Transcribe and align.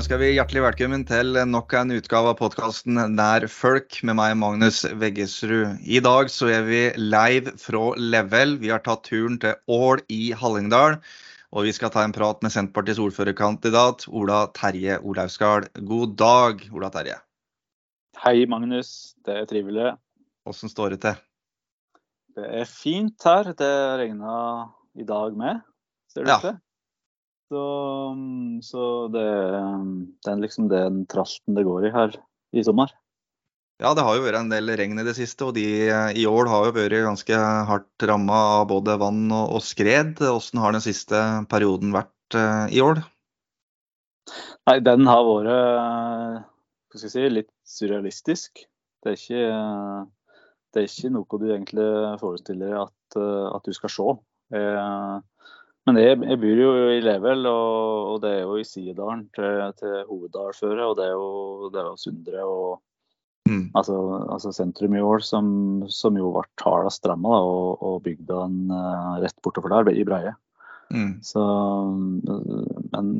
Ønsker 0.00 0.16
vi 0.16 0.30
hjertelig 0.32 0.62
velkommen 0.64 1.02
til 1.04 1.36
nok 1.44 1.74
en 1.76 1.90
utgave 1.92 2.30
av 2.30 2.38
podkasten 2.38 2.96
Nær 3.12 3.44
folk 3.52 3.98
med 4.08 4.16
meg, 4.16 4.32
Magnus 4.40 4.78
Veggesrud. 4.96 5.82
I 5.84 5.98
dag 6.00 6.30
så 6.32 6.46
er 6.48 6.62
vi 6.64 6.78
live 6.96 7.52
fra 7.60 7.82
Level. 8.00 8.54
Vi 8.62 8.70
har 8.72 8.80
tatt 8.80 9.02
turen 9.10 9.36
til 9.42 9.58
Ål 9.68 10.00
i 10.08 10.30
Hallingdal. 10.32 10.96
Og 11.52 11.68
vi 11.68 11.74
skal 11.76 11.92
ta 11.92 12.06
en 12.06 12.14
prat 12.16 12.40
med 12.40 12.54
Senterpartiets 12.54 13.02
ordførerkandidat 13.04 14.06
Ola 14.08 14.38
Terje 14.56 14.96
Olaugskard. 15.04 15.68
God 15.92 16.16
dag, 16.22 16.64
Ola 16.72 16.88
Terje. 16.96 17.18
Hei, 18.24 18.48
Magnus. 18.48 19.12
Det 19.20 19.36
er 19.42 19.52
trivelig. 19.52 19.92
Åssen 20.48 20.72
står 20.72 20.96
det 20.96 21.02
til? 21.04 21.20
Det 22.40 22.48
er 22.62 22.72
fint 22.72 23.28
her. 23.28 23.52
Det 23.52 23.72
regna 24.00 24.40
i 24.96 25.04
dag 25.04 25.36
med, 25.44 25.60
ser 26.08 26.24
det 26.24 26.40
ut 26.40 26.48
til. 26.48 26.60
Så, 27.50 27.62
så 28.62 28.82
det, 29.10 29.26
det, 30.22 30.30
er 30.30 30.42
liksom 30.42 30.68
den 30.70 31.04
trasten 31.10 31.56
det 31.56 31.66
går 31.66 31.88
i 31.88 31.94
her 31.94 32.12
i 32.54 32.62
sommer. 32.62 32.92
Ja, 33.80 33.90
det 33.96 34.04
har 34.06 34.14
jo 34.14 34.22
vært 34.22 34.38
en 34.42 34.52
del 34.52 34.70
regn 34.78 35.00
i 35.00 35.06
det 35.06 35.16
siste, 35.16 35.48
og 35.48 35.56
de 35.56 35.64
i 35.90 36.26
år 36.30 36.50
har 36.52 36.68
jo 36.68 36.74
vært 36.76 37.00
ganske 37.08 37.40
hardt 37.70 38.06
ramma 38.06 38.38
av 38.60 38.68
både 38.70 38.94
vann 39.00 39.24
og, 39.32 39.56
og 39.56 39.64
skred. 39.66 40.20
Hvordan 40.20 40.62
har 40.62 40.76
den 40.76 40.84
siste 40.84 41.22
perioden 41.50 41.94
vært 41.96 42.36
uh, 42.36 42.68
i 42.70 42.82
år? 42.84 43.00
Nei, 44.68 44.76
den 44.86 45.08
har 45.08 45.24
vært 45.26 47.00
jeg 47.00 47.10
si, 47.10 47.24
litt 47.32 47.50
surrealistisk. 47.66 48.62
Det 49.00 49.14
er 49.14 49.18
ikke, 49.18 49.44
det 50.70 50.82
er 50.82 50.90
ikke 50.90 51.12
noe 51.16 51.40
du 51.40 51.48
egentlig 51.48 51.88
forestiller 52.20 52.76
at, 52.84 53.18
at 53.18 53.66
du 53.66 53.74
skal 53.74 53.94
se. 53.96 54.08
Jeg, 54.54 55.22
men 55.90 55.98
jeg, 55.98 56.18
jeg, 56.22 56.38
bor 56.42 56.60
jo 56.62 56.70
i 56.94 57.00
Level, 57.02 57.48
og, 57.50 58.12
og, 58.12 58.20
det 58.22 58.30
er 58.36 58.44
jo 58.44 58.60
i 58.60 58.66
sidedalen 58.66 59.24
til, 59.34 59.62
til 59.80 59.96
hoveddalføret. 60.08 60.84
Og 60.86 60.94
det 60.98 61.08
er 61.08 61.16
jo, 61.16 61.70
det 61.74 61.80
er 61.82 61.88
jo 61.88 61.96
Sundre 62.00 62.44
og 62.46 62.68
mm. 63.50 63.64
altså, 63.78 63.96
altså, 64.30 64.52
sentrum 64.54 64.94
i 64.94 65.02
år, 65.02 65.24
som, 65.26 65.48
som 65.90 66.18
jo 66.20 66.30
ble 66.36 66.46
hardest 66.62 67.08
ramma, 67.10 67.40
og, 67.42 67.82
og 67.82 67.98
bygda 68.06 68.44
en 68.46 68.60
uh, 68.70 69.18
rett 69.24 69.36
bortover 69.42 69.74
der, 69.80 69.92
i 69.98 70.06
Breie. 70.06 70.36
Mm. 70.90 71.18
Så 71.22 71.42
Men, 72.90 73.10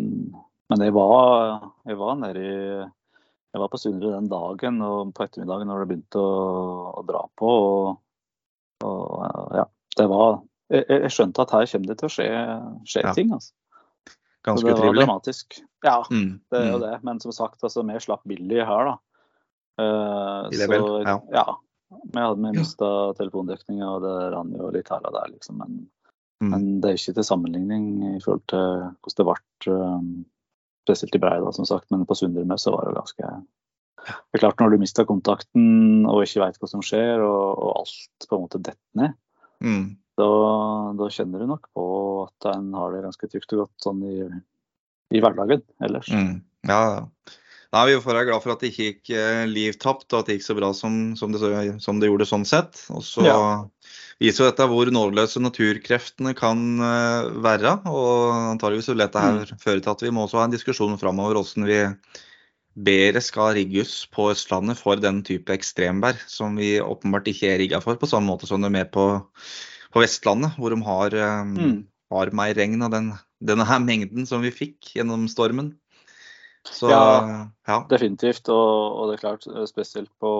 men 0.71 0.83
jeg, 0.83 0.95
var, 0.95 1.71
jeg 1.87 1.98
var 1.98 2.17
nede 2.19 2.43
i 2.47 2.55
jeg 3.51 3.59
var 3.59 3.71
på 3.71 3.79
Sundre 3.83 4.13
den 4.15 4.29
dagen 4.31 4.77
og 4.87 5.11
på 5.15 5.25
ettermiddagen 5.27 5.67
når 5.67 5.83
det 5.83 5.89
begynte 5.91 6.23
å, 6.23 6.35
å 7.01 7.03
dra 7.03 7.25
på. 7.35 7.48
Og, 7.51 7.89
og 8.87 9.57
ja, 9.59 9.65
det 9.98 10.07
var, 10.11 10.39
jeg, 10.71 11.11
skjønte 11.13 11.45
at 11.45 11.53
her 11.55 11.69
kommer 11.73 11.91
det 11.91 11.99
til 12.01 12.09
å 12.09 12.13
skje, 12.15 12.29
skje 12.89 13.05
ja. 13.05 13.15
ting. 13.17 13.33
altså. 13.35 13.55
Ganske 14.47 14.65
utrivelig. 14.65 14.81
Det 14.81 14.89
var 14.89 14.99
dramatisk. 15.01 15.61
Ja, 15.85 15.97
mm. 16.11 16.33
det 16.51 16.61
er 16.61 16.69
jo 16.71 16.79
mm. 16.79 16.85
det. 16.85 16.93
Men 17.09 17.21
som 17.21 17.35
sagt, 17.37 17.63
altså, 17.67 17.85
vi 17.87 18.01
slapp 18.01 18.23
billig 18.29 18.65
her, 18.65 18.91
da. 18.91 18.97
Uh, 19.81 20.48
I 20.53 20.61
level, 20.61 20.87
så, 20.87 20.98
ja. 21.05 21.17
ja. 21.35 21.47
Vi 21.91 22.23
hadde 22.23 22.53
mista 22.55 22.89
ja. 22.89 23.15
telefondekninga, 23.19 23.87
og 23.89 24.05
det 24.05 24.17
rant 24.35 24.57
jo 24.57 24.73
litt 24.73 24.91
her 24.93 25.05
og 25.05 25.17
der, 25.17 25.31
liksom. 25.35 25.61
Men, 25.61 25.79
mm. 26.41 26.51
men, 26.53 26.67
det 26.81 26.91
er 26.91 27.01
ikke 27.01 27.17
til 27.19 27.29
sammenligning 27.33 27.89
i 28.15 28.19
forhold 28.23 28.45
til 28.53 28.69
hvordan 29.01 29.17
det 29.21 29.29
ble, 29.31 29.79
um, 29.79 30.13
spesielt 30.87 31.17
i 31.19 31.23
Breida, 31.23 31.55
som 31.57 31.69
sagt. 31.69 31.91
Men 31.93 32.07
på 32.09 32.17
Sundermø 32.19 32.61
så 32.61 32.77
var 32.77 32.89
det 32.89 33.01
ganske 33.01 33.39
det 34.01 34.39
er 34.39 34.41
klart 34.41 34.63
Når 34.63 34.73
du 34.73 34.81
mister 34.81 35.05
kontakten 35.05 36.07
og 36.09 36.23
ikke 36.25 36.41
veit 36.41 36.55
hva 36.57 36.69
som 36.71 36.81
skjer, 36.81 37.21
og, 37.21 37.51
og, 37.53 37.83
alt 37.83 38.25
på 38.31 38.39
en 38.39 38.47
måte 38.47 38.61
detter 38.65 38.97
ned, 38.97 39.19
mm 39.61 39.91
da, 40.20 40.31
da, 41.01 41.11
kjenner 41.13 41.42
du 41.42 41.51
nok 41.51 41.69
på 41.77 41.85
at 42.27 42.51
en 42.53 42.70
har 42.77 42.95
det 42.95 43.05
ganske 43.08 43.31
trygt 43.33 43.57
og 43.57 43.64
godt 43.64 43.89
sånn 43.89 44.05
i, 44.07 44.17
i 45.17 45.23
hverdagen 45.25 45.64
ellers. 45.83 46.13
Mm. 46.13 46.41
Ja, 46.69 46.83
Nei, 47.70 47.85
Vi 47.86 47.98
får 48.03 48.17
være 48.17 48.27
glad 48.27 48.42
for 48.42 48.53
at 48.53 48.63
det 48.63 48.73
ikke 48.73 48.86
gikk 48.89 49.11
eh, 49.14 49.45
liv 49.47 49.77
tapt, 49.79 50.09
og 50.11 50.20
at 50.20 50.30
det 50.30 50.39
gikk 50.39 50.47
så 50.48 50.57
bra 50.59 50.73
som, 50.75 50.95
som, 51.19 51.30
det, 51.30 51.51
som 51.83 52.01
det, 52.03 52.09
gjorde 52.11 52.27
sånn 52.27 52.47
sett. 52.48 52.80
Og 52.91 53.05
så 53.07 53.23
ja. 53.23 53.36
viser 54.23 54.42
jo 54.42 54.48
dette 54.48 54.67
hvor 54.73 54.91
nådeløse 54.91 55.42
naturkreftene 55.42 56.35
kan 56.39 56.64
uh, 56.83 57.30
være. 57.45 57.77
Og 57.86 58.35
antageligvis 58.57 58.91
vil 58.91 59.05
dette 59.05 59.23
her 59.23 59.45
mm. 59.45 59.63
føre 59.63 59.85
til 59.85 59.95
at 59.95 60.03
vi 60.03 60.11
må 60.17 60.27
også 60.27 60.41
ha 60.41 60.48
en 60.48 60.57
diskusjon 60.57 60.98
framover 60.98 61.39
hvordan 61.39 61.70
vi 61.70 61.79
bedre 62.91 63.23
skal 63.23 63.55
rigges 63.55 63.95
på 64.14 64.30
Østlandet 64.33 64.79
for 64.79 64.98
den 64.98 65.23
type 65.27 65.55
ekstremvær 65.55 66.19
som 66.30 66.59
vi 66.59 66.77
åpenbart 66.83 67.29
ikke 67.30 67.51
er 67.51 67.59
rigga 67.63 67.80
for, 67.83 67.98
på 67.98 68.09
samme 68.09 68.30
måte 68.30 68.48
som 68.48 68.63
det 68.63 68.70
er 68.70 68.77
med 68.79 68.92
på 68.95 69.07
på 69.90 70.02
Vestlandet, 70.05 70.56
hvor 70.58 70.73
de 70.74 70.80
har, 70.86 71.17
um, 71.42 71.55
mm. 71.56 71.78
har 72.14 72.34
mer 72.36 72.55
regn 72.56 72.83
av 72.86 72.92
den, 72.95 73.12
denne 73.42 73.67
her 73.67 73.80
mengden 73.83 74.28
som 74.28 74.45
vi 74.45 74.52
fikk 74.55 74.95
gjennom 74.96 75.27
stormen. 75.30 75.74
Så, 76.68 76.90
ja, 76.92 77.48
ja, 77.67 77.78
definitivt. 77.90 78.48
Og, 78.52 78.77
og, 79.00 79.08
det 79.08 79.17
er 79.17 79.24
klart, 79.24 79.48
spesielt 79.70 80.12
på, 80.20 80.33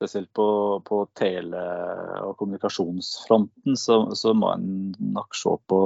spesielt 0.00 0.32
på, 0.34 0.48
på 0.86 1.02
tele- 1.18 2.22
og 2.24 2.36
kommunikasjonsfronten, 2.40 3.76
så, 3.78 4.00
så, 4.16 4.34
må 4.34 4.54
en 4.54 4.94
nok 5.14 5.36
se 5.36 5.56
på 5.68 5.80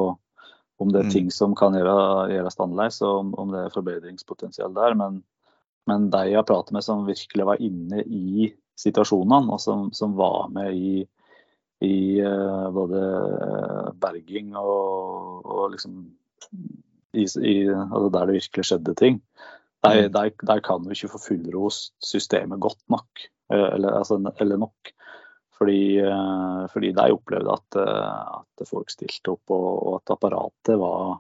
om 0.81 0.89
det 0.89 1.03
er 1.03 1.11
mm. 1.11 1.13
ting 1.13 1.27
som 1.35 1.53
kan 1.59 1.75
gjøre, 1.77 2.31
gjøres 2.33 2.57
annerledes, 2.57 3.03
og 3.05 3.19
om, 3.19 3.35
om, 3.43 3.51
det 3.53 3.67
er 3.67 3.75
forbedringspotensial 3.75 4.73
der. 4.79 4.97
Men, 4.97 5.21
men 5.91 6.09
de 6.15 6.23
jeg 6.31 6.47
prater 6.49 6.73
med 6.73 6.87
som 6.87 7.05
virkelig 7.05 7.45
var 7.51 7.61
inne 7.61 8.01
i 8.07 8.49
situasjonene, 8.81 9.53
og 9.53 9.61
som, 9.61 9.91
som 9.93 10.15
var 10.17 10.49
med 10.55 10.73
i 10.73 10.95
i 11.81 12.21
uh, 12.21 12.69
både 12.77 13.01
eh, 13.01 13.91
berging 14.01 14.53
og, 14.59 15.47
og 15.49 15.71
liksom 15.73 16.03
i, 17.17 17.25
i, 17.25 17.55
altså 17.73 18.09
der 18.13 18.29
det 18.29 18.37
virkelig 18.37 18.67
skjedde 18.69 18.95
ting. 18.99 19.21
Der, 19.81 20.07
mm. 20.07 20.13
der, 20.13 20.31
der 20.47 20.61
kan 20.65 20.85
vi 20.85 20.95
ikke 20.95 21.15
få 21.15 21.23
fullrost 21.25 21.95
systemet 22.05 22.61
godt 22.61 22.83
nok, 22.93 23.25
eh, 23.53 23.69
eller, 23.75 23.97
altså, 24.03 24.21
eller 24.41 24.61
nok. 24.61 24.93
Fordi, 25.61 26.01
fordi 26.73 26.89
de 26.97 27.03
opplevde 27.13 27.53
at, 27.53 27.77
at, 27.77 28.63
folk 28.65 28.89
stilte 28.89 29.35
opp, 29.35 29.53
og, 29.53 29.67
og 29.91 29.97
at 29.99 30.13
apparatet 30.15 30.79
var 30.81 31.19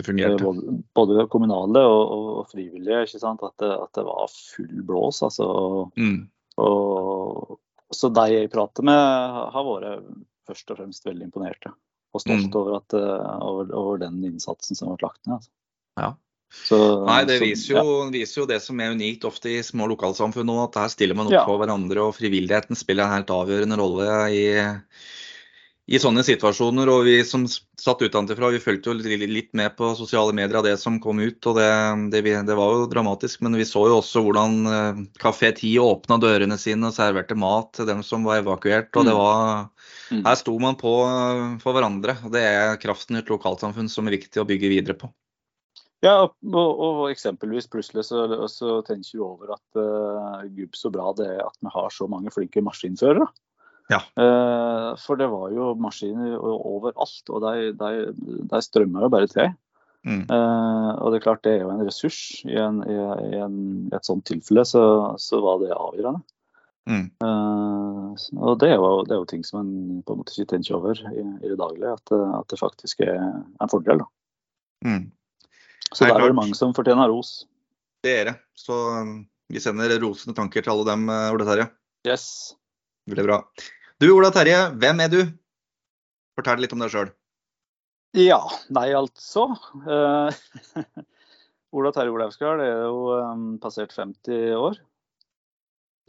både, 0.00 0.78
både, 0.96 1.26
kommunale 1.28 1.82
og, 1.84 2.14
og 2.38 2.46
frivillige. 2.48 3.02
At 3.02 3.52
det, 3.60 3.68
at 3.68 3.92
det 3.92 4.06
var 4.06 4.32
full 4.32 4.80
blås. 4.88 5.20
altså. 5.28 5.50
Mm. 6.00 6.24
Og, 6.56 7.60
så 7.96 8.10
de 8.12 8.26
jeg 8.32 8.50
prater 8.52 8.86
med, 8.86 8.98
har 9.54 9.66
vært 9.66 10.04
først 10.48 10.72
og 10.74 10.80
fremst 10.80 11.06
veldig 11.06 11.28
imponerte. 11.28 11.72
Og 12.12 12.20
stolt 12.20 12.50
mm. 12.50 12.58
over, 12.60 12.80
at, 12.82 12.96
eh, 12.98 13.38
over, 13.40 13.72
over, 13.72 14.02
den 14.02 14.20
innsatsen 14.28 14.76
som 14.76 14.90
har 14.90 14.98
vært 14.98 15.06
lagt 15.06 15.22
ned. 15.26 15.38
Altså. 15.38 15.52
Ja. 16.00 16.10
Så, 16.52 16.78
Nei, 17.08 17.22
Det 17.24 17.38
viser 17.40 17.78
jo, 17.78 17.82
ja. 18.02 18.08
viser 18.12 18.42
jo, 18.42 18.46
det 18.50 18.58
som 18.60 18.80
er 18.84 18.92
unikt 18.92 19.24
ofte 19.24 19.54
i 19.54 19.62
små 19.64 19.86
lokalsamfunn 19.94 20.44
nå, 20.50 20.58
at 20.66 20.76
her 20.82 20.90
stiller 20.92 21.16
man 21.16 21.30
opp 21.30 21.38
ja. 21.38 21.46
for 21.48 21.62
hverandre. 21.62 22.04
Og 22.04 22.16
frivilligheten 22.18 22.76
spiller 22.76 23.08
en 23.08 23.16
helt 23.16 23.32
avgjørende 23.32 23.78
rolle 23.80 24.08
i, 24.36 24.44
i 25.90 25.98
sånne 25.98 26.22
situasjoner. 26.26 26.90
Og 26.92 27.06
vi 27.06 27.16
som 27.26 27.44
satt 27.48 28.02
utenfra, 28.02 28.50
vi 28.54 28.60
fulgte 28.62 28.92
jo 28.92 29.16
litt 29.26 29.50
med 29.58 29.74
på 29.78 29.92
sosiale 29.98 30.34
medier 30.36 30.60
av 30.60 30.66
det 30.66 30.76
som 30.80 31.00
kom 31.02 31.20
ut. 31.22 31.40
og 31.46 31.58
det, 31.58 31.70
det, 32.14 32.22
det 32.46 32.58
var 32.58 32.76
jo 32.76 32.90
dramatisk. 32.90 33.42
Men 33.42 33.58
vi 33.58 33.66
så 33.68 33.86
jo 33.90 33.98
også 33.98 34.22
hvordan 34.24 34.58
eh, 34.70 35.02
Kafé 35.22 35.52
10 35.52 35.74
åpna 35.82 36.20
dørene 36.22 36.58
sine 36.60 36.90
og 36.90 36.96
serverte 36.96 37.38
mat 37.38 37.72
til 37.78 37.88
dem 37.90 38.04
som 38.06 38.28
var 38.28 38.42
evakuert. 38.42 38.92
og 38.94 39.08
det 39.08 39.16
mm. 39.16 39.22
var, 39.22 39.66
mm. 40.12 40.22
Her 40.28 40.38
sto 40.38 40.58
man 40.62 40.78
på 40.80 40.94
eh, 41.08 41.42
for 41.64 41.76
hverandre. 41.76 42.16
og 42.22 42.36
Det 42.36 42.46
er 42.46 42.78
kraften 42.82 43.18
i 43.18 43.24
et 43.24 43.34
lokalsamfunn 43.34 43.90
som 43.90 44.06
er 44.06 44.20
viktig 44.20 44.42
å 44.42 44.48
bygge 44.48 44.72
videre 44.72 44.98
på. 44.98 45.10
Ja, 46.02 46.24
og, 46.26 46.80
og 46.82 47.04
eksempelvis 47.12 47.68
plutselig 47.70 48.08
så, 48.08 48.24
så 48.50 48.80
tenker 48.82 49.12
vi 49.14 49.20
over 49.22 49.52
at 49.54 49.78
uh, 49.78 50.40
gud 50.50 50.74
så 50.74 50.90
bra 50.90 51.12
det 51.14 51.28
er 51.30 51.44
at 51.44 51.54
vi 51.62 51.70
har 51.70 51.94
så 51.94 52.08
mange 52.10 52.32
flinke 52.34 52.58
maskinførere. 52.66 53.28
Ja. 53.92 54.00
Eh, 54.16 54.88
for 55.02 55.20
det 55.20 55.28
var 55.32 55.52
jo 55.54 55.72
maskiner 55.80 56.38
overalt, 56.40 57.22
og 57.28 57.44
de, 57.44 57.72
de, 57.76 58.40
de 58.48 58.62
strømmer 58.64 59.06
jo 59.06 59.12
bare 59.12 59.30
til. 59.30 59.52
Mm. 60.02 60.24
Eh, 60.26 60.90
og 60.98 61.12
det 61.12 61.20
er 61.20 61.24
klart 61.24 61.42
det 61.46 61.56
er 61.56 61.64
jo 61.64 61.72
en 61.72 61.84
ressurs. 61.86 62.20
I, 62.48 62.56
en, 62.58 62.80
i, 62.82 62.96
i 63.36 63.42
et 63.94 64.08
sånt 64.08 64.24
tilfelle 64.28 64.64
så, 64.68 64.84
så, 65.22 65.40
var 65.44 65.60
det 65.62 65.74
avgjørende. 65.76 66.22
Mm. 66.90 67.04
Eh, 67.22 68.28
og 68.42 68.56
det 68.62 68.72
er, 68.72 68.78
jo, 68.80 69.02
det 69.06 69.14
er, 69.14 69.20
jo, 69.20 69.28
ting 69.30 69.44
som 69.46 69.60
en 69.62 69.74
på 70.06 70.14
en 70.14 70.22
måte 70.22 70.34
ikke 70.34 70.54
tenker 70.54 70.78
over 70.78 70.98
i, 70.98 71.26
i 71.42 71.50
det 71.52 71.58
daglige, 71.60 71.96
at, 71.98 72.14
at, 72.40 72.48
det 72.50 72.60
faktisk 72.60 73.04
er 73.06 73.18
en 73.20 73.70
fordel. 73.72 74.02
Mm. 74.86 75.10
Så 75.92 76.08
der 76.08 76.16
er 76.16 76.32
det 76.32 76.38
mange 76.38 76.56
som 76.56 76.72
fortjener 76.74 77.10
ros. 77.12 77.42
Det 78.02 78.16
er 78.22 78.24
det. 78.30 78.34
Så 78.58 78.74
um, 78.74 79.20
vi 79.52 79.60
sender 79.62 79.92
rosende 80.02 80.34
tanker 80.34 80.64
til 80.64 80.72
alle 80.72 80.88
dem, 80.88 81.06
Ole 81.12 81.46
Terje. 81.46 81.68
Yes. 82.08 82.26
Veldig 83.06 83.26
bra. 83.28 83.38
Du 84.02 84.08
Ola 84.10 84.32
Terje, 84.34 84.56
hvem 84.82 84.98
er 85.04 85.10
du? 85.12 85.20
Fortell 86.34 86.58
litt 86.58 86.72
om 86.74 86.80
deg 86.82 86.90
sjøl. 86.90 87.10
Ja, 88.18 88.40
nei 88.74 88.88
altså. 88.98 89.44
Uh, 89.84 90.26
Ola 91.78 91.92
Terje 91.94 92.10
Olaugskard 92.10 92.64
er 92.64 92.80
jo 92.88 93.12
um, 93.14 93.44
passert 93.62 93.94
50 93.94 94.56
år. 94.58 94.80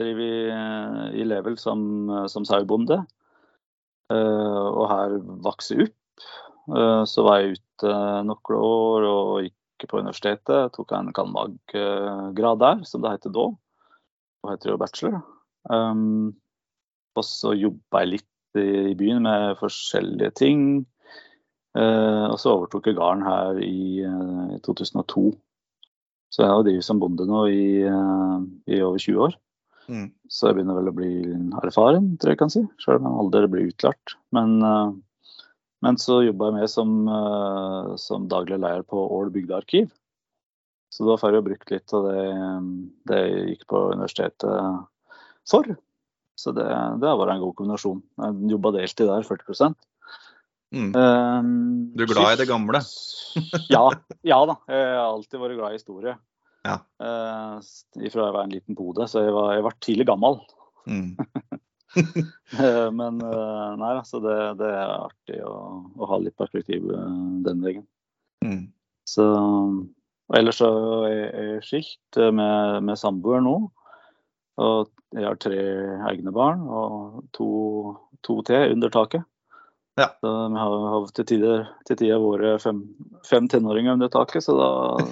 Driver 0.01 0.25
i, 0.25 0.41
uh, 0.49 1.05
i 1.13 1.27
Level 1.27 1.59
som, 1.61 1.85
som 2.33 2.49
sauebonde. 2.49 2.97
Uh, 4.09 4.65
og 4.73 4.89
her 4.89 5.17
vokste 5.45 5.83
opp. 5.85 6.29
så 7.13 7.23
var 7.27 7.43
jeg 7.43 7.59
ute 7.59 7.95
noen 8.25 8.57
år 8.57 9.05
og 9.13 9.33
gikk 9.45 9.91
på 9.91 10.01
universitetet. 10.01 10.73
Tok 10.73 10.97
en 10.97 11.13
cand.mag.-grad 11.13 12.65
der, 12.65 12.87
som 12.89 13.05
det 13.05 13.19
heter 13.19 13.37
da. 13.37 13.51
Og 14.41 14.55
heter 14.55 14.73
jo 14.73 14.81
bachelor. 14.81 15.21
Um, 15.69 16.33
og 17.19 17.25
så 17.27 17.53
jobba 17.57 18.03
jeg 18.03 18.15
litt 18.15 18.29
i 18.59 18.93
byen 18.97 19.23
med 19.25 19.55
forskjellige 19.59 20.33
ting. 20.39 20.65
Uh, 21.73 22.29
og 22.29 22.37
så 22.37 22.53
overtok 22.53 22.87
jeg 22.89 22.99
gården 22.99 23.23
her 23.25 23.61
i 23.65 24.05
uh, 24.05 24.59
2002. 24.65 25.31
Så 26.33 26.43
jeg 26.43 26.49
har 26.49 26.65
drevet 26.65 26.85
som 26.85 26.99
bonde 27.01 27.25
nå 27.29 27.45
i, 27.49 27.65
uh, 27.85 28.43
i 28.69 28.81
over 28.85 29.01
20 29.01 29.25
år. 29.27 29.39
Mm. 29.89 30.11
Så 30.29 30.49
jeg 30.49 30.57
begynner 30.57 30.77
vel 30.77 30.91
å 30.91 30.95
bli 30.95 31.13
erfaren, 31.63 32.13
tror 32.21 32.33
jeg 32.33 32.41
kan 32.43 32.53
si. 32.53 32.61
Selv 32.81 33.01
om 33.01 33.09
jeg 33.09 33.23
aldri 33.23 33.49
blir 33.51 33.73
utlært. 33.73 34.13
Men, 34.33 34.53
men 35.83 35.99
så 35.99 36.21
jobba 36.23 36.47
jeg 36.47 36.55
med 36.55 36.71
som, 36.71 36.93
som, 37.99 38.29
daglig 38.31 38.61
leder 38.63 38.85
på 38.87 39.01
Ål 39.17 39.33
bygdearkiv. 39.35 39.89
Så 40.93 41.03
da 41.09 41.17
får 41.19 41.35
jeg 41.35 41.45
brukt 41.49 41.73
litt 41.73 41.95
av 41.97 42.07
det, 42.07 42.23
det 43.11 43.19
jeg 43.19 43.43
gikk 43.49 43.67
på 43.73 43.81
universitetet 43.91 44.87
for. 45.51 45.75
Så 46.39 46.53
det, 46.55 46.65
det 46.65 47.09
har 47.09 47.19
vært 47.19 47.35
en 47.35 47.43
god 47.43 47.55
kombinasjon. 47.59 47.99
Jeg 48.23 48.53
jobba 48.55 48.73
deltid 48.77 49.09
der, 49.11 49.27
40 49.27 49.75
Mm. 50.73 50.89
Um, 50.97 51.49
du 51.93 52.01
er 52.01 52.09
glad 52.09 52.33
i 52.33 52.37
det 52.41 52.47
gamle? 52.49 52.79
ja, 53.75 53.83
ja, 54.25 54.39
da. 54.49 54.55
Jeg 54.65 54.85
har 54.89 55.03
alltid 55.05 55.41
vært 55.43 55.59
glad 55.59 55.75
i 55.75 55.77
historie. 55.77 56.15
Ja. 56.65 56.79
Uh, 56.97 57.59
ifra 58.01 58.29
jeg 58.29 58.33
var 58.33 58.47
en 58.47 58.55
liten 58.55 58.77
pode, 58.79 59.05
så 59.11 59.21
jeg 59.21 59.35
var, 59.35 59.51
jeg 59.53 59.65
var 59.67 59.77
tidlig 59.85 60.07
gammel. 60.09 60.39
Mm. 60.89 61.11
uh, 61.93 62.89
men 62.99 63.21
uh, 63.21 63.75
nei, 63.77 63.91
altså 63.99 64.21
det, 64.23 64.37
det, 64.63 64.71
er 64.71 64.95
artig 64.95 65.43
å, 65.45 65.53
å, 65.93 66.09
ha 66.09 66.21
litt 66.23 66.37
perspektiv 66.41 66.89
den 67.45 67.61
veien. 67.61 67.85
Mm. 68.45 68.65
Så 69.09 69.27
Ellers 70.33 70.57
så 70.57 70.67
er 71.05 71.13
jeg 71.51 71.65
skilt 71.67 72.17
med, 72.33 72.79
med 72.87 72.97
samboer 72.97 73.43
nå. 73.43 73.57
Og 74.61 74.89
jeg 75.13 75.25
har 75.25 75.37
tre 75.41 75.59
egne 76.09 76.33
barn 76.33 76.65
og 76.69 77.21
to, 77.33 77.47
to 78.25 78.41
til 78.45 78.75
under 78.75 78.91
taket. 78.93 79.25
Ja. 79.97 80.07
Så 80.21 80.29
vi 80.49 80.57
har, 80.57 80.75
har 80.89 81.07
til 81.13 81.25
tider, 81.29 81.65
til 81.85 81.97
tider 81.99 82.21
vært 82.21 82.63
fem, 82.63 82.81
fem 83.29 83.47
tenåringer 83.49 83.93
under 83.93 84.09
taket, 84.13 84.45
så, 84.45 84.55
da, 84.57 84.69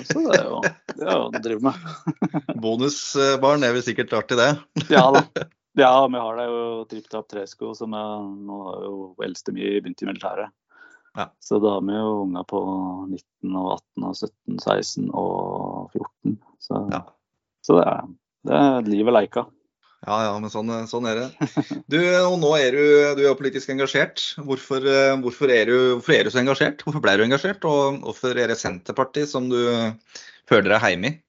så 0.09 0.23
det 0.25 0.39
er 0.39 0.47
jo 0.47 0.61
det 0.97 1.05
er 1.05 1.19
å 1.21 1.27
drive 1.35 1.67
med. 1.67 2.21
Bonusbarn 2.63 3.65
er 3.67 3.75
vel 3.77 3.85
sikkert 3.85 4.15
artig, 4.17 4.39
det? 4.41 4.53
ja 4.93 5.07
da. 5.17 5.25
Ja, 5.79 6.07
vi 6.11 6.19
har 6.19 6.35
det 6.35 6.45
jo 6.49 6.63
tripp 6.91 7.13
opp 7.15 7.29
tresko, 7.31 7.69
som 7.71 7.93
er, 7.95 8.25
nå 8.43 8.57
har 8.65 8.81
jo 8.83 8.95
eldste 9.23 9.53
mi 9.55 9.63
begynt 9.79 10.01
i 10.03 10.07
militæret. 10.09 10.51
Ja. 11.15 11.29
Så 11.39 11.61
da 11.63 11.77
har 11.77 11.85
vi 11.87 11.95
jo 11.95 12.09
unger 12.25 12.43
på 12.47 12.59
19 13.07 13.55
og 13.55 13.69
18 13.77 14.07
og 14.09 14.17
17, 14.17 14.59
16 14.59 15.05
og 15.15 15.95
14. 15.95 16.35
Så, 16.59 16.81
ja. 16.91 16.99
så 17.63 17.77
det, 17.79 17.85
er, 17.87 18.11
det 18.47 18.59
er 18.59 18.87
livet 18.89 19.15
leika. 19.15 19.47
Ja, 20.01 20.15
ja, 20.25 20.29
men 20.41 20.49
sånn, 20.49 20.71
sånn, 20.89 21.05
er 21.11 21.19
det. 21.19 21.49
Du, 21.91 21.99
og 22.01 22.39
nå 22.41 22.55
er 22.57 22.73
du, 22.73 22.85
du 23.19 23.25
er 23.29 23.37
politisk 23.37 23.69
engasjert. 23.69 24.23
Hvorfor, 24.41 24.87
hvorfor, 25.21 25.51
er 25.53 25.69
du, 25.69 25.75
hvorfor, 25.99 26.15
er 26.15 26.25
du, 26.25 26.31
så 26.33 26.41
engasjert? 26.41 26.81
Hvorfor 26.81 27.03
ble 27.03 27.19
du 27.19 27.25
engasjert? 27.27 27.67
Og 27.69 27.99
hvorfor 28.07 28.33
er 28.33 28.49
det 28.49 28.57
Senterpartiet 28.57 29.29
som 29.29 29.51
du 29.51 29.59
føler 30.49 30.73
deg 30.73 30.87
hjemme 30.87 31.11
i? 31.11 31.19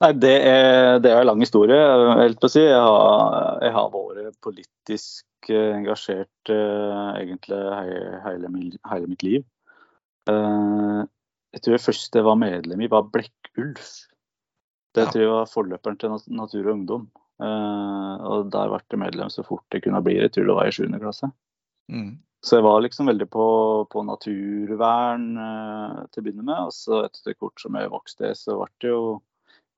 Nei, 0.00 0.12
det 0.16 0.36
er, 0.48 0.98
det 1.04 1.10
er 1.12 1.20
en 1.20 1.28
lang 1.28 1.42
historie, 1.44 1.76
helt 2.22 2.38
på 2.40 2.48
å 2.48 2.52
si. 2.52 2.62
Jeg 2.64 2.84
har, 2.84 3.58
jeg 3.64 3.72
har 3.74 3.90
vært 3.92 4.38
politisk 4.44 5.50
engasjert 5.52 6.52
uh, 6.52 7.16
egentlig 7.18 7.58
hele, 8.24 8.52
hele, 8.56 9.08
mitt 9.08 9.24
liv. 9.26 9.44
Uh, 10.28 11.04
jeg 11.52 11.64
tror 11.64 11.76
jeg 11.76 11.84
først 11.84 12.16
jeg 12.16 12.24
var 12.24 12.40
medlem 12.40 12.80
i, 12.80 12.88
var 12.88 13.08
Blekkulf. 13.12 13.90
Det 14.96 15.06
tror 15.10 15.22
jeg 15.22 15.30
var 15.30 15.50
forløperen 15.50 15.98
til 16.00 16.16
Natur 16.34 16.64
og 16.66 16.72
Ungdom. 16.74 17.06
Uh, 17.40 18.16
og 18.28 18.50
der 18.52 18.68
ble 18.68 18.80
jeg 18.82 19.00
medlem 19.00 19.30
så 19.32 19.44
fort 19.46 19.64
det 19.72 19.80
kunne 19.84 20.02
bli. 20.04 20.18
Jeg 20.18 20.34
tror 20.34 20.50
det 20.50 20.56
var 20.58 20.68
i 20.68 20.74
7. 20.76 20.90
klasse. 21.00 21.30
Mm. 21.92 22.18
Så 22.44 22.58
jeg 22.58 22.64
var 22.64 22.80
liksom 22.84 23.08
veldig 23.08 23.26
på, 23.32 23.46
på 23.92 24.02
naturvern 24.08 25.26
uh, 25.40 26.04
til 26.10 26.22
å 26.22 26.26
begynne 26.26 26.46
med. 26.46 26.68
Og 26.68 26.74
så 26.76 27.04
etter 27.06 27.36
hvert 27.36 27.62
som 27.62 27.78
jeg 27.78 27.92
vokste, 27.92 28.32
så 28.36 28.60
ble 28.60 28.70
det 28.84 28.94
jo 28.94 29.02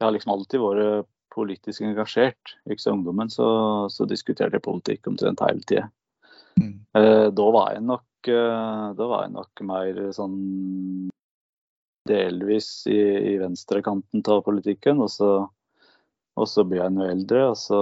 Jeg 0.01 0.09
har 0.09 0.15
liksom 0.17 0.33
alltid 0.35 0.63
vært 0.65 1.11
politisk 1.33 1.85
engasjert. 1.87 2.57
Ikke 2.67 2.83
så 2.83 2.97
ungdommen 2.97 3.31
så, 3.31 3.47
så 3.93 4.05
diskuterte 4.09 4.59
jeg 4.59 4.67
politikk 4.67 5.07
omtrent 5.13 5.45
hele 5.45 5.63
tida. 5.69 5.87
Mm. 6.59 6.81
Uh, 6.99 7.29
da 7.31 7.53
var 7.55 7.77
jeg 7.77 7.85
nok 7.91 8.09
da 8.23 9.07
var 9.11 9.25
jeg 9.25 9.33
nok 9.35 9.61
mer 9.67 9.97
sånn 10.15 10.37
delvis 12.09 12.87
i, 12.91 12.99
i 13.33 13.37
venstrekanten 13.41 14.25
av 14.31 14.43
politikken. 14.47 15.03
Og 15.05 15.11
så, 15.13 15.31
og 16.39 16.49
så 16.51 16.65
blir 16.69 16.85
en 16.85 17.01
eldre, 17.05 17.47
og 17.53 17.57
så, 17.61 17.81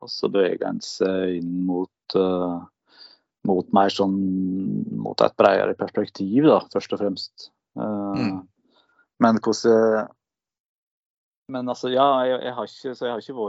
og 0.00 0.10
så 0.10 0.30
beveger 0.32 0.68
en 0.70 0.82
seg 0.84 1.40
inn 1.40 1.56
mot, 1.68 2.16
uh, 2.16 2.60
mot 3.48 3.74
mer 3.76 3.92
sånn 3.94 4.16
mot 5.00 5.26
et 5.26 5.36
bredere 5.40 5.76
perspektiv, 5.78 6.48
da, 6.48 6.62
først 6.72 6.96
og 6.96 7.02
fremst. 7.04 7.50
Uh, 7.78 8.16
mm. 8.16 8.40
Men 9.20 9.38
hvordan 9.44 10.08
men 11.50 11.66
altså, 11.66 11.88
ja, 11.90 12.06
jeg, 12.28 12.38
jeg, 12.44 12.54
har 12.54 12.68
ikke, 12.68 12.92
så 12.94 13.06
jeg 13.06 13.12
har 13.12 13.24
ikke 13.24 13.46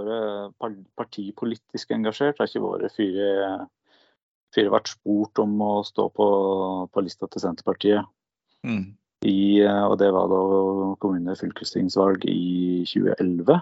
vært 0.65 0.79
partipolitisk 0.97 1.91
engasjert. 1.93 2.39
Jeg 2.39 2.41
har 2.41 2.49
ikke 2.49 2.63
vært 2.65 2.95
fire, 2.95 3.27
fire 4.55 4.73
vært 4.73 4.89
spurt 4.95 5.41
om 5.43 5.53
å 5.61 5.69
stå 5.85 6.07
på, 6.17 6.27
på 6.89 7.03
lista 7.05 7.29
til 7.29 7.43
Senterpartiet. 7.43 8.09
Mm. 8.65 8.87
I, 9.27 9.61
eh, 9.61 9.83
og 9.85 9.99
det 10.01 10.09
var 10.15 10.31
da 10.31 10.39
kommune- 11.01 11.35
og 11.35 11.37
fylkestingsvalg 11.37 12.25
i 12.29 12.81
2011. 12.89 13.61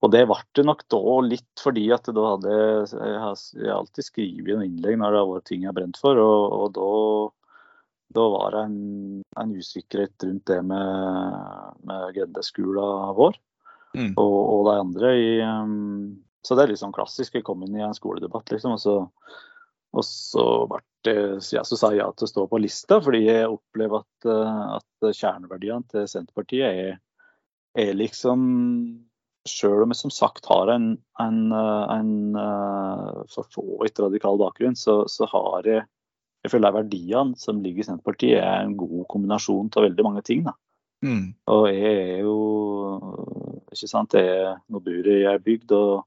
Og 0.00 0.12
det 0.14 0.22
ble 0.30 0.38
det 0.56 0.64
nok 0.64 0.86
da 0.88 1.00
litt 1.26 1.60
fordi 1.60 1.90
at 1.92 2.08
da 2.08 2.22
hadde 2.24 2.54
jeg 2.54 3.18
har 3.20 3.74
alltid 3.74 4.06
skrevet 4.06 4.54
en 4.54 4.64
innlegg 4.64 4.96
når 4.96 5.12
det 5.12 5.20
har 5.20 5.28
vært 5.28 5.46
ting 5.50 5.66
jeg 5.66 5.68
har 5.68 5.76
brent 5.76 6.00
for, 6.00 6.16
og, 6.16 6.54
og 6.56 6.72
da, 6.78 6.88
da, 8.16 8.24
var 8.32 8.56
det 8.56 8.62
en, 8.70 8.80
en, 9.42 9.52
usikkerhet 9.52 10.24
rundt 10.24 10.46
det 10.48 10.60
med, 10.70 11.36
med 11.84 12.16
GD-skola 12.16 12.86
vår 13.18 13.36
mm. 13.92 14.14
og, 14.14 14.38
og, 14.40 14.62
de 14.70 14.78
andre. 14.86 15.12
I, 15.20 15.30
um, 15.44 16.16
så 16.40 16.56
det 16.56 16.64
er 16.64 16.72
litt 16.72 16.80
sånn 16.80 16.96
klassisk. 16.96 17.36
Jeg 17.36 17.44
kom 17.44 17.60
inn 17.66 17.76
i 17.76 17.84
en 17.84 17.96
skoledebatt, 17.96 18.48
liksom, 18.54 18.78
og 18.78 18.80
så, 18.80 18.96
og 19.92 20.06
så 20.06 20.46
ble 20.70 20.80
ja, 21.06 21.62
så 21.64 21.76
sa 21.78 21.92
jeg 21.92 22.02
ja 22.02 22.08
til 22.12 22.26
å 22.26 22.30
stå 22.30 22.46
på 22.50 22.60
lista, 22.60 23.00
fordi 23.02 23.22
jeg 23.26 23.48
opplever 23.48 24.02
at, 24.02 24.26
eh, 24.28 24.64
at 24.76 25.12
kjerneverdiene 25.16 25.86
til 25.92 26.08
Senterpartiet 26.10 26.66
er, 26.68 26.98
er 27.78 27.96
liksom 27.96 28.42
Sjøl 29.48 29.86
om 29.86 29.94
jeg 29.94 30.02
som 30.02 30.12
sagt 30.12 30.44
har 30.50 30.68
en, 30.68 30.90
en, 31.22 31.38
eh, 31.56 31.92
en 31.94 32.10
eh, 32.36 33.22
for 33.32 33.48
så 33.48 33.64
vidt 33.80 34.02
radikal 34.04 34.36
bakgrunn, 34.40 34.76
så, 34.76 35.02
så 35.08 35.28
har 35.32 35.68
jeg 35.68 35.86
jeg 36.40 36.54
føler 36.54 36.72
verdiene 36.72 37.36
som 37.36 37.60
ligger 37.60 37.84
i 37.84 37.86
Senterpartiet 37.88 38.40
er 38.40 38.62
en 38.64 38.76
god 38.80 39.04
kombinasjon 39.12 39.68
av 39.76 39.84
veldig 39.84 40.04
mange 40.06 40.22
ting. 40.24 40.44
da. 40.46 40.54
Mm. 41.04 41.34
Og 41.52 41.66
jeg 41.68 41.98
er 42.00 42.22
jo 42.24 42.36
ikke 43.72 43.88
sant, 43.88 44.16
jeg, 44.16 44.54
Nå 44.68 44.80
bor 44.84 45.10
jeg 45.10 45.22
i 45.22 45.28
ei 45.28 45.40
bygd, 45.44 45.74
og 45.76 46.04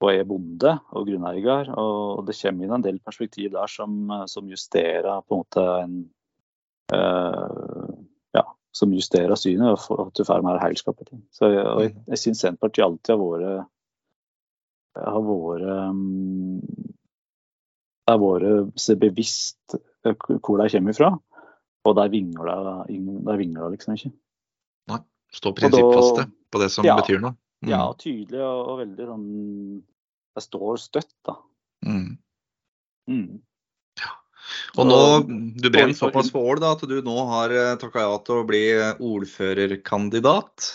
og 0.00 0.12
er 0.12 0.28
bonde 0.28 0.76
og 0.96 1.08
grunneier. 1.08 1.72
Og 1.80 2.22
det 2.28 2.36
kommer 2.40 2.66
inn 2.66 2.76
en 2.78 2.84
del 2.86 3.00
perspektiv 3.04 3.52
der 3.56 3.70
som, 3.70 4.12
som 4.30 4.48
justerer 4.48 5.20
på 5.26 5.36
en 5.36 5.42
måte 5.42 5.66
en 5.80 5.98
uh, 6.94 7.90
Ja, 8.36 8.46
som 8.76 8.94
justerer 8.96 9.36
synet, 9.36 9.90
og 9.90 10.06
at 10.06 10.16
du 10.16 10.24
får 10.24 10.46
mer 10.46 10.62
helskap 10.62 11.02
i 11.02 11.10
ting. 11.10 11.24
Så 11.34 11.52
jeg, 11.52 11.66
og 11.66 11.84
jeg, 11.84 11.94
jeg 12.08 12.22
syns 12.24 12.44
Senterpartiet 12.46 12.86
alltid 12.86 13.14
har 13.14 13.22
vært 13.24 13.68
har 15.00 15.22
vært 15.22 15.68
um, 15.70 16.62
har 18.10 18.18
vært 18.20 18.80
seg 18.80 18.98
bevisst 19.02 19.76
eh, 19.76 20.16
hvor 20.40 20.60
de 20.60 20.70
kommer 20.72 20.96
fra. 20.96 21.12
Og 21.88 21.96
der 21.96 22.10
vingler 22.12 22.50
det 22.90 23.68
liksom 23.76 23.94
ikke. 23.96 24.10
Nei. 24.90 25.00
Stå 25.32 25.52
prinsippfaste 25.56 26.26
på 26.50 26.60
det 26.60 26.68
som 26.74 26.84
ja, 26.84 26.96
betyr 26.98 27.22
noe. 27.22 27.36
Mm. 27.60 27.74
og 27.76 27.98
tydelig 28.00 28.40
og, 28.40 28.58
og, 28.64 28.76
veldig 28.80 29.06
sånn 29.10 29.24
Det 30.36 30.42
står 30.46 30.78
støtt, 30.80 31.12
da. 31.28 31.34
Mm. 31.84 32.14
Mm. 33.10 33.40
Ja. 34.00 34.12
Og 34.80 34.88
nå, 34.88 35.00
Du 35.60 35.68
brenner 35.68 35.96
såpass 35.98 36.30
for 36.32 36.48
Ål 36.54 36.62
da, 36.62 36.72
at 36.76 36.84
du 36.88 36.96
nå 37.04 37.16
har 37.28 37.52
eh, 37.52 37.74
takka 37.80 38.06
ja 38.06 38.14
til 38.24 38.40
å 38.40 38.46
bli 38.48 38.62
ordførerkandidat. 39.10 40.70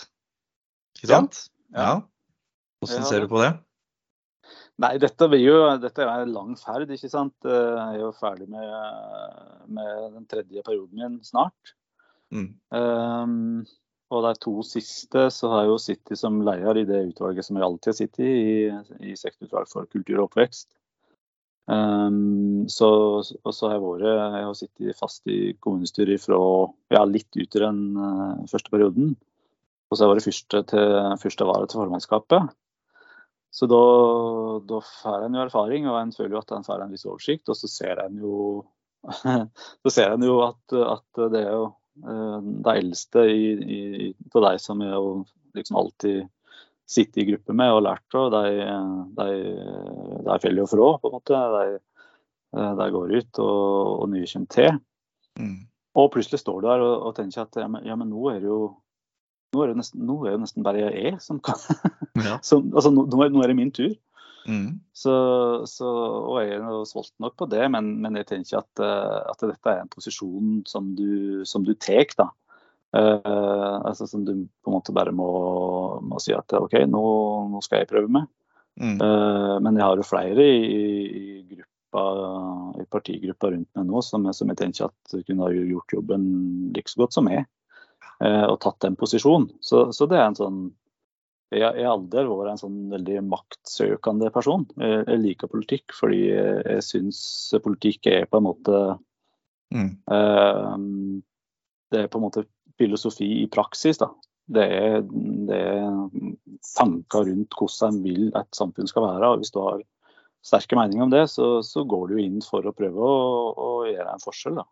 Ikke 0.98 1.10
sant? 1.10 1.40
Ja. 1.74 1.80
ja. 1.80 1.94
Hvordan 2.84 3.02
ja, 3.02 3.08
ser 3.08 3.24
du 3.24 3.32
på 3.32 3.40
det? 3.42 3.54
Nei, 4.84 4.92
dette, 5.00 5.26
blir 5.32 5.40
jo, 5.40 5.56
dette, 5.80 6.04
er 6.04 6.26
en 6.26 6.34
lang 6.34 6.52
ferd, 6.60 6.90
ikke 6.92 7.08
sant. 7.08 7.34
Jeg 7.48 7.96
er 7.96 8.02
jo 8.02 8.12
ferdig 8.18 8.46
med, 8.52 8.68
med 9.72 9.92
den 10.18 10.26
tredje 10.28 10.62
perioden 10.66 11.00
min 11.00 11.18
snart. 11.24 11.72
Mm. 12.34 12.50
Um, 12.74 13.64
og 14.14 14.22
de 14.22 14.32
to 14.38 14.54
siste 14.66 15.26
så 15.34 15.50
har 15.50 15.64
jeg 15.64 15.72
jo 15.72 15.78
sittet 15.82 16.20
som 16.20 16.40
leder 16.46 16.78
i 16.78 16.86
det 16.88 17.02
utvalget 17.10 17.46
som 17.46 17.58
jeg 17.58 17.66
alltid 17.66 17.90
har 17.90 17.98
sittet 17.98 18.26
i, 18.26 18.66
i, 19.10 19.14
sektorutvalg 19.18 19.70
for 19.70 19.88
kultur 19.90 20.20
og 20.20 20.28
oppvekst. 20.28 20.68
Um, 21.66 22.68
så, 22.70 22.88
og 23.18 23.50
så 23.50 23.66
har 23.66 23.72
jeg 23.74 23.82
vært 23.82 24.04
Jeg 24.06 24.44
har 24.46 24.52
sittet 24.54 24.98
fast 25.00 25.26
i 25.26 25.56
kommunestyret 25.58 26.22
fra 26.22 26.38
ja, 26.94 27.02
litt 27.02 27.26
ut 27.34 27.58
i 27.58 27.62
den 27.64 27.80
uh, 27.98 28.44
første 28.50 28.70
perioden. 28.70 29.16
Og 29.90 29.96
så 29.96 30.04
har 30.04 30.12
jeg 30.12 30.14
vært 30.14 30.28
første, 30.28 30.62
til, 30.70 30.94
første 31.22 31.48
vare 31.48 31.66
til 31.66 31.82
formannskapet. 31.82 32.54
Så 33.56 33.66
da, 33.70 33.82
da 34.68 34.80
får 34.84 35.26
en 35.26 35.36
jo 35.38 35.44
erfaring, 35.46 35.86
og 35.88 35.98
en 35.98 36.14
føler 36.14 36.36
jo 36.36 36.42
at 36.42 36.54
en 36.54 36.66
får 36.66 36.82
en 36.84 36.90
viss 36.92 37.06
oversikt. 37.08 37.48
Og 37.48 37.58
så 37.58 37.70
ser 37.70 38.02
en 38.02 38.18
jo, 38.20 38.38
så 39.82 39.92
ser 39.92 40.14
en 40.14 40.26
jo 40.26 40.40
at, 40.44 40.62
at, 40.76 41.22
det 41.32 41.42
er 41.42 41.54
jo 41.54 41.70
uh, 42.04 42.38
de 42.40 42.74
eldste 42.76 43.24
i, 43.30 43.44
i, 43.76 44.10
av 44.34 44.48
deg 44.50 44.62
som 44.62 44.82
jeg 44.84 44.92
jo 44.92 45.12
liksom 45.56 45.78
alltid 45.80 46.26
sitter 46.86 47.22
i 47.22 47.28
gruppe 47.32 47.54
med 47.56 47.72
og 47.74 47.82
lært 47.86 48.14
av, 48.14 48.34
de, 48.34 48.66
de, 49.18 49.30
de 50.26 50.36
faller 50.42 50.62
jo 50.62 50.68
fra, 50.70 50.90
på 51.02 51.10
en 51.10 51.16
måte. 51.16 51.40
De, 51.56 51.78
de 52.78 52.90
går 52.94 53.14
ut, 53.16 53.40
og, 53.42 54.02
og 54.04 54.12
nye 54.12 54.28
kommer 54.30 54.52
til. 54.54 54.76
Mm. 55.40 55.56
Og 55.96 56.10
plutselig 56.12 56.42
står 56.42 56.60
du 56.60 56.68
der 56.68 56.84
og, 56.84 56.94
og 57.08 57.14
tenker 57.16 57.44
at 57.44 57.56
ja 57.58 57.68
men, 57.70 57.84
ja, 57.88 57.96
men, 57.98 58.12
nå 58.12 58.28
er 58.32 58.42
det 58.42 58.50
jo 58.50 58.60
nå 59.54 59.62
er 59.62 59.70
det, 59.70 59.78
nesten, 59.78 60.02
nå 60.04 60.18
er 60.24 60.34
det 60.34 60.42
nesten 60.42 60.64
bare 60.66 60.90
jeg 60.90 61.16
som 61.22 61.38
kan 61.40 61.60
ja. 62.20 62.36
som, 62.48 62.66
altså, 62.74 62.92
nå, 62.92 63.06
nå, 63.08 63.42
er 63.42 63.52
det 63.52 63.56
min 63.56 63.72
tur. 63.72 63.94
Mm. 64.46 64.78
Så, 64.94 65.12
så, 65.66 65.90
og 66.30 66.40
jeg 66.44 66.60
er 66.60 66.88
sulten 66.88 67.24
nok 67.24 67.36
på 67.40 67.48
det, 67.50 67.64
men, 67.74 67.96
men 68.02 68.18
jeg 68.20 68.28
tenker 68.30 68.60
at, 68.62 68.82
at, 68.82 69.42
dette 69.42 69.72
er 69.72 69.82
en 69.82 69.90
posisjon 69.92 70.60
som 70.70 70.92
du, 70.98 71.42
som 71.48 71.66
du 71.66 71.74
tar. 71.74 72.30
Uh, 72.96 73.82
altså 73.84 74.06
som 74.06 74.24
du 74.24 74.32
på 74.62 74.70
en 74.70 74.76
måte 74.76 74.94
bare 74.94 75.12
må, 75.12 75.28
må 76.06 76.20
si 76.22 76.32
at 76.32 76.54
OK, 76.56 76.78
nå, 76.88 77.02
nå, 77.52 77.62
skal 77.64 77.82
jeg 77.82 77.90
prøve 77.90 78.12
meg. 78.12 78.28
Mm. 78.80 78.96
Uh, 79.00 79.56
men 79.64 79.76
jeg 79.76 79.84
har 79.84 79.98
jo 80.00 80.06
flere 80.06 80.44
i, 80.46 80.62
i, 81.04 81.34
gruppa, 81.50 82.06
i 82.80 82.86
partigruppa 82.92 83.50
rundt 83.52 83.68
meg 83.76 83.88
nå 83.88 84.02
som, 84.04 84.28
som, 84.36 84.52
jeg 84.52 84.60
tenker 84.60 84.88
at 84.88 85.18
kunne 85.26 85.48
ha 85.48 85.52
gjort 85.52 85.96
jobben 85.98 86.26
like 86.76 86.92
så 86.92 87.04
godt 87.04 87.18
som 87.18 87.28
meg. 87.28 87.44
Uh, 88.22 88.46
og 88.48 88.60
tatt 88.64 88.80
den 88.86 88.96
posisjonen. 88.96 89.50
Så, 89.60 89.88
så, 89.92 90.08
det 90.08 90.20
er 90.20 90.30
en 90.30 90.38
sånn 90.38 90.60
Jeg 91.54 91.62
har 91.62 91.92
aldri 91.92 92.24
vært 92.26 92.52
en 92.56 92.60
sånn 92.60 92.78
veldig 92.90 93.20
maktsøkende 93.30 94.32
person. 94.34 94.64
Jeg, 94.82 95.04
jeg 95.06 95.22
liker 95.22 95.50
politikk 95.52 95.94
fordi 95.94 96.24
jeg, 96.32 96.62
jeg 96.66 96.84
syns 96.86 97.20
politikk 97.62 98.08
er 98.10 98.26
på 98.30 98.40
en 98.40 98.48
måte 98.48 98.80
mm. 99.74 99.90
Det 101.86 102.00
er 102.02 102.08
på 102.10 102.18
en 102.18 102.24
måte 102.24 102.42
filosofi 102.80 103.28
i 103.44 103.46
praksis. 103.52 104.00
Da. 104.02 104.10
Det 104.58 104.64
er, 104.64 105.04
det 105.06 105.58
er 105.58 105.86
tanker 106.74 107.28
rundt 107.28 107.54
hvordan 107.58 107.94
en 107.94 108.02
vil 108.02 108.26
et 108.34 108.58
samfunn 108.58 108.90
skal 108.90 109.06
være. 109.06 109.30
og 109.30 109.44
Hvis 109.44 109.54
du 109.54 109.60
har 109.62 109.84
sterke 110.46 110.78
meninger 110.78 111.06
om 111.06 111.14
det, 111.14 111.24
så, 111.32 111.60
så 111.66 111.84
går 111.88 112.10
du 112.10 112.18
inn 112.22 112.40
for 112.44 112.66
å 112.66 112.74
prøve 112.74 113.06
å, 113.06 113.22
å 113.54 113.70
gjøre 113.88 114.12
en 114.12 114.22
forskjell. 114.22 114.60
Da. 114.60 114.66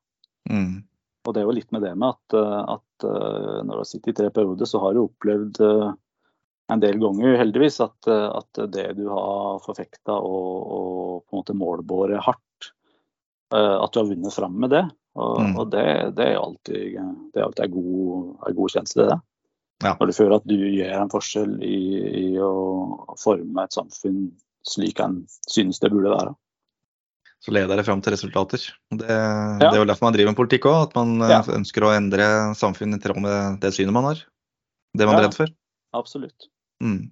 Mm. 0.51 0.83
Og 1.25 1.35
det 1.35 1.41
er 1.41 1.49
jo 1.49 1.57
litt 1.57 1.71
med 1.75 1.85
det 1.87 1.95
med 1.97 2.13
at, 2.13 2.37
at 2.77 3.07
eh, 3.09 3.61
når 3.65 3.71
du 3.71 3.81
har 3.81 3.89
sittet 3.89 4.13
i 4.13 4.17
tre 4.21 4.31
perioder, 4.35 4.69
så 4.69 4.83
har 4.83 4.95
du 4.95 5.07
opplevd 5.07 5.63
eh, 5.65 5.93
en 6.73 6.81
del 6.81 6.99
ganger, 7.01 7.37
heldigvis, 7.37 7.81
at, 7.85 8.09
at 8.09 8.61
det 8.73 8.87
du 8.99 9.05
har 9.13 9.61
forfekta 9.65 10.17
og, 10.17 10.53
og, 10.77 11.25
på 11.27 11.35
en 11.35 11.43
måte 11.43 11.57
målbåret 11.59 12.23
hardt, 12.25 12.71
eh, 13.55 13.77
at 13.77 13.93
du 13.93 14.01
har 14.01 14.09
vunnet 14.09 14.35
fram 14.35 14.57
med 14.63 14.73
det. 14.73 14.85
Og, 15.15 15.41
mm. 15.41 15.59
og 15.61 15.69
det, 15.71 15.85
det, 16.19 16.31
er 16.33 16.41
alltid, 16.41 16.97
det 17.35 17.41
er 17.41 17.47
alltid 17.47 17.67
en 17.67 17.75
god, 17.77 18.31
en 18.49 18.57
god 18.57 18.77
kjensle, 18.79 19.09
det. 19.13 19.21
Ja. 19.83 19.93
Når 19.99 20.09
du 20.09 20.15
føler 20.17 20.39
at 20.39 20.47
du 20.49 20.55
gjør 20.57 20.95
en 21.03 21.13
forskjell 21.13 21.55
i, 21.67 21.79
i 22.23 22.27
å 22.41 22.55
forme 23.21 23.67
et 23.67 23.75
samfunn 23.75 24.29
slik 24.65 25.03
en 25.03 25.19
synes 25.51 25.83
det 25.83 25.91
burde 25.93 26.15
være. 26.15 26.33
Så 27.45 27.53
leder 27.53 27.77
det 27.77 27.85
fram 27.85 28.01
til 28.01 28.15
resultater. 28.15 28.63
Det, 28.89 29.05
ja. 29.05 29.59
det 29.61 29.75
er 29.75 29.83
jo 29.83 29.89
derfor 29.91 30.07
man 30.07 30.15
driver 30.17 30.33
med 30.33 30.39
politikk 30.39 30.71
òg. 30.71 30.79
At 30.87 30.95
man 30.97 31.19
eh, 31.21 31.35
ja. 31.35 31.43
ønsker 31.53 31.85
å 31.85 31.93
endre 31.93 32.29
samfunnet 32.57 33.03
i 33.03 33.05
tråd 33.05 33.21
med 33.21 33.59
det 33.61 33.75
synet 33.77 33.93
man 33.93 34.09
har. 34.09 34.23
Det 34.97 35.11
man 35.11 35.19
ja, 35.19 35.27
redd 35.27 35.37
for. 35.37 35.53
Absolutt. 35.99 36.49
Mm. 36.83 37.11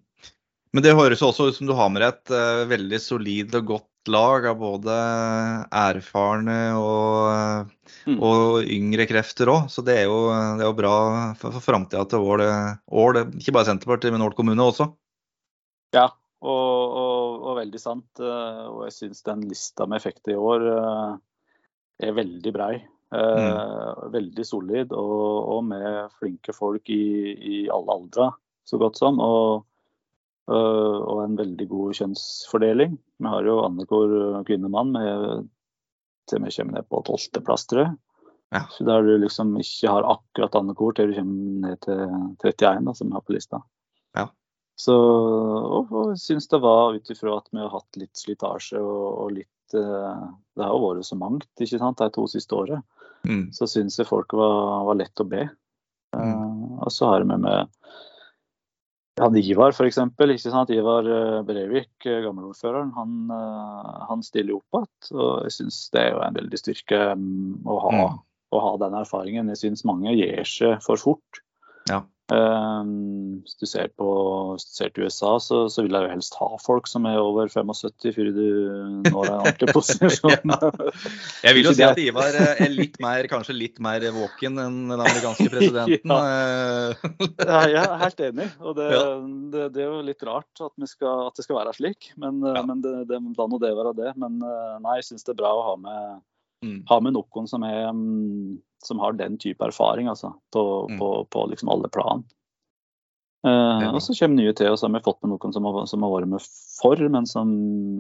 Men 0.73 0.85
det 0.85 0.97
høres 0.97 1.23
også 1.25 1.50
ut 1.50 1.59
som 1.59 1.69
du 1.69 1.75
har 1.76 1.90
med 1.92 2.02
deg 2.02 2.14
et 2.14 2.33
uh, 2.33 2.69
veldig 2.71 3.00
solid 3.02 3.59
og 3.61 3.66
godt 3.75 3.88
lag 4.11 4.47
av 4.50 4.57
både 4.59 4.95
erfarne 5.78 6.57
og, 6.75 7.69
mm. 8.09 8.16
og 8.19 8.64
yngre 8.64 9.07
krefter 9.11 9.52
òg. 9.52 9.69
Så 9.71 9.85
det 9.87 10.00
er, 10.00 10.09
jo, 10.11 10.25
det 10.33 10.64
er 10.64 10.71
jo, 10.71 10.78
bra 10.78 10.97
for, 11.38 11.54
for 11.54 11.62
framtida 11.62 12.02
til 12.11 12.25
Ål, 12.26 13.21
ikke 13.38 13.54
bare 13.54 13.69
Senterpartiet, 13.69 14.14
men 14.14 14.25
Ål 14.26 14.35
kommune 14.38 14.64
også. 14.73 14.88
Ja, 15.95 16.09
og, 16.42 16.97
og, 16.99 17.42
og 17.47 17.59
veldig 17.61 17.81
sant. 17.81 18.09
Eh, 18.21 18.64
og 18.71 18.87
jeg 18.88 18.97
syns 18.97 19.23
den 19.26 19.45
lista 19.50 19.87
med 19.87 20.00
effekter 20.00 20.35
i 20.35 20.40
år 20.40 20.66
eh, 20.73 21.12
er 22.09 22.16
veldig 22.16 22.54
brei. 22.54 22.75
Eh, 23.12 23.47
mm. 23.47 24.11
Veldig 24.14 24.47
solid 24.49 24.95
og, 24.97 25.59
med 25.69 26.14
flinke 26.19 26.54
folk 26.57 26.90
i, 26.90 27.04
i 27.37 27.59
alle 27.73 27.99
aldre, 27.99 28.31
så 28.69 28.78
godt 28.81 29.00
som. 29.00 29.21
Og 29.23 29.66
Eh, 30.50 31.00
og 31.07 31.23
en 31.23 31.37
veldig 31.38 31.66
god 31.71 31.99
kjønnsfordeling. 31.99 32.97
Vi 33.23 33.31
har 33.35 33.47
jo 33.47 33.61
annenhver 33.62 34.42
kvinnemann 34.49 34.95
med 34.95 35.50
til 36.31 36.42
vi 36.42 36.54
kommer 36.54 36.78
ned 36.78 36.88
på 36.90 37.02
tolvteplass, 37.07 37.66
tror 37.71 37.85
jeg. 37.85 37.92
Ja. 38.52 38.66
Så 38.75 38.85
der 38.85 39.07
du 39.07 39.14
liksom 39.16 39.54
ikke 39.61 39.92
har 39.95 40.09
akkurat 40.09 40.57
annenhver 40.59 40.97
til 40.97 41.12
du 41.12 41.19
kommer 41.21 41.69
ned 41.69 41.81
til 41.87 42.02
31, 42.42 42.83
da, 42.88 42.95
som 42.99 43.09
vi 43.09 43.16
har 43.16 43.25
på 43.26 43.37
lista. 43.37 43.62
Ja. 44.19 44.26
Så 44.78 44.97
og, 44.97 45.92
og 45.92 46.12
jeg 46.12 46.21
syns 46.25 46.50
det 46.50 46.62
var 46.64 46.97
ut 46.97 47.14
ifra 47.14 47.38
at 47.38 47.49
vi 47.52 47.62
har 47.62 47.73
hatt 47.73 48.00
litt 48.00 48.19
slitasje 48.19 48.81
og, 48.83 49.02
og 49.23 49.35
litt 49.37 49.76
uh, 49.76 50.31
Det 50.57 50.64
har 50.64 50.73
jo 50.75 50.83
vært 50.83 51.07
så 51.07 51.19
mangt 51.21 51.64
ikke 51.64 51.81
sant, 51.81 52.00
de 52.02 52.12
to 52.12 52.26
siste 52.31 52.57
årene. 52.57 52.83
Mm. 53.28 53.45
Så 53.54 53.69
syns 53.71 54.00
jeg 54.00 54.11
folk 54.11 54.35
var, 54.35 54.83
var 54.88 54.99
lett 54.99 55.23
å 55.23 55.28
be. 55.28 55.47
Uh, 56.16 56.26
mm. 56.26 56.81
Og 56.83 56.90
så 56.92 57.12
har 57.12 57.25
vi 57.25 57.38
med 57.47 57.78
han 59.21 59.37
Ivar 59.37 59.73
f.eks. 59.73 59.99
Ivar 60.69 61.09
eh, 61.11 61.42
Brevik, 61.42 62.07
eh, 62.07 62.21
gammelordføreren, 62.25 62.92
han, 62.97 63.31
eh, 63.31 64.04
han 64.09 64.23
stiller 64.25 64.57
opp 64.57 64.78
igjen. 64.78 65.11
Og 65.16 65.31
jeg 65.47 65.57
syns 65.59 65.81
det 65.92 66.02
er 66.02 66.14
jo 66.14 66.23
en 66.25 66.38
veldig 66.38 66.61
styrke 66.61 67.00
mm, 67.19 67.62
å 67.69 67.78
ha, 67.85 67.92
mm. 67.99 68.21
å 68.57 68.62
ha 68.66 68.73
den 68.81 68.97
erfaringen. 69.02 69.52
Jeg 69.52 69.62
syns 69.64 69.85
mange 69.88 70.14
gir 70.16 70.49
seg 70.49 70.78
for 70.85 71.00
fort. 71.00 71.42
Ja. 71.90 72.02
Um, 72.31 73.43
hvis, 73.43 73.57
du 73.59 73.67
ser 73.67 73.88
på, 73.99 74.07
hvis 74.55 74.64
du 74.69 74.76
ser 74.76 74.93
til 74.95 75.09
USA, 75.09 75.33
så, 75.43 75.64
så, 75.73 75.83
vil 75.83 75.97
jeg 75.97 76.07
jo 76.07 76.12
helst 76.14 76.37
ha 76.38 76.49
folk 76.62 76.87
som 76.88 77.05
er 77.11 77.19
over 77.19 77.50
75 77.50 78.14
før 78.14 78.31
du 78.37 78.47
når 79.11 79.26
en 79.26 79.35
ordentlig 79.41 79.73
posisjon. 79.76 80.55
ja. 80.55 80.71
Jeg 81.43 81.57
vil 81.59 81.67
jo 81.67 81.75
si 81.76 81.85
at 81.85 81.99
Ivar 82.00 82.38
er 82.38 82.73
litt 82.73 82.97
mer, 83.02 83.26
kanskje 83.29 83.59
litt 83.59 83.83
mer 83.83 84.07
våken 84.14 84.62
enn 84.62 84.79
den 84.93 85.02
amerikanske 85.02 85.49
presidenten. 85.55 86.14
ja. 86.14 87.61
jeg 87.75 87.83
er 87.83 88.00
helt 88.07 88.25
enig. 88.31 88.49
Og 88.62 88.79
det, 88.79 88.88
ja. 88.95 89.05
det, 89.57 89.69
det, 89.75 89.85
er 89.85 89.91
jo 89.91 90.00
litt 90.07 90.26
rart 90.29 90.64
at, 90.64 90.88
skal, 90.95 91.26
at 91.26 91.37
det 91.37 91.49
skal 91.49 91.59
være 91.59 91.76
slik. 91.76 92.12
Men, 92.23 92.38
men 92.41 92.85
det, 92.87 92.95
det, 93.11 93.19
da 93.37 93.49
må 93.50 93.61
det 93.61 93.75
være 93.76 93.97
det. 93.99 94.14
Men 94.23 94.38
eh, 94.47 94.76
nei, 94.87 95.00
jeg 95.00 95.11
syns 95.11 95.26
det 95.26 95.35
er 95.35 95.43
bra 95.43 95.52
å 95.59 95.67
ha 95.73 95.79
med, 95.81 96.23
mm. 96.62 96.78
ha 96.88 97.00
med 97.04 97.16
noen 97.16 97.49
som 97.50 97.64
er 97.66 97.88
um, 97.90 98.61
som 98.83 98.99
har 98.99 99.12
den 99.19 99.38
type 99.38 99.64
erfaring 99.64 100.09
altså, 100.09 100.33
på, 100.52 100.62
mm. 100.90 100.99
på, 100.99 101.11
på 101.31 101.45
liksom 101.50 101.71
alle 101.73 101.90
plan. 101.92 102.25
Uh, 103.47 103.88
og 103.90 104.02
så 104.02 104.14
kommer 104.14 104.38
nye 104.38 104.54
til, 104.54 104.71
og 104.71 104.78
så 104.78 104.87
har 104.87 104.95
vi 104.95 105.04
fått 105.04 105.23
med 105.25 105.33
noen 105.35 105.54
som 105.54 105.66
har, 105.66 105.78
som 105.90 106.04
har 106.07 106.12
vært 106.14 106.31
med 106.31 106.45
for, 106.78 107.07
men 107.14 107.26
som, 107.26 107.54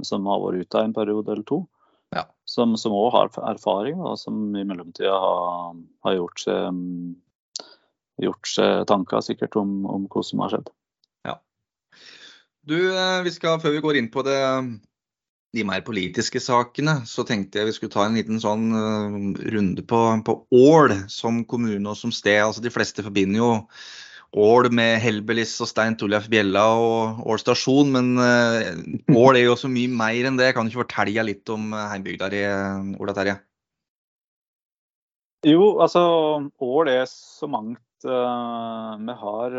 som 0.06 0.26
har 0.30 0.42
vært 0.42 0.66
ute 0.66 0.82
en 0.82 0.94
periode 0.94 1.34
eller 1.34 1.46
to. 1.48 1.64
Ja. 2.12 2.26
Som 2.46 2.76
òg 2.76 3.08
har 3.14 3.32
erfaring, 3.48 3.98
og 4.02 4.18
som 4.20 4.52
i 4.58 4.64
mellomtida 4.68 5.14
har, 5.16 5.74
har 6.04 6.16
gjort, 6.18 6.44
seg, 6.44 6.82
gjort 8.22 8.50
seg 8.52 8.86
tanker 8.90 9.24
sikkert 9.24 9.56
om, 9.58 9.80
om 9.88 10.06
hva 10.12 10.22
som 10.26 10.44
har 10.44 10.52
skjedd. 10.52 10.70
Ja. 11.26 11.38
Du, 12.68 12.76
eh, 12.92 13.20
vi 13.24 13.32
skal, 13.34 13.58
Før 13.62 13.74
vi 13.74 13.82
går 13.82 13.98
inn 13.98 14.10
på 14.12 14.22
det 14.26 14.38
de 15.52 15.64
mer 15.68 15.82
politiske 15.84 16.40
sakene, 16.40 17.02
så 17.08 17.24
tenkte 17.28 17.60
jeg 17.60 17.68
vi 17.68 17.74
skulle 17.76 17.92
ta 17.92 18.06
en 18.06 18.16
liten 18.16 18.40
sånn 18.40 18.70
uh, 18.72 19.16
runde 19.52 19.84
på, 19.84 20.00
på, 20.24 20.36
Ål 20.56 20.94
som 21.12 21.42
kommune 21.48 21.84
og 21.90 21.98
som 21.98 22.12
sted. 22.14 22.40
Altså, 22.40 22.64
de 22.64 22.72
fleste 22.72 23.04
forbinder 23.04 23.42
jo 23.42 23.50
Ål 24.32 24.70
med 24.72 24.96
Helbelis 25.04 25.58
og 25.60 25.68
Stein 25.68 25.98
Torleif 26.00 26.30
Bjella 26.32 26.64
og 26.80 27.20
Ål 27.28 27.40
stasjon, 27.42 27.92
men 27.92 28.14
uh, 28.16 28.64
Ål 29.12 29.42
er 29.42 29.44
jo 29.50 29.58
så 29.60 29.68
mye 29.68 29.92
mer 29.92 30.30
enn 30.30 30.40
det. 30.40 30.54
Kan 30.56 30.64
du 30.64 30.72
ikke 30.72 30.86
fortelle 30.86 31.26
litt 31.28 31.52
om 31.52 31.68
uh, 31.76 31.84
heimbygda 31.92 32.32
di, 32.32 32.44
Ola 32.96 33.16
Terje? 33.16 33.36
Jo, 35.44 35.74
altså 35.84 36.02
Ål 36.64 36.94
er 36.94 37.04
så 37.10 37.50
mangt. 37.50 37.84
Uh, 38.08 38.96
vi, 39.04 39.18
har, 39.20 39.58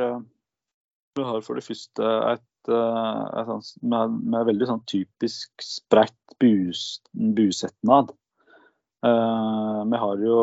vi 1.19 1.27
har 1.29 1.45
for 1.45 1.61
det 1.61 1.67
første 1.69 2.09
et 2.33 2.43
sånn, 2.69 3.63
med, 3.81 4.19
med, 4.23 4.45
veldig 4.49 4.67
sånn 4.69 4.83
typisk 4.89 5.63
spredt 5.63 6.35
bus, 6.41 7.01
busetnad. 7.11 8.13
Uh, 9.03 9.83
vi, 9.91 9.97
har 9.99 10.21
jo, 10.23 10.35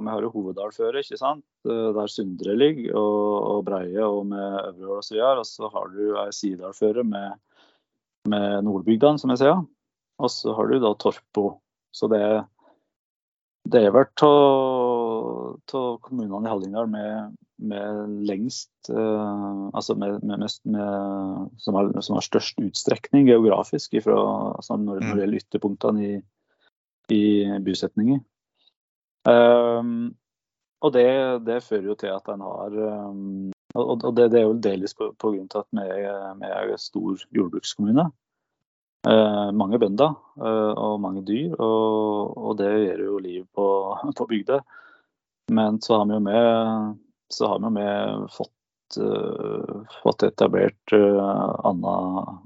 vi 0.00 0.08
har 0.08 0.24
jo 0.24 0.32
Hovedalføret, 0.32 1.04
ikke 1.04 1.20
sant? 1.20 1.44
Uh, 1.68 1.92
der 1.92 2.08
Sundre 2.08 2.54
ligger, 2.56 2.94
og, 2.96 3.32
og 3.50 3.64
Breie 3.66 4.06
og 4.08 4.22
med 4.30 4.56
Øvre 4.62 4.94
Ål 4.94 5.02
osv. 5.02 5.20
Og 5.20 5.44
så 5.44 5.70
har 5.74 5.92
du 5.92 6.04
ei 6.22 6.30
sidalføre 6.32 7.04
med, 7.04 7.36
med 8.32 8.64
Nordbygdene, 8.64 9.20
som 9.20 9.34
jeg 9.34 9.44
sier. 9.44 9.60
Og 10.16 10.32
så 10.32 10.54
har 10.56 10.70
du 10.70 10.78
da 10.80 10.94
Torpo. 10.96 11.46
Så 11.92 12.08
det, 12.12 12.22
det 13.68 13.84
er 13.84 13.92
vel 13.92 14.08
av 14.24 16.00
kommunene 16.06 16.46
i 16.46 16.52
Hallingdal 16.52 16.88
med, 16.92 17.36
med, 17.56 18.12
lengst 18.28 18.90
uh, 18.90 19.68
Altså 19.72 19.94
med, 19.94 20.22
med, 20.22 20.44
med, 20.64 21.50
som, 21.58 21.74
har, 21.74 21.90
som, 22.00 22.16
har, 22.16 22.24
størst 22.24 22.60
utstrekning 22.60 23.28
geografisk 23.28 23.94
ifra, 23.94 24.18
altså 24.56 24.76
når, 24.76 24.84
når, 24.84 25.00
det 25.00 25.08
mm. 25.08 25.20
gjelder 25.20 25.40
ytterpunktene 25.42 26.06
i, 26.06 26.14
i 27.16 27.24
bosetninger. 27.64 28.20
Um, 29.26 30.14
og 30.84 30.92
det, 30.94 31.08
det, 31.46 31.64
fører 31.64 31.90
jo 31.90 31.96
til 31.98 32.12
at 32.14 32.28
en 32.30 32.44
har 32.46 32.76
um, 33.10 33.50
Og 33.74 34.04
det, 34.16 34.30
det, 34.32 34.40
er 34.40 34.46
jo 34.46 34.60
delvis 34.62 34.94
pga. 34.94 35.08
at 35.58 35.66
vi 35.72 35.82
er, 35.82 36.36
vi 36.38 36.46
er 36.46 36.70
en 36.70 36.78
stor 36.78 37.26
jordbrukskommune. 37.34 38.06
Uh, 39.06 39.52
mange 39.54 39.78
bønder 39.78 40.14
uh, 40.40 40.74
og 40.74 41.00
mange 41.00 41.22
dyr, 41.26 41.54
og, 41.62 42.36
og, 42.36 42.56
det 42.58 42.70
gjør 42.72 43.02
jo 43.04 43.18
liv 43.18 43.44
på, 43.54 43.66
på 44.18 44.26
bygda. 44.26 44.60
Men 45.54 45.80
så 45.82 46.00
har 46.00 46.08
vi 46.08 46.16
jo 46.16 46.22
med, 46.24 46.96
så 47.32 47.48
har 47.50 47.62
vi 47.74 47.86
fått, 48.32 48.98
uh, 49.00 49.82
fått 50.02 50.22
etablert 50.26 50.92
uh, 50.92 51.60
anna, 51.66 51.94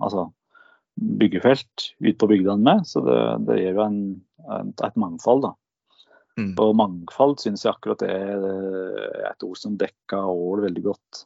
altså 0.00 0.30
byggefelt 1.00 1.90
ut 1.98 2.18
på 2.20 2.28
bygdene 2.28 2.60
med, 2.64 2.86
så 2.88 3.02
det, 3.04 3.20
det 3.48 3.60
gir 3.60 3.78
jo 3.78 3.86
en, 3.86 4.00
en, 4.50 4.72
et 4.84 5.00
mangfold. 5.00 5.46
da. 5.46 5.54
Mm. 6.40 6.54
Og 6.60 6.76
mangfold 6.76 7.38
syns 7.42 7.64
jeg 7.64 7.72
akkurat 7.72 8.02
det 8.02 8.10
er 8.12 9.30
et 9.30 9.44
ord 9.46 9.58
som 9.58 9.78
dekker 9.80 10.28
Ål 10.28 10.64
veldig 10.66 10.82
godt. 10.84 11.24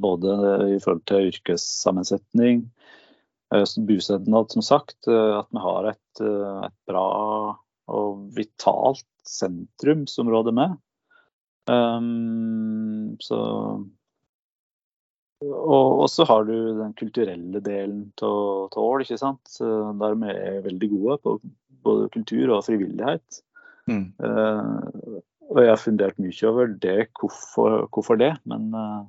Både 0.00 0.34
i 0.70 0.76
forhold 0.78 1.02
til 1.10 1.32
yrkessammensetning, 1.32 2.62
bosetnad, 3.88 4.52
som 4.54 4.62
sagt. 4.62 5.08
At 5.08 5.50
vi 5.50 5.64
har 5.64 5.90
et, 5.90 6.22
et, 6.22 6.76
bra 6.86 7.08
og 7.90 8.22
vitalt 8.36 9.06
sentrumsområde 9.26 10.54
med. 10.54 10.76
Um, 11.70 13.16
så 13.22 13.38
og, 15.40 16.04
så 16.12 16.26
har 16.28 16.44
du 16.44 16.54
den 16.76 16.92
kulturelle 16.98 17.62
delen 17.64 18.10
av 18.22 18.76
Ål, 18.76 19.04
ikke 19.06 19.16
sant. 19.20 19.54
Der 19.60 20.18
vi 20.20 20.32
er 20.34 20.64
veldig 20.66 20.90
gode 20.92 21.16
på 21.24 21.36
både 21.86 22.10
kultur 22.12 22.52
og 22.56 22.66
frivillighet. 22.66 23.40
Mm. 23.88 24.10
Uh, 24.20 25.22
og 25.50 25.62
jeg 25.62 25.72
har 25.72 25.80
fundert 25.80 26.20
mye 26.20 26.50
over 26.50 26.74
det, 26.82 27.08
hvorfor, 27.18 27.86
hvorfor 27.88 28.20
det. 28.20 28.34
Men, 28.44 28.68
uh, 28.76 29.08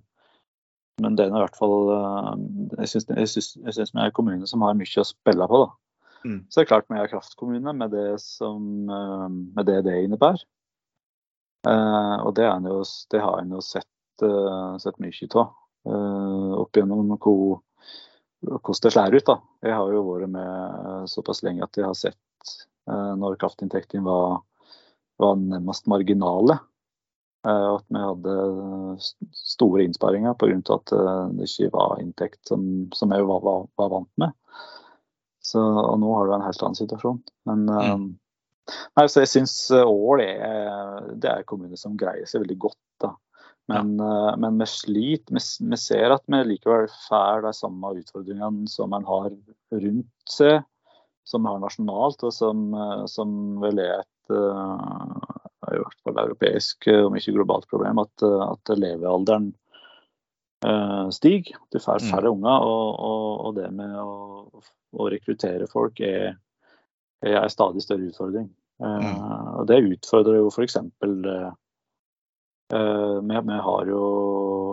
men 1.03 1.19
det 1.19 1.27
er 1.27 1.35
i 1.35 1.43
hvert 1.43 1.59
fall 1.59 1.91
uh, 1.91 2.31
Jeg 2.79 2.93
syns 2.93 3.11
vi 3.11 3.99
er 3.99 4.07
en 4.07 4.15
kommune 4.15 4.47
som 4.47 4.63
har 4.63 4.77
mye 4.79 5.03
å 5.03 5.07
spille 5.11 5.49
på. 5.51 5.65
da. 5.65 5.69
Mm. 6.23 6.39
Så 6.47 6.61
det 6.61 6.63
er 6.63 6.71
klart 6.71 6.89
vi 6.89 7.01
er 7.01 7.11
kraftkommune 7.11 7.75
med 7.75 7.91
det 7.91 8.07
som, 8.23 8.87
med 8.87 9.67
det, 9.67 9.81
det 9.89 9.99
innebærer. 10.05 10.45
Og 11.69 12.31
det, 12.37 12.47
jo, 12.65 12.77
det 13.13 13.19
har 13.21 13.41
en 13.41 13.51
jo 13.53 13.59
sett, 13.61 14.23
sett 14.81 14.97
mye 15.01 15.27
av 15.37 15.51
opp 16.61 16.77
gjennom 16.77 17.11
hvordan 17.11 17.59
det 18.81 18.91
slår 18.93 19.17
ut. 19.17 19.25
da. 19.27 19.35
Jeg 19.61 19.77
har 19.77 19.93
jo 19.93 20.01
vært 20.07 20.33
med 20.33 21.09
såpass 21.11 21.43
lenge 21.45 21.65
at 21.65 21.77
jeg 21.77 21.85
har 21.85 21.97
sett 21.97 22.55
når 22.89 23.37
kraftinntektene 23.41 24.05
var 24.07 24.41
var 25.21 25.35
nærmest 25.35 25.87
marginale. 25.87 26.57
Eh, 27.47 27.67
at 27.75 27.85
vi 27.87 28.01
hadde 28.01 28.35
store 29.33 29.85
innsparinger 29.85 30.33
pga. 30.33 30.59
at 30.75 30.93
eh, 30.97 31.25
det 31.37 31.49
ikke 31.49 31.73
var 31.73 32.01
inntekt 32.01 32.47
som, 32.47 32.63
som 32.93 33.13
jeg 33.13 33.25
var, 33.25 33.41
var, 33.45 33.67
var, 33.77 33.89
vant 33.95 34.11
med. 34.21 34.33
Så, 35.41 35.61
og 35.61 35.97
nå 36.01 36.11
har 36.15 36.27
du 36.27 36.35
en 36.35 36.45
helt 36.45 36.63
annen 36.63 36.77
situasjon. 36.77 37.21
Men 37.49 37.69
eh, 37.69 37.93
mm. 37.93 38.09
Nei, 38.97 39.05
så 39.09 39.23
jeg 39.23 39.31
syns 39.31 39.55
Ål 39.73 40.23
er, 40.23 41.11
det 41.15 41.29
er 41.29 41.41
en 41.41 41.49
kommune 41.49 41.79
som 41.79 41.97
greier 41.99 42.29
seg 42.29 42.43
veldig 42.45 42.57
godt. 42.67 42.81
da. 43.03 43.13
Men, 43.71 43.93
ja. 44.01 44.35
men 44.41 44.59
vi 44.59 44.67
sliter. 44.67 45.37
Vi, 45.37 45.43
vi, 45.71 45.79
ser 45.79 46.15
at 46.15 46.25
vi 46.27 46.41
likevel 46.49 46.89
får 47.07 47.45
de 47.45 47.53
samme 47.55 47.93
utfordringene 48.01 48.69
som 48.71 48.93
en 48.97 49.07
har 49.07 49.31
rundt 49.71 50.33
seg, 50.33 50.61
som 51.27 51.45
vi 51.45 51.53
har 51.53 51.61
nasjonalt, 51.61 52.25
og 52.27 52.33
som, 52.35 52.71
som 53.11 53.37
vel 53.61 53.79
er 53.83 54.01
et 54.01 54.35
i 55.69 55.79
hvert 55.79 55.99
fall 56.03 56.19
europeisk, 56.23 56.87
eh, 56.89 57.03
om 57.05 57.17
ikke 57.17 57.35
globalt 57.35 57.67
problem, 57.71 58.01
at, 58.01 58.25
eh, 58.25 58.45
at 58.47 58.77
levealderen 58.77 59.51
stiger. 61.09 61.57
Du 61.73 61.79
får 61.81 62.03
mm. 62.03 62.09
færre 62.11 62.29
mm. 62.29 62.35
unger, 62.35 62.65
og, 62.69 62.89
og, 63.01 63.29
og, 63.47 63.53
det 63.57 63.71
med 63.73 63.95
å, 63.97 64.61
å 64.93 65.07
rekruttere 65.09 65.65
folk 65.71 65.97
er, 66.05 66.35
er, 67.21 67.37
en 67.41 67.53
stadig 67.53 67.83
større 67.85 68.09
utfordring. 68.09 68.47
Uh, 68.81 68.97
mm. 69.01 69.19
og 69.61 69.67
Det 69.69 69.81
utfordrer 69.95 70.39
jo 70.39 70.49
f.eks. 70.49 70.77
Uh, 70.77 71.51
vi, 72.71 73.37
vi 73.51 73.59
har 73.67 73.91
jo, 73.91 74.01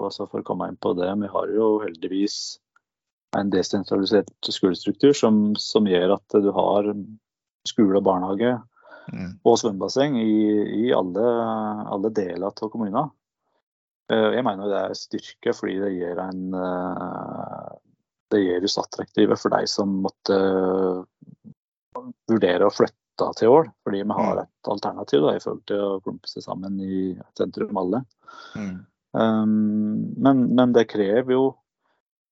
altså 0.07 0.29
for 0.31 0.41
å 0.41 0.47
komme 0.47 0.71
inn 0.71 0.81
på 0.81 0.95
det, 0.97 1.11
vi 1.21 1.31
har 1.33 1.53
jo 1.53 1.77
heldigvis 1.83 2.59
en 3.37 3.51
desentralisert 3.53 4.31
skolestruktur 4.49 5.13
som, 5.17 5.53
som 5.61 5.89
gjør 5.89 6.17
at 6.17 6.37
du 6.41 6.51
har 6.55 6.89
skole 7.69 8.01
og 8.01 8.07
barnehage 8.07 8.55
mm. 9.13 9.33
og 9.45 9.59
svømmebasseng 9.61 10.17
i, 10.21 10.39
i 10.87 10.95
alle, 10.97 11.27
alle, 11.93 12.13
deler 12.15 12.49
av 12.49 12.73
kommunen. 12.73 13.11
Eh, 14.13 14.31
jeg 14.39 14.47
mener 14.47 14.71
det 14.71 14.81
er 14.81 14.97
styrke 14.99 15.55
fordi 15.57 15.77
det 15.83 15.93
gir 15.99 16.23
en 16.25 16.57
eh, 16.57 17.69
det 18.29 18.43
gjør 18.45 18.67
oss 18.69 18.81
attraktive 18.81 19.37
for 19.41 19.55
de 19.57 19.69
som 19.71 20.01
måtte 20.05 20.37
vurdere 22.31 22.69
å 22.69 22.75
flytte 22.75 23.31
til 23.39 23.53
Ål. 23.53 23.71
Fordi 23.87 24.03
vi 24.03 24.19
har 24.21 24.35
mm. 24.39 24.43
et 24.45 24.73
alternativ 24.75 25.25
da, 25.25 25.35
i 25.35 25.43
forhold 25.43 25.65
til 25.71 25.85
å 25.85 26.01
klumpe 26.05 26.31
seg 26.31 26.45
sammen 26.47 26.79
i 26.83 27.01
sentrum 27.39 27.81
alle. 27.81 28.03
Mm. 28.59 28.77
Um, 29.17 29.57
men, 30.21 30.45
men, 30.53 30.77
det 30.77 30.91
krever 30.93 31.33
jo 31.33 31.47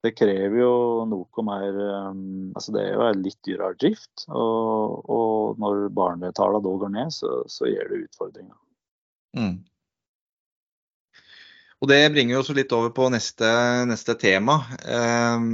det 0.04 0.12
krever 0.12 0.58
jo 0.60 0.72
noe 1.08 1.42
mer 1.42 1.78
um, 2.12 2.50
altså 2.52 2.74
Det 2.74 2.82
er 2.82 2.90
jo 2.92 3.06
en 3.06 3.22
litt 3.24 3.38
dyrere 3.48 3.78
drift. 3.80 4.26
Og, 4.28 5.08
og 5.10 5.62
når 5.62 5.88
barnetallene 5.96 6.62
da 6.62 6.74
går 6.84 6.92
ned, 6.94 7.14
så, 7.16 7.40
så 7.50 7.70
gir 7.70 7.88
det 7.90 8.04
utfordringer. 8.04 8.54
Mm. 9.36 9.56
Og 11.86 11.90
Det 11.92 12.10
bringer 12.10 12.40
oss 12.40 12.48
litt 12.50 12.72
over 12.74 12.90
på 12.90 13.06
neste, 13.14 13.46
neste 13.86 14.16
tema. 14.18 14.56
Eh, 14.82 15.44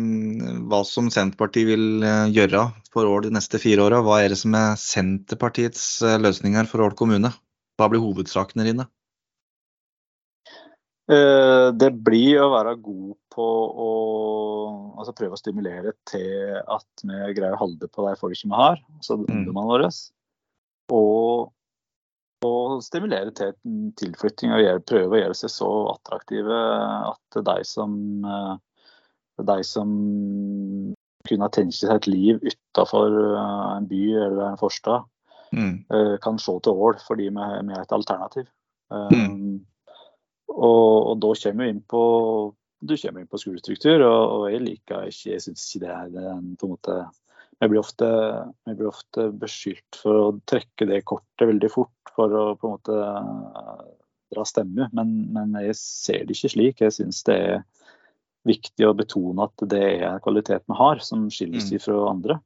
hva 0.64 0.78
som 0.88 1.10
Senterpartiet 1.12 1.68
vil 1.68 2.06
eh, 2.08 2.30
gjøre 2.32 2.62
for 2.88 3.04
Ål 3.04 3.26
de 3.26 3.34
neste 3.36 3.60
fire 3.60 3.84
åra. 3.84 3.98
Hva 4.00 4.22
er 4.22 4.32
det 4.32 4.38
som 4.40 4.56
er 4.56 4.78
Senterpartiets 4.80 5.84
eh, 6.00 6.16
løsninger 6.16 6.70
for 6.70 6.86
Ål 6.86 6.96
kommune? 6.96 7.34
Hva 7.76 7.90
blir 7.92 8.00
hovedsakene 8.00 8.64
dine? 8.64 8.88
Eh, 11.12 11.68
det 11.76 11.92
blir 12.00 12.40
å 12.40 12.48
være 12.54 12.78
god 12.80 13.12
på 13.36 13.50
å 13.84 13.90
altså 14.96 15.12
prøve 15.18 15.36
å 15.36 15.42
stimulere 15.42 15.92
til 16.08 16.56
at 16.64 17.04
vi 17.04 17.20
greier 17.36 17.58
å 17.58 17.60
holde 17.66 17.92
på 17.92 18.08
de 18.08 18.16
folkene 18.16 18.56
vi 18.56 18.62
har, 18.64 18.80
altså 18.96 19.20
mm. 19.20 19.28
ungdommene 19.28 19.68
våre. 19.74 19.92
Og, 20.96 21.52
og, 22.46 22.82
stimulere 22.84 23.32
til 23.36 23.54
tilflytting 23.98 24.54
og 24.54 24.62
gjøre, 24.62 24.84
prøve 24.88 25.16
å 25.16 25.22
gjøre 25.22 25.38
seg 25.38 25.52
så 25.54 25.70
attraktive 25.92 26.60
at 27.12 27.40
de 27.48 27.56
som, 27.68 27.94
eh, 28.26 28.54
de 29.52 29.58
som 29.66 29.92
kunne 31.28 31.50
tenke 31.54 31.76
seg 31.76 31.94
et 31.94 32.08
liv 32.10 32.40
utenfor 32.42 33.18
eh, 33.24 33.66
en 33.76 33.90
by 33.90 34.02
eller 34.26 34.44
en 34.50 34.60
forstad, 34.60 35.06
mm. 35.52 35.74
kan 36.24 36.40
se 36.40 36.54
til 36.64 36.86
Ål 36.86 36.98
fordi 37.04 37.28
vi 37.28 37.42
er 37.44 37.82
et 37.82 37.92
alternativ. 37.92 38.48
Mm. 38.92 39.62
Og, 40.52 40.96
og, 41.08 41.14
da 41.20 41.32
kommer 41.42 41.64
vi 41.64 41.72
inn 41.72 41.84
på 41.88 42.02
du 42.82 42.96
kommer 42.98 43.22
inn 43.22 43.30
på 43.30 43.38
skolestruktur, 43.38 44.02
og, 44.02 44.22
og 44.34 44.46
jeg 44.50 44.62
liker 44.64 45.06
ikke 45.06 45.30
Jeg 45.30 45.42
syns 45.44 45.68
ikke 45.68 45.84
det 45.84 45.92
er 45.94 46.32
en, 46.32 46.48
på 46.58 46.66
en 46.66 46.72
måte 46.74 46.96
jeg 47.60 47.70
blir, 47.70 47.80
ofte, 47.82 48.08
jeg 48.66 48.78
blir 48.78 48.88
ofte 48.90 49.26
beskyldt 49.38 49.98
for 50.00 50.18
å 50.18 50.30
trekke 50.50 50.88
det 50.88 51.02
kortet 51.06 51.46
veldig 51.50 51.70
fort 51.70 52.14
for 52.16 52.32
å 52.34 52.44
på 52.58 52.68
en 52.68 52.78
måte 52.78 52.96
dra 54.32 54.44
stemme, 54.48 54.88
men, 54.96 55.12
men 55.34 55.52
jeg 55.60 55.76
ser 55.78 56.24
det 56.26 56.36
ikke 56.36 56.52
slik. 56.54 56.80
Jeg 56.82 56.96
syns 56.96 57.20
det 57.28 57.36
er 57.36 57.60
viktig 58.48 58.88
å 58.88 58.96
betone 58.98 59.46
at 59.46 59.64
det 59.70 59.82
er 59.82 60.06
en 60.08 60.22
kvalitet 60.24 60.64
vi 60.66 60.78
har, 60.78 61.02
som 61.04 61.28
skiller 61.30 61.62
seg 61.62 61.78
mm. 61.78 61.84
fra 61.84 61.98
andre. 62.10 62.38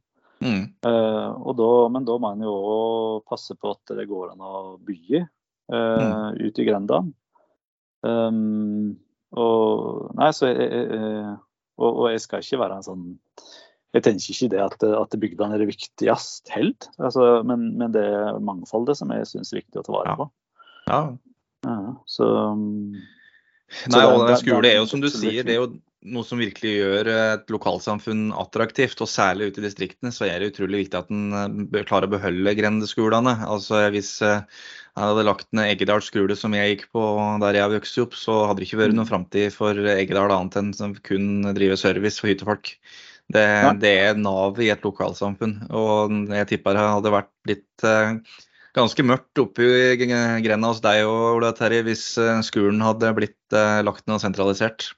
Mm. 0.44 0.64
Uh, 0.84 1.52
da, 1.56 1.70
men 1.92 2.04
da 2.08 2.18
må 2.20 2.32
en 2.34 2.44
jo 2.44 2.52
òg 2.52 3.22
passe 3.30 3.56
på 3.56 3.72
at 3.72 3.94
det 3.96 4.08
går 4.10 4.34
an 4.34 4.44
å 4.44 4.76
bygge 4.84 5.22
uh, 5.24 6.02
mm. 6.02 6.42
ute 6.42 6.62
i 6.62 6.68
grenda. 6.68 7.00
Um, 8.06 8.98
og, 9.36 10.10
nei, 10.18 10.30
så 10.36 10.50
jeg, 10.50 10.66
jeg, 10.68 11.36
og, 11.76 11.88
og, 11.88 12.04
jeg 12.12 12.22
skal 12.24 12.44
ikke 12.44 12.60
være 12.60 12.78
en 12.78 12.86
sånn 12.86 13.06
Jeg 13.94 14.04
tenker 14.04 14.32
ikke 14.34 14.50
det 14.52 14.62
at, 14.64 14.82
at 14.84 15.14
bygdene 15.20 15.56
er 15.56 15.62
det 15.62 15.70
viktigste 15.70 16.52
helt, 16.56 16.88
altså, 16.98 17.40
men, 17.46 17.70
men, 17.78 17.94
det 17.94 18.02
er 18.02 18.40
mangfoldet 18.44 18.98
som 18.98 19.12
jeg 19.14 19.28
syns 19.30 19.52
er 19.54 19.62
viktig 19.62 19.80
å 19.80 19.86
ta 19.86 19.94
vare 19.94 20.16
på. 20.18 20.26
Ja. 20.90 21.00
ja 21.64 21.78
så, 22.10 22.28
Nei, 23.90 24.02
og 24.04 24.30
skole 24.42 24.70
er 24.70 24.80
jo 24.80 24.88
som 24.90 25.02
du 25.02 25.08
sier, 25.10 25.46
det 25.46 25.56
er 25.56 25.62
jo, 25.62 25.70
noe 26.06 26.26
som 26.26 26.38
virkelig 26.38 26.72
gjør 26.76 27.08
et 27.10 27.48
lokalsamfunn 27.50 28.28
attraktivt, 28.38 29.00
og 29.02 29.10
særlig 29.10 29.50
ute 29.50 29.62
i 29.62 29.64
distriktene, 29.64 30.12
så 30.14 30.28
er 30.28 30.38
det 30.38 30.52
utrolig 30.52 30.84
viktig 30.84 31.00
at 31.00 31.10
en 31.10 31.66
klarer 31.88 32.06
å 32.06 32.12
beholde 32.12 32.54
grendeskolene. 32.58 33.32
Altså 33.48 33.80
Hvis 33.94 34.12
jeg 34.22 34.44
hadde 34.94 35.26
lagt 35.26 35.48
ned 35.56 35.72
Eggedal 35.72 36.04
skole 36.04 36.36
som 36.38 36.54
jeg 36.56 36.76
gikk 36.76 36.86
på 36.94 37.02
der 37.42 37.58
jeg 37.58 37.74
vokste 37.74 38.06
opp, 38.06 38.14
så 38.18 38.38
hadde 38.46 38.62
det 38.62 38.68
ikke 38.68 38.80
vært 38.84 38.96
noen 38.98 39.10
framtid 39.10 39.50
for 39.56 39.90
Eggedal 39.96 40.34
annet 40.36 40.60
enn 40.60 40.72
som 40.76 40.94
kun 41.06 41.50
drive 41.58 41.80
service 41.80 42.22
for 42.22 42.30
hyttefolk. 42.30 42.76
Det, 43.32 43.46
det 43.82 43.92
er 44.04 44.18
Nav 44.20 44.58
i 44.62 44.68
et 44.70 44.84
lokalsamfunn. 44.86 45.56
Og 45.74 46.12
jeg 46.30 46.50
tipper 46.52 46.76
det 46.76 46.84
hadde 46.86 47.14
vært 47.14 47.32
litt 47.50 47.86
eh, 47.86 48.20
ganske 48.76 49.04
mørkt 49.06 49.40
oppe 49.40 49.66
i 49.66 50.08
grenda 50.44 50.70
hos 50.70 50.82
deg 50.84 51.04
og 51.08 51.38
Ola 51.38 51.52
Terje 51.56 51.84
hvis 51.86 52.06
eh, 52.20 52.40
skolen 52.46 52.84
hadde 52.84 53.14
blitt 53.16 53.56
eh, 53.56 53.82
lagt 53.86 54.06
ned 54.06 54.18
og 54.18 54.24
sentralisert. 54.24 54.90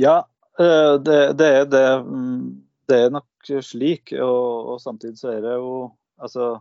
Ja, 0.00 0.22
eh, 0.60 0.94
det, 1.02 1.20
det, 1.40 1.48
er, 1.48 1.66
det, 1.70 1.86
mm, 2.06 2.44
det, 2.90 2.98
er 2.98 3.16
nok 3.18 3.54
slik. 3.66 4.14
Og, 4.14 4.74
og, 4.74 4.76
samtidig 4.82 5.18
så 5.20 5.34
er 5.34 5.42
det 5.44 5.56
jo 5.58 5.72
altså 6.22 6.52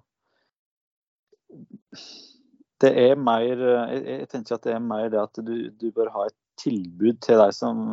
Det 2.82 2.90
er 2.98 3.20
mer 3.20 3.60
jeg, 3.60 4.04
jeg, 4.08 4.28
tenker 4.32 4.56
at 4.56 4.64
det 4.66 4.72
er 4.74 4.82
mer 4.82 5.10
det 5.14 5.20
at 5.22 5.42
du, 5.46 5.56
du 5.70 5.92
bør 5.94 6.10
ha 6.16 6.30
et 6.30 6.38
tilbud 6.62 7.20
til 7.26 7.42
deg 7.42 7.54
som, 7.56 7.84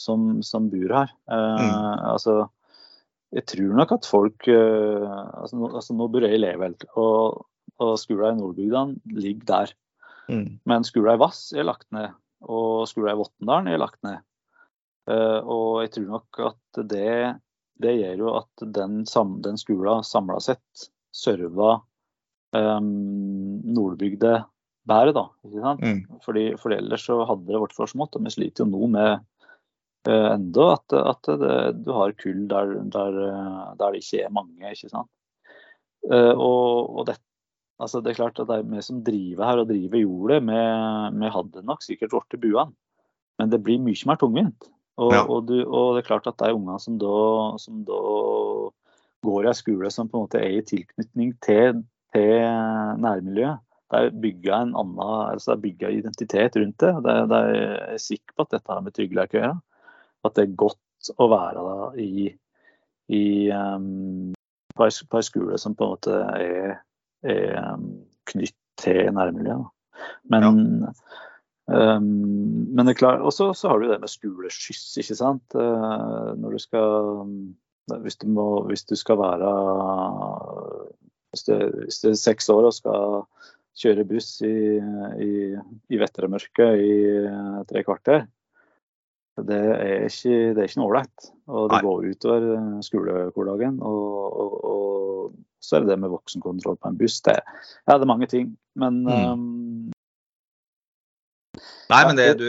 som, 0.00 0.26
som 0.46 0.68
bor 0.72 0.96
her. 0.98 1.14
Eh, 1.30 1.62
mm. 1.62 2.04
altså, 2.10 2.36
jeg 3.34 3.46
tror 3.50 3.72
nok 3.80 3.94
at 3.98 4.08
folk 4.08 4.48
eh, 4.50 5.08
altså, 5.40 5.58
nå, 5.58 5.70
altså, 5.70 5.96
nå 5.96 6.08
bor 6.12 6.26
jeg 6.26 6.38
i 6.38 6.42
Leveld, 6.42 6.86
og, 7.00 7.44
og 7.82 7.94
skolen 8.00 8.38
i 8.38 8.42
Nordbygda 8.42 8.84
ligger 9.14 9.48
der. 9.50 9.74
Mm. 10.30 10.46
Men 10.68 10.86
skolen 10.88 11.18
i 11.18 11.20
Vass 11.20 11.46
er 11.52 11.68
lagt 11.68 11.88
ned, 11.94 12.14
og 12.48 12.86
skolen 12.90 13.14
i 13.14 13.20
Vottendalen 13.20 13.72
er 13.72 13.82
lagt 13.82 14.00
ned. 14.06 14.22
Eh, 15.10 15.40
og 15.40 15.82
jeg 15.84 15.94
tror 15.96 16.10
nok 16.14 16.44
at 16.48 16.84
det, 16.94 17.16
det 17.82 17.96
gjør 17.98 18.22
jo 18.24 18.36
at 18.40 18.68
den, 18.76 19.02
den 19.44 19.60
skolen 19.60 20.06
samla 20.06 20.40
sett 20.42 20.88
server 21.14 21.82
um, 22.56 23.60
Nordbygda 23.74 24.40
bedre, 24.88 25.14
da. 25.16 25.24
ikke 25.46 25.62
sant? 25.64 25.84
Mm. 25.84 26.20
Fordi, 26.24 26.44
for 26.60 26.74
ellers 26.76 27.06
så 27.08 27.20
hadde 27.28 27.48
det 27.48 27.60
vært 27.62 27.76
for 27.76 27.90
smått. 27.90 28.18
Og 28.18 28.26
vi 28.26 28.34
sliter 28.34 28.64
jo 28.64 28.70
nå 28.72 28.90
med 28.94 29.12
uh, 30.10 30.28
enda 30.34 30.70
at, 30.76 30.96
at 31.14 31.30
det, 31.40 31.58
du 31.84 31.92
har 31.96 32.16
kull 32.20 32.44
der, 32.50 32.74
der, 32.94 33.20
der, 33.80 33.94
det 33.96 34.02
ikke 34.02 34.24
er 34.26 34.34
mange. 34.34 34.72
ikke 34.72 34.92
sant? 34.92 35.10
Uh, 36.04 36.34
og, 36.34 36.92
og 37.00 37.08
det, 37.08 37.16
altså 37.80 38.02
det, 38.04 38.12
er 38.12 38.20
klart 38.20 38.40
at 38.42 38.50
det 38.50 38.60
er 38.60 38.70
vi 38.70 38.84
som 38.84 39.02
driver 39.06 39.48
her 39.48 39.64
og 39.64 39.70
driver 39.72 40.04
jordet, 40.04 40.40
vi, 40.44 41.34
hadde 41.38 41.66
nok 41.66 41.84
sikkert 41.84 42.16
blitt 42.16 42.40
buene. 42.44 42.72
Men 43.40 43.50
det 43.50 43.64
blir 43.66 43.82
mye 43.82 44.06
mer 44.06 44.18
tungvint. 44.20 44.68
Og, 45.02 45.10
ja. 45.10 45.24
og, 45.26 45.48
du, 45.48 45.56
og, 45.64 45.96
det 45.96 46.04
er 46.04 46.10
klart 46.12 46.28
at 46.30 46.38
de 46.38 46.54
ungene 46.54 46.78
som 46.78 47.00
da, 47.02 47.14
som 47.58 47.80
da 47.86 48.00
går 49.26 49.46
i 49.46 49.50
en 49.50 49.56
skole 49.58 49.90
som 49.90 50.06
på 50.10 50.20
en 50.20 50.26
måte 50.28 50.38
er 50.38 50.60
i 50.60 50.66
tilknytning 50.66 51.32
til, 51.42 51.80
til 52.14 52.44
nærmiljøet, 53.02 53.58
det 53.94 54.08
er 54.10 54.22
bygga 54.22 54.60
en 54.64 54.72
annen, 54.78 55.02
altså 55.04 55.56
bygga 55.60 55.90
identitet 55.94 56.56
rundt 56.58 56.80
det. 56.82 56.92
det, 57.04 57.16
det 57.30 57.40
er 57.40 57.52
jeg 57.54 57.94
er 57.94 58.02
sikker 58.02 58.34
på 58.34 58.46
at 58.46 58.56
dette 58.56 58.72
har 58.72 58.82
med 58.84 58.96
trygghet 58.96 59.36
å 59.36 59.38
gjøre. 59.38 59.52
At 60.24 60.36
det 60.36 60.44
er 60.44 60.56
godt 60.64 61.10
å 61.20 61.28
være 61.30 61.64
da 61.68 61.76
i, 62.00 62.26
i 63.12 63.24
um, 63.52 64.32
på 64.74 64.88
en 64.88 65.26
skole 65.26 65.60
som 65.60 65.76
på 65.76 65.86
en 65.86 65.94
måte 65.94 66.20
er, 66.40 66.78
er 67.28 67.58
um, 67.74 67.90
knytt 68.32 68.56
til 68.80 69.12
nærmiljøet. 69.14 69.70
Men, 70.32 70.48
ja. 70.48 70.94
um, 71.70 72.08
men 72.74 72.88
det 72.88 72.96
er 72.96 73.02
klart, 73.04 73.22
og 73.22 73.34
så 73.36 73.52
har 73.70 73.78
du 73.78 73.90
det 73.92 74.00
med 74.02 74.10
skoleskyss, 74.10 74.88
ikke 75.04 75.18
sant. 75.20 75.44
Uh, 75.54 76.32
når 76.40 76.56
du 76.56 76.64
skal 76.64 77.28
hvis 78.00 78.16
du, 78.16 78.28
må, 78.32 78.64
hvis 78.64 78.86
du 78.88 78.96
skal 78.96 79.18
være 79.20 79.48
hvis 81.34 81.42
du, 81.44 81.54
hvis 81.84 81.98
du 82.00 82.08
er 82.08 82.16
seks 82.16 82.48
år 82.48 82.70
og 82.70 82.76
skal 82.76 83.24
kjøre 83.74 84.06
buss 84.08 84.38
i, 84.46 84.78
i, 85.24 85.32
i 85.90 86.00
vettermørket 86.00 86.80
i 86.80 86.94
eh, 87.26 87.60
tre 87.68 87.82
kvarter. 87.86 88.26
Det 89.34 89.58
er 89.58 90.04
ikke, 90.06 90.34
det 90.54 90.62
er 90.62 90.68
ikke 90.68 90.80
noe 90.80 90.90
ålreit. 90.92 91.30
Og 91.50 91.70
det 91.70 91.80
Nei. 91.80 91.86
går 91.88 92.04
utover 92.12 92.44
eh, 92.54 92.76
skolehverdagen. 92.86 93.80
Og, 93.82 94.38
og, 94.44 94.52
og, 94.70 95.32
så 95.64 95.78
er 95.78 95.84
det 95.84 95.94
det 95.94 96.00
med 96.02 96.12
voksenkontroll 96.12 96.76
på 96.76 96.90
en 96.90 97.00
buss. 97.00 97.18
Det, 97.24 97.38
ja, 97.40 97.96
det 97.96 98.02
er 98.04 98.10
mange 98.10 98.28
ting. 98.30 98.52
Men 98.78 99.02
mm. 99.06 99.32
um, 99.32 99.44
Nei, 101.94 102.02
men 102.08 102.18
det, 102.18 102.26
du, 102.40 102.48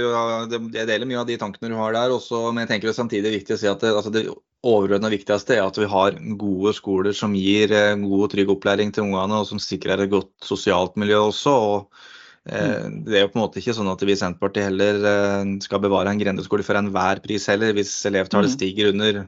Jeg 0.74 0.90
deler 0.90 1.08
mye 1.10 1.22
av 1.22 1.30
de 1.30 1.38
tankene 1.42 1.70
du 1.72 1.78
har 1.78 1.94
der. 1.96 2.14
Også, 2.16 2.48
men 2.50 2.64
jeg 2.66 2.74
tenker 2.74 2.90
det 2.90 2.98
samtidig 2.98 3.30
er 3.30 3.38
viktig 3.40 3.58
å 3.58 3.62
si 3.62 3.70
at 3.70 3.84
det, 3.84 3.94
altså 3.94 4.14
det 4.14 4.26
overordna 4.66 5.12
viktigste 5.14 5.60
er 5.60 5.68
at 5.68 5.78
vi 5.78 5.88
har 5.90 6.18
gode 6.42 6.74
skoler 6.78 7.16
som 7.16 7.36
gir 7.38 7.74
eh, 7.76 7.94
god 8.02 8.26
og 8.26 8.32
trygg 8.34 8.52
opplæring 8.56 8.94
til 8.96 9.06
ungene, 9.06 9.42
og 9.42 9.50
som 9.50 9.62
sikrer 9.62 10.02
et 10.02 10.14
godt 10.14 10.34
sosialt 10.46 10.98
miljø 11.02 11.22
også. 11.28 11.54
og 11.54 12.50
eh, 12.50 12.88
mm. 12.88 13.00
Det 13.06 13.20
er 13.20 13.26
jo 13.26 13.32
på 13.34 13.40
en 13.40 13.46
måte 13.46 13.62
ikke 13.62 13.78
sånn 13.78 13.92
at 13.94 14.06
vi 14.06 14.16
i 14.16 14.20
Senterpartiet 14.20 14.72
heller 14.72 15.10
eh, 15.12 15.56
skal 15.66 15.84
bevare 15.86 16.14
en 16.14 16.22
grendeskole 16.22 16.66
for 16.66 16.82
enhver 16.82 17.22
pris 17.26 17.46
heller. 17.52 17.76
Hvis 17.78 17.94
elevtallet 18.10 18.54
mm. 18.54 18.58
stiger 18.58 18.92
under 18.96 19.24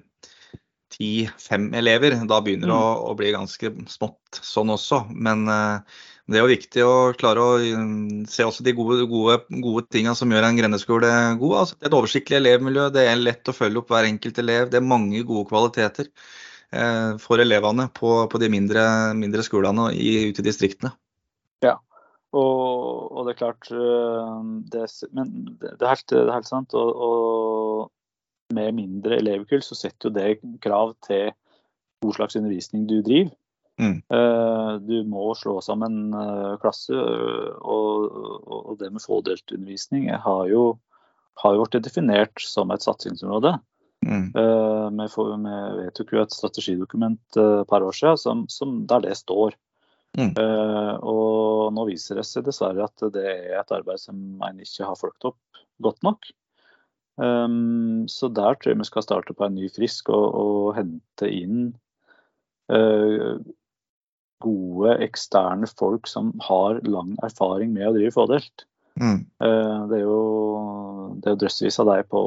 10-5 0.98 1.70
elever, 1.78 2.18
da 2.26 2.42
begynner 2.42 2.72
det 2.72 2.82
mm. 2.82 3.08
å, 3.12 3.16
bli 3.20 3.34
ganske 3.36 3.74
smått 3.94 4.42
sånn 4.42 4.74
også. 4.74 5.04
Men 5.14 5.46
det 6.28 6.36
er 6.36 6.44
jo 6.44 6.52
viktig 6.52 6.84
å 6.84 6.96
klare 7.16 7.40
å 7.44 7.52
mm, 7.64 8.26
se 8.28 8.44
også 8.44 8.66
de 8.66 8.74
gode, 8.76 9.06
gode, 9.08 9.38
gode 9.64 9.86
tingene 9.88 10.16
som 10.20 10.32
gjør 10.34 10.50
en 10.50 10.58
grendeskole 10.60 11.12
god. 11.40 11.54
Altså, 11.62 11.78
det 11.78 11.88
er 11.88 11.92
et 11.92 11.96
oversiktlig 12.02 12.38
elevmiljø, 12.42 12.90
det 12.92 13.06
er 13.08 13.22
lett 13.22 13.48
å 13.48 13.56
følge 13.56 13.80
opp 13.80 13.94
hver 13.94 14.10
enkelt 14.10 14.42
elev. 14.44 14.68
Det 14.74 14.82
er 14.82 14.90
mange 14.90 15.22
gode 15.28 15.48
kvaliteter 15.48 16.10
eh, 16.10 17.14
for 17.24 17.40
elevene 17.40 17.88
på, 17.96 18.12
på 18.28 18.44
de 18.44 18.52
mindre, 18.52 18.84
mindre 19.16 19.46
skolene 19.48 19.88
i, 19.96 20.12
ute 20.28 20.44
i 20.44 20.48
distriktene. 20.50 20.92
Ja, 21.64 21.78
og, 22.36 23.08
og, 23.08 23.24
det 23.24 23.38
er 23.38 23.42
klart 23.46 23.72
eh, 23.72 24.38
det, 24.76 24.84
Men 25.16 25.34
det 25.56 25.74
er 25.80 25.94
helt, 25.94 26.08
det 26.12 26.26
er 26.26 26.36
helt 26.36 26.52
sant. 26.52 26.76
Og, 26.76 26.92
og 27.08 28.56
med 28.58 28.76
mindre 28.76 29.22
elevkull 29.22 29.64
så 29.64 29.80
setter 29.80 30.10
jo 30.10 30.18
det 30.20 30.60
krav 30.64 30.98
til 31.08 31.32
hvor 32.04 32.20
slags 32.20 32.36
undervisning 32.36 32.84
du 32.92 33.00
driver. 33.00 33.32
Mm. 33.78 34.02
Eh, 34.10 34.74
du 34.82 34.98
må 35.06 35.30
slå 35.38 35.60
sammen 35.62 36.14
eh, 36.18 36.54
klasse, 36.62 36.98
og, 37.62 38.20
og 38.50 38.78
det 38.80 38.90
med 38.94 39.04
fådeltundervisning 39.04 40.10
har 40.24 40.48
jo, 40.50 40.64
har 41.44 41.58
jo 41.58 41.66
blitt 41.68 41.86
definert 41.86 42.42
som 42.42 42.74
et 42.74 42.86
satsingsområde. 42.86 43.58
Mm. 44.06 44.32
Uh, 44.38 44.90
vi, 44.94 45.08
får, 45.10 45.32
vi, 45.42 45.54
vedtok 45.82 46.12
jo 46.14 46.22
et 46.22 46.36
strategidokument 46.36 47.40
uh, 47.42 47.64
par 47.68 47.84
år 47.84 47.96
siden 47.98 48.20
som, 48.22 48.44
som 48.52 48.82
der 48.88 49.04
det 49.08 49.18
står. 49.20 49.58
Mm. 50.18 50.32
Uh, 50.38 50.94
og 51.02 51.74
nå 51.76 51.88
viser 51.90 52.18
det 52.18 52.26
seg 52.30 52.46
dessverre 52.48 52.86
at 52.88 53.08
det 53.14 53.26
er 53.26 53.58
et 53.60 53.74
arbeid 53.74 54.02
som 54.02 54.42
en 54.46 54.62
ikke 54.64 54.88
har 54.88 55.00
fulgt 55.00 55.28
opp 55.30 55.62
godt 55.84 56.00
nok. 56.06 56.30
Um, 57.18 58.06
så 58.10 58.30
der 58.30 58.58
tror 58.58 58.76
jeg 58.76 58.80
vi 58.80 58.90
skal 58.90 59.06
starte 59.06 59.34
på 59.34 59.48
en 59.48 59.58
ny 59.58 59.68
frisk 59.74 60.14
og, 60.14 60.26
og 60.38 60.76
hente 60.78 61.30
inn 61.34 61.72
gode 64.44 64.98
eksterne 65.06 65.68
folk 65.80 66.08
som 66.10 66.34
har 66.46 66.82
lang 66.88 67.16
erfaring 67.26 67.74
med 67.74 67.90
å 67.90 67.96
drive 67.96 68.14
fådelt. 68.16 68.68
Mm. 68.98 69.26
Eh, 69.44 69.80
det 69.90 70.00
er 70.00 70.06
jo 70.06 70.22
det 71.22 71.32
er 71.32 71.40
drøssevis 71.42 71.80
av 71.82 71.90
deg 71.92 72.08
på 72.12 72.22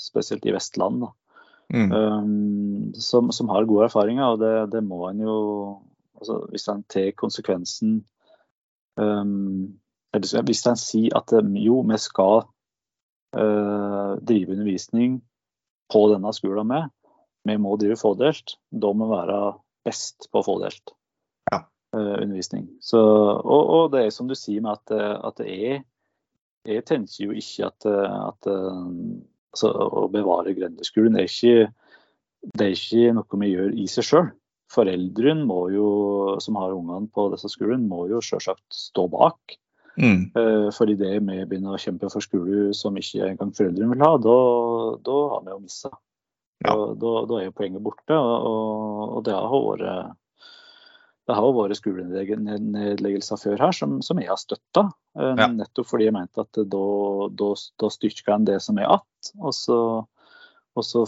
spesielt 0.00 0.46
i 0.46 0.54
Vestland 0.54 1.04
da. 1.04 1.10
Mm. 1.70 1.92
Um, 1.94 2.94
som, 2.98 3.28
som, 3.30 3.50
har 3.52 3.68
gode 3.70 3.86
erfaringer, 3.86 4.32
og 4.32 4.40
det, 4.42 4.72
det 4.72 4.80
må 4.82 5.04
en 5.06 5.20
jo 5.22 5.36
altså, 6.18 6.40
Hvis 6.50 6.66
en 6.66 6.82
tar 6.90 7.12
konsekvensen 7.14 8.00
um, 8.98 9.76
Hvis 10.18 10.66
en 10.66 10.80
sier 10.80 11.14
at 11.14 11.30
jo, 11.30 11.76
vi 11.86 12.00
skal 12.02 12.42
uh, 13.38 14.18
drive 14.18 14.56
undervisning 14.56 15.20
på 15.94 16.08
denne 16.10 16.34
skolen 16.34 16.66
med, 16.70 16.90
vi 17.46 17.56
må 17.58 17.76
drive 17.78 17.98
fådelt, 17.98 18.56
da 18.70 18.90
må 18.94 19.06
vi 19.06 19.14
være 19.14 19.38
best 19.86 20.26
på 20.30 20.42
fådelt. 20.46 20.92
Eh, 21.96 22.22
undervisning. 22.22 22.68
Så, 22.80 23.00
og, 23.42 23.62
og, 23.66 23.84
det 23.90 24.04
er 24.04 24.12
som 24.14 24.28
du 24.30 24.36
sier 24.38 24.62
med 24.62 24.76
at, 24.76 24.92
eh, 24.94 25.14
at 25.26 25.40
det 25.40 25.46
er 25.50 25.80
Jeg 26.68 26.84
tenker 26.86 27.24
jo 27.24 27.32
ikke 27.32 27.66
at, 27.66 27.86
eh, 27.88 28.16
at 28.28 28.46
altså, 28.46 29.70
å 29.72 30.04
bevare 30.12 30.52
grendeskolen 30.54 31.16
er 31.16 31.24
ikke, 31.24 31.70
det 32.52 32.66
er 32.66 32.74
ikke 32.76 33.14
noe 33.16 33.40
vi 33.40 33.48
gjør 33.54 33.72
i 33.80 33.86
seg 33.88 34.06
sjøl. 34.06 34.28
Foreldrene 34.70 35.48
må 35.48 35.64
jo, 35.72 35.88
som 36.44 36.60
har 36.60 36.76
ungene 36.76 37.08
på 37.10 37.24
disse 37.32 37.48
skolene, 37.50 37.88
må 37.88 38.04
jo 38.12 38.20
selvsagt 38.22 38.68
stå 38.76 39.08
bak. 39.10 39.56
Mm. 40.00 40.30
fordi 40.72 40.94
det 40.96 41.16
vi 41.18 41.40
begynner 41.44 41.74
å 41.74 41.80
kjempe 41.82 42.08
for 42.08 42.24
skole 42.24 42.70
som 42.78 42.94
ikke 42.96 43.26
engang 43.26 43.50
foreldrene 43.52 43.90
vil 43.90 44.04
ha, 44.06 44.12
da, 44.22 44.36
da 45.04 45.16
har 45.32 45.42
vi 45.44 45.50
jo 45.50 45.58
mista. 45.64 45.90
Ja. 46.62 46.76
Da, 46.76 47.10
da, 47.26 47.40
er 47.40 47.48
jo 47.48 47.56
poenget 47.58 47.82
borte. 47.84 48.14
Og, 48.14 49.16
og 49.16 49.24
det 49.26 49.34
har 49.34 49.50
vært 49.66 50.19
det 51.30 51.36
har 51.36 51.46
jo 51.46 51.54
vært 51.54 51.78
skolenedleggelser 51.78 53.38
før 53.38 53.60
her 53.62 53.76
som, 53.76 54.00
som 54.04 54.18
jeg 54.18 54.30
har 54.30 54.38
støtta. 54.40 54.88
Eh, 55.18 55.34
ja. 55.38 55.46
Nettopp 55.54 55.88
fordi 55.92 56.08
jeg 56.08 56.16
mente 56.16 56.42
at 56.42 56.58
da, 56.72 56.86
da, 57.38 57.50
da 57.80 57.90
styrker 57.94 58.34
en 58.34 58.48
det 58.48 58.58
som 58.64 58.80
er 58.80 58.88
igjen. 58.88 59.30
Og 59.38 59.54
så, 59.54 59.78
og 60.74 60.86
så 60.86 61.04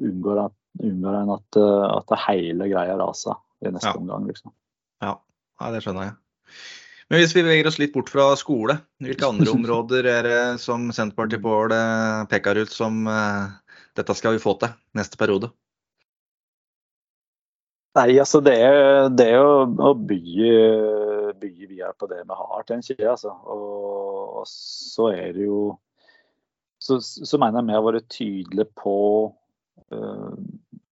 unngår, 0.00 0.48
en 0.82 1.32
at, 1.34 1.60
at 1.60 2.10
det 2.10 2.20
hele 2.26 2.68
greia 2.70 2.98
raser 2.98 3.38
i 3.62 3.72
neste 3.72 3.94
ja. 3.94 3.98
omgang. 4.00 4.26
liksom. 4.30 4.54
Ja. 5.04 5.14
ja, 5.62 5.72
det 5.74 5.84
skjønner 5.86 6.10
jeg. 6.10 6.18
Men 7.10 7.22
hvis 7.22 7.34
vi 7.34 7.42
beveger 7.42 7.66
oss 7.70 7.80
litt 7.82 7.94
bort 7.94 8.10
fra 8.10 8.28
skole, 8.38 8.78
hvilke 9.02 9.30
andre 9.30 9.50
områder 9.56 10.10
er 10.10 10.26
det 10.26 10.42
som 10.62 10.90
Senterpartiet 10.94 11.42
Bård 11.42 11.74
peker 12.30 12.62
ut 12.62 12.74
som 12.74 13.02
dette 13.98 14.14
skal 14.18 14.36
vi 14.36 14.42
få 14.42 14.54
til 14.60 14.74
neste 14.98 15.18
periode? 15.20 15.50
Nei, 17.98 18.20
altså 18.22 18.38
det 18.44 18.54
det 19.18 19.32
å, 19.34 19.94
bygge, 19.98 20.50
bygge, 21.40 21.66
videre 21.66 21.90
på 21.98 22.06
det 22.10 22.20
vi 22.22 22.36
har, 22.38 22.62
til 22.62 22.76
en 22.76 22.84
kjede, 22.86 23.10
Altså. 23.10 23.34
Og, 23.50 24.42
og, 24.42 24.44
så 24.46 25.10
er 25.10 25.32
det 25.34 25.48
jo 25.48 25.62
så, 26.80 27.00
så 27.02 27.38
mener 27.42 27.60
jeg 27.60 27.68
vi 27.68 27.76
har 27.76 27.84
vært 27.84 28.12
tydelige 28.14 28.70
på, 28.78 28.94
uh, 29.92 30.36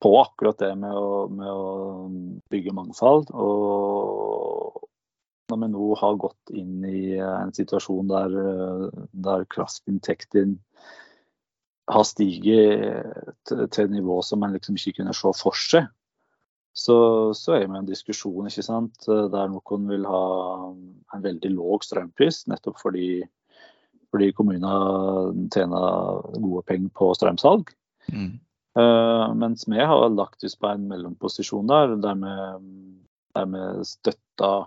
på 0.03 0.13
akkurat 0.23 0.59
det 0.65 0.73
med 0.81 0.97
å, 0.97 1.27
med 1.31 1.53
å 1.53 2.09
bygge 2.51 2.75
mangfold. 2.75 3.29
Og, 3.37 4.81
når 5.53 5.61
vi 5.63 5.69
nå 5.71 5.91
har 6.01 6.17
gått 6.19 6.55
inn 6.59 6.81
i 6.89 7.21
en 7.23 7.53
situasjon 7.55 8.09
der, 8.11 8.33
der 9.13 9.45
kraftinntekten 9.53 10.57
har 11.87 12.03
stiget 12.09 13.47
til 13.47 13.63
et 13.63 13.93
nivå 13.93 14.19
som 14.27 14.43
man 14.43 14.57
liksom 14.57 14.75
ikke 14.75 15.05
kunne 15.05 15.15
se 15.15 15.31
for 15.39 15.55
seg, 15.61 15.87
så, 16.77 16.97
så 17.33 17.57
er 17.57 17.65
vi 17.65 17.73
i 17.73 17.81
en 17.81 17.89
diskusjon 17.89 18.51
ikke 18.51 18.65
sant? 18.67 19.07
der 19.07 19.49
noen 19.49 19.89
vil 19.89 20.05
ha 20.09 20.25
en 21.17 21.25
veldig 21.25 21.55
låg 21.55 21.87
strømpris, 21.87 22.43
nettopp 22.51 22.83
fordi, 22.83 23.23
fordi 24.13 24.33
kommunene 24.37 25.49
tjener 25.55 26.21
gode 26.37 26.67
penger 26.69 26.93
på 26.99 27.11
strømsalg. 27.17 27.73
Mm. 28.13 28.35
Uh, 28.77 29.33
mens 29.41 29.65
vi 29.65 29.81
har 29.81 30.11
lagt 30.13 30.45
oss 30.45 30.59
på 30.61 30.69
en 30.69 30.85
mellomposisjon 30.91 31.71
der, 31.71 31.97
der 32.05 32.19
vi, 32.21 32.35
der 33.39 33.53
vi 33.55 33.63
støtter 33.89 34.67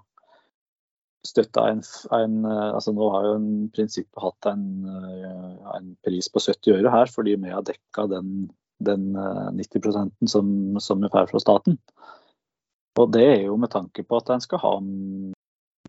støtta 1.27 1.65
en, 1.73 1.81
en, 2.15 2.45
altså 2.47 2.93
Nå 2.95 3.09
har 3.13 3.27
jo 3.27 3.33
en 3.39 3.49
prinsippet 3.75 4.23
hatt 4.23 4.49
en, 4.53 4.65
eh, 4.87 5.55
en, 5.75 5.91
pris 6.05 6.29
på 6.31 6.41
70 6.41 6.77
øre 6.77 6.93
her, 6.93 7.11
fordi 7.11 7.35
vi 7.41 7.51
har 7.51 7.65
dekka 7.67 8.07
den, 8.11 8.47
den 8.79 9.11
90 9.57 9.87
eh, 9.89 10.27
som, 10.31 10.51
som 10.79 11.01
vi 11.03 11.11
får 11.11 11.31
fra 11.31 11.41
staten. 11.43 11.79
Og 12.99 13.11
det 13.13 13.25
er 13.25 13.41
jo 13.47 13.57
med 13.59 13.71
tanke 13.71 14.03
på 14.03 14.19
at 14.19 14.31
en 14.33 14.43
skal 14.43 14.61
ha 14.63 14.75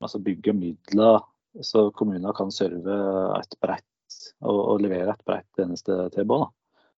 altså 0.01 0.21
bygge 0.23 0.55
midler 0.57 1.21
så 1.61 1.91
kommuner 1.91 2.33
kan 2.37 2.53
serve 2.55 2.97
et 3.41 3.57
bredt 3.63 4.19
og, 4.45 4.59
og 4.59 4.83
levere 4.85 5.15
et 5.15 5.25
bredt 5.27 5.49
tjenestetilbud. 5.59 6.47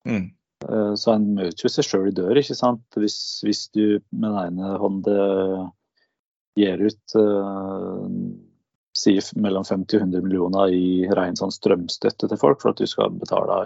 Mm. 0.07 0.27
Så 0.99 1.13
en 1.15 1.29
møter 1.37 1.65
jo 1.65 1.71
seg 1.71 1.87
sjøl 1.87 2.09
i 2.11 2.15
dør, 2.15 2.37
ikke 2.37 2.57
sant. 2.57 2.83
Hvis, 2.99 3.17
hvis 3.45 3.63
du 3.73 4.01
med 4.11 4.27
den 4.27 4.39
ene 4.43 4.75
hånden 4.81 5.71
gir 6.59 6.83
ut 6.83 7.15
uh, 7.15 8.05
sier 8.97 9.25
mellom 9.39 9.63
50 9.65 9.97
og 9.97 10.05
100 10.05 10.25
millioner 10.25 10.75
i 10.75 11.07
ren 11.15 11.37
sånn 11.39 11.53
strømstøtte 11.53 12.27
til 12.27 12.39
folk 12.39 12.61
for 12.61 12.73
at 12.73 12.81
du 12.81 12.89
skal 12.89 13.13
betale 13.15 13.61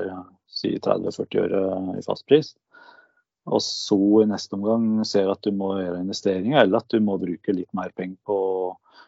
si 0.66 0.80
30-40 0.82 1.44
øre 1.46 1.64
i 2.00 2.04
fastpris. 2.06 2.54
Og 3.46 3.62
så 3.62 3.98
i 4.24 4.30
neste 4.30 4.58
omgang 4.58 5.04
ser 5.06 5.30
at 5.30 5.44
du 5.46 5.52
må 5.54 5.76
gjøre 5.78 6.02
investeringer, 6.02 6.64
eller 6.64 6.82
at 6.82 6.90
du 6.90 6.98
må 7.04 7.20
bruke 7.22 7.54
litt 7.54 7.70
mer 7.78 7.92
penger 7.98 8.18
på, 8.26 8.38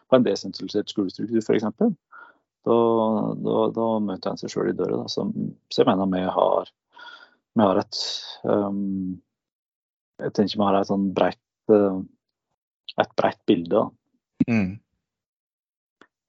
på 0.06 0.18
en 0.18 0.26
desentralisert 0.26 0.92
skolestruktur 0.92 1.42
f.eks. 1.42 1.66
Da, 2.68 2.76
da, 3.42 3.56
da 3.74 3.86
møter 4.04 4.30
en 4.30 4.38
seg 4.38 4.52
sjøl 4.52 4.70
i 4.70 4.76
døra. 4.78 5.02
Da. 5.02 5.10
Så, 5.10 5.26
så, 5.72 5.82
jeg 5.82 5.88
mener 5.88 6.12
vi 6.12 6.22
har, 6.36 6.70
vi 7.56 7.66
har 7.66 7.82
et 7.82 8.00
um, 8.44 9.18
Jeg 10.22 10.34
tenker 10.36 10.58
vi 10.60 10.66
har 10.66 10.78
et 10.78 10.90
sånn 10.90 11.10
breit 11.16 11.74
uh, 11.74 11.98
et 12.98 13.14
bredt 13.18 13.40
bilde. 13.46 13.84
Mm. 14.48 14.78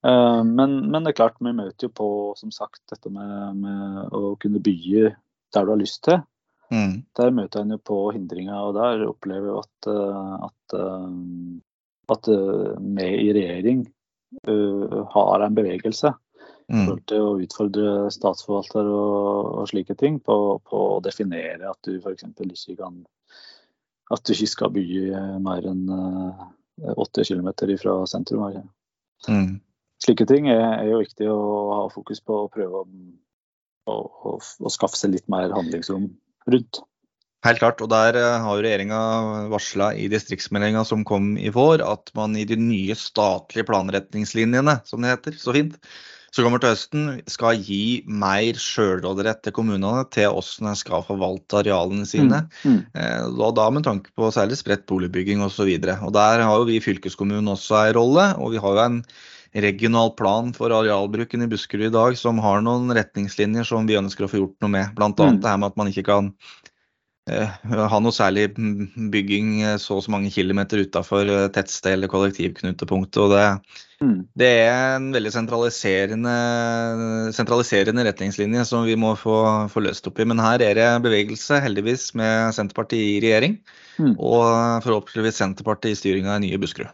Uh, 0.06 0.44
men, 0.48 0.78
men, 0.88 1.04
det 1.04 1.12
er 1.14 1.20
klart, 1.20 1.40
vi 1.44 1.52
møter 1.56 1.90
jo 1.90 1.94
på 1.96 2.10
som 2.40 2.52
sagt, 2.56 2.82
dette 2.92 3.12
med, 3.12 3.60
med 3.60 4.16
å 4.16 4.36
kunne 4.40 4.62
bygge 4.64 5.14
der 5.54 5.66
du 5.66 5.74
har 5.74 5.82
lyst 5.82 6.04
til. 6.08 6.22
Mm. 6.70 7.02
Der 7.18 7.34
møter 7.34 7.64
en 7.64 7.74
jo 7.74 7.80
på 7.82 7.98
hindringer, 8.14 8.70
og 8.70 8.76
der 8.78 9.08
opplever 9.08 9.50
jeg 9.50 9.64
at, 9.64 9.90
eh, 9.90 10.34
at, 10.46 10.76
eh, 10.78 12.14
at 12.14 12.30
vi 12.30 13.08
i 13.26 13.32
regjering 13.34 13.84
uh, 14.48 15.00
har 15.16 15.46
en 15.46 15.58
bevegelse 15.58 16.12
mm. 16.14 16.84
forhold 16.84 17.02
til 17.10 17.26
å 17.26 17.38
utfordre 17.42 17.94
statsforvalter 18.14 18.86
og, 18.86 19.50
og 19.64 19.72
slike 19.72 19.98
ting 19.98 20.20
på, 20.22 20.36
på, 20.70 20.84
å 20.98 21.02
definere 21.06 21.72
at 21.72 21.90
du 21.90 21.98
f.eks. 21.98 22.30
ikke 22.30 22.78
kan 22.84 23.02
at 24.14 24.26
du 24.26 24.34
ikke 24.34 24.50
skal 24.50 24.72
bygge 24.74 25.24
mer 25.46 25.66
enn 25.70 25.84
80 26.96 27.28
km 27.30 27.50
fra 27.78 27.98
sentrum. 28.10 28.46
Mm. 29.28 29.60
Slike 30.04 30.28
ting 30.30 30.48
er, 30.52 30.62
er, 30.80 30.86
jo 30.94 31.02
viktig 31.02 31.28
å 31.32 31.40
ha 31.74 31.82
fokus 31.92 32.22
på 32.24 32.46
og 32.46 32.54
prøve 32.54 32.84
å, 32.84 32.86
å, 33.92 33.96
å, 34.32 34.38
å 34.40 34.72
skaffe 34.72 35.00
seg 35.00 35.16
litt 35.16 35.28
mer 35.32 35.52
handlingsrom 35.56 36.08
rundt. 36.50 36.84
Helt 37.46 37.62
klart, 37.62 37.80
og 37.80 37.92
der 37.92 38.18
eh, 38.20 38.44
har 38.44 38.62
regjeringa 38.64 39.00
varsla 39.52 39.94
i 39.96 40.10
distriktsmeldinga 40.12 40.84
som 40.88 41.06
kom 41.08 41.38
i 41.40 41.52
vår, 41.56 41.84
at 41.88 42.12
man 42.18 42.36
i 42.36 42.44
de 42.48 42.58
nye 42.60 42.96
statlige 43.00 43.68
planretningslinjene, 43.70 44.82
som 44.88 45.04
det 45.04 45.14
heter 45.14 45.38
så 45.40 45.56
fint, 45.56 45.78
som 46.36 46.46
kommer 46.46 46.62
til 46.62 46.74
høsten, 46.74 47.06
skal 47.32 47.58
gi 47.64 48.04
mer 48.06 48.60
sjølråderett 48.60 49.42
til 49.46 49.56
kommunene 49.56 50.04
til 50.14 50.30
hvordan 50.36 50.70
de 50.70 50.82
skal 50.82 51.06
forvalte 51.08 51.62
arealene 51.64 52.06
sine. 52.08 52.44
Mm, 52.62 52.76
mm. 52.76 52.82
Eh, 53.02 53.48
da 53.58 53.70
med 53.74 53.88
tanke 53.88 54.14
på 54.20 54.30
særlig 54.36 54.60
spredt 54.60 54.86
boligbygging 54.92 55.42
osv. 55.46 55.72
Der 55.80 56.44
har 56.46 56.60
jo 56.60 56.68
vi 56.70 56.84
fylkeskommunen 56.84 57.50
også 57.56 57.80
en 57.82 57.98
rolle. 57.98 58.28
Og 58.38 58.54
vi 58.54 58.62
har 58.62 58.78
jo 58.78 58.84
en 58.86 59.02
regional 59.54 60.14
plan 60.20 60.54
for 60.54 60.74
arealbruken 60.76 61.46
i 61.46 61.50
Buskerud 61.50 61.90
i 61.90 61.94
dag 61.94 62.18
som 62.20 62.42
har 62.44 62.62
noen 62.66 62.94
retningslinjer 62.96 63.68
som 63.68 63.90
vi 63.90 63.98
ønsker 64.00 64.28
å 64.28 64.32
få 64.32 64.44
gjort 64.44 64.58
noe 64.66 64.74
med. 64.76 64.96
Bl.a. 64.98 65.12
Mm. 65.12 65.40
det 65.42 65.50
her 65.50 65.62
med 65.62 65.72
at 65.72 65.80
man 65.80 65.92
ikke 65.92 66.08
kan 66.10 66.34
Eh, 67.30 67.50
ha 67.92 68.00
noe 68.02 68.16
særlig 68.16 68.48
bygging 69.14 69.60
eh, 69.62 69.76
så 69.82 70.00
og 70.00 70.06
så 70.06 70.14
mange 70.14 70.32
kilometer 70.34 70.82
utafor 70.86 71.30
eh, 71.30 71.48
tettsted 71.54 71.98
eller 71.98 72.12
kollektivknutepunkt. 72.12 73.18
Og 73.22 73.34
det, 73.34 73.44
mm. 74.02 74.16
det, 74.40 74.50
er 74.64 74.96
en 74.98 75.10
veldig 75.14 75.34
sentraliserende, 75.36 76.36
sentraliserende, 77.36 78.06
retningslinje 78.08 78.66
som 78.70 78.88
vi 78.88 78.98
må 79.00 79.14
få, 79.20 79.38
få, 79.74 79.84
løst 79.86 80.10
opp 80.10 80.22
i. 80.22 80.28
Men 80.30 80.42
her 80.44 80.64
er 80.66 80.80
det 80.80 80.90
bevegelse, 81.06 81.62
heldigvis, 81.66 82.12
med 82.20 82.56
Senterpartiet 82.58 83.18
i 83.18 83.20
regjering. 83.28 83.60
Mm. 84.00 84.16
Og 84.16 84.86
forhåpentligvis 84.86 85.44
Senterpartiet 85.44 85.98
i 85.98 86.02
styringa 86.02 86.40
i 86.40 86.48
nye 86.48 86.62
Buskerud. 86.62 86.94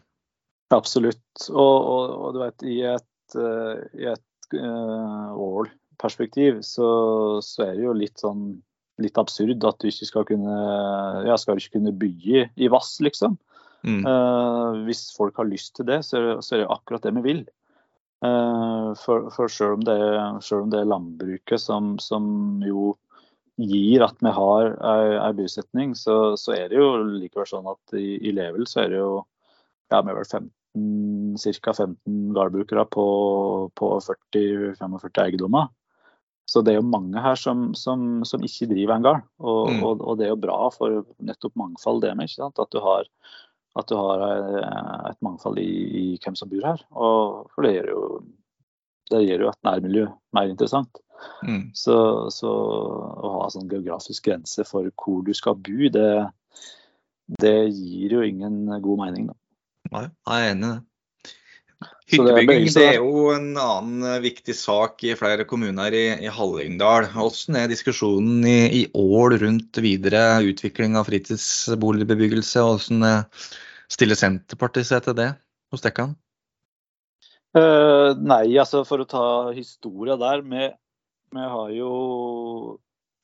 Absolutt. 0.73 1.49
Og, 1.51 1.75
og, 1.78 2.13
og, 2.15 2.30
du 2.36 2.39
vet, 2.41 2.65
i 2.65 2.78
et, 2.89 3.38
i 3.99 4.08
et 4.10 4.56
uh, 4.58 5.36
ål-perspektiv 5.38 6.62
så, 6.65 6.88
så 7.45 7.67
er 7.67 7.75
det 7.75 7.86
jo 7.86 7.97
litt 7.97 8.23
sånn 8.23 8.47
litt 9.04 9.17
absurd 9.19 9.65
at 9.67 9.82
du 9.82 9.89
ikke 9.89 10.08
skal 10.08 10.25
kunne 10.30 10.56
ja, 11.28 11.36
skal 11.39 11.60
ikke 11.60 11.80
kunne 11.80 11.95
bygge 11.99 12.45
i 12.56 12.69
vass, 12.71 12.95
liksom. 13.04 13.36
Mm. 13.86 14.01
Uh, 14.08 14.86
hvis 14.88 15.10
folk 15.17 15.36
har 15.38 15.49
lyst 15.49 15.75
til 15.78 15.88
det, 15.89 15.99
så 16.08 16.17
er 16.17 16.28
det, 16.30 16.36
så 16.45 16.56
er 16.56 16.63
det 16.63 16.73
akkurat 16.73 17.06
det 17.06 17.13
vi 17.19 17.25
vil. 17.25 17.41
Uh, 18.23 18.95
for, 18.97 19.28
for 19.36 19.51
selv, 19.51 19.78
om 19.78 19.84
det, 19.86 19.99
selv, 20.45 20.65
om 20.65 20.71
det, 20.71 20.82
er 20.82 20.89
landbruket 20.89 21.62
som, 21.62 21.95
som, 22.01 22.25
jo 22.65 22.95
gir 23.60 24.04
at 24.04 24.17
vi 24.23 24.32
har 24.36 24.73
ei 24.84 25.30
bysetning, 25.36 25.93
så, 25.95 26.36
så, 26.39 26.56
er 26.58 26.71
det 26.71 26.80
jo 26.80 26.89
likevel 27.04 27.47
sånn 27.47 27.69
at 27.71 27.95
i, 27.95 28.17
i 28.28 28.34
Level 28.36 28.65
så 28.67 28.82
er 28.84 28.89
det 28.91 28.99
jo 28.99 29.12
ja, 29.93 30.02
vi 30.02 30.12
er 30.12 30.19
vel 30.19 30.28
15, 30.28 31.60
ca. 31.62 31.74
15 31.74 32.21
gårdbrukere 32.36 32.86
på, 32.91 33.08
på 33.78 33.91
40-45 34.06 35.26
eiendommer. 35.26 35.71
Så 36.45 36.62
det 36.62 36.76
er 36.76 36.78
jo 36.78 36.86
mange 36.88 37.21
her 37.21 37.38
som, 37.41 37.71
som, 37.78 38.21
som 38.28 38.43
ikke 38.45 38.69
driver 38.69 38.95
en 38.95 39.06
gard. 39.06 39.24
Og, 39.41 39.71
mm. 39.71 39.82
og, 39.82 40.02
og, 40.02 40.17
det 40.19 40.28
er 40.28 40.34
jo 40.36 40.43
bra 40.43 40.60
for 40.74 41.02
nettopp 41.26 41.56
mangfold, 41.58 42.04
det 42.04 42.13
med. 42.13 42.30
ikke 42.30 42.43
sant? 42.43 42.62
At 42.62 42.71
du 42.74 42.82
har, 42.86 43.10
at 43.82 43.89
du 43.89 43.95
har 43.98 44.26
eh, 44.28 45.00
et 45.10 45.21
mangfold 45.26 45.58
i, 45.62 45.71
i, 46.04 46.06
hvem 46.21 46.38
som 46.38 46.52
bor 46.52 46.67
her. 46.69 46.86
Og, 46.93 47.50
for 47.56 47.65
det 47.65 47.74
gjør 47.80 47.89
jo, 47.95 48.04
det 49.10 49.24
gjør 49.26 49.48
jo 49.48 49.50
et 49.52 49.65
nærmiljø 49.65 50.06
mer 50.38 50.54
interessant. 50.54 51.02
Mm. 51.48 51.71
Så, 51.74 51.98
så, 52.36 52.52
å 52.52 53.34
ha 53.39 53.50
sånn 53.50 53.69
geografisk 53.71 54.28
grense 54.28 54.67
for 54.69 54.91
hvor 55.02 55.26
du 55.26 55.34
skal 55.34 55.58
bo, 55.58 55.89
det, 55.89 56.10
det 57.41 57.58
gir 57.74 58.19
jo 58.19 58.26
ingen 58.28 58.67
god 58.86 59.02
mening. 59.02 59.32
Da. 59.32 59.39
Nei, 59.93 60.08
jeg 60.10 60.43
er 60.45 60.54
enig 60.56 60.67
i 60.67 60.74
det. 60.74 60.84
Hyttebygging 62.06 62.67
det 62.69 62.84
er 62.86 63.00
jo 63.00 63.32
en 63.34 63.48
annen 63.58 64.06
eh, 64.06 64.19
viktig 64.21 64.54
sak 64.58 65.02
i 65.08 65.15
flere 65.17 65.45
kommuner 65.50 65.93
i, 65.98 66.04
i 66.21 66.30
Hallingdal. 66.30 67.08
Hvordan 67.15 67.58
er 67.58 67.71
diskusjonen 67.71 68.45
i, 68.45 68.60
i, 68.80 68.84
Ål 68.93 69.39
rundt 69.41 69.80
videre 69.82 70.21
utvikling 70.45 71.00
av 71.00 71.10
fritidsboligbebyggelse? 71.10 72.62
Hvordan 72.62 73.08
er, 73.10 73.26
Stiller 73.89 74.17
Senterpartiet 74.19 74.89
seg 74.89 75.02
til 75.06 75.17
det 75.17 75.32
hos 75.74 75.82
Dekkan? 75.82 76.13
Uh, 77.58 78.13
nei, 78.19 78.54
altså 78.60 78.84
for 78.86 79.02
å 79.02 79.10
ta 79.10 79.26
historia 79.56 80.17
der. 80.21 80.45
Vi, 80.45 80.69
vi 81.34 81.48
har 81.56 81.74
jo 81.74 81.91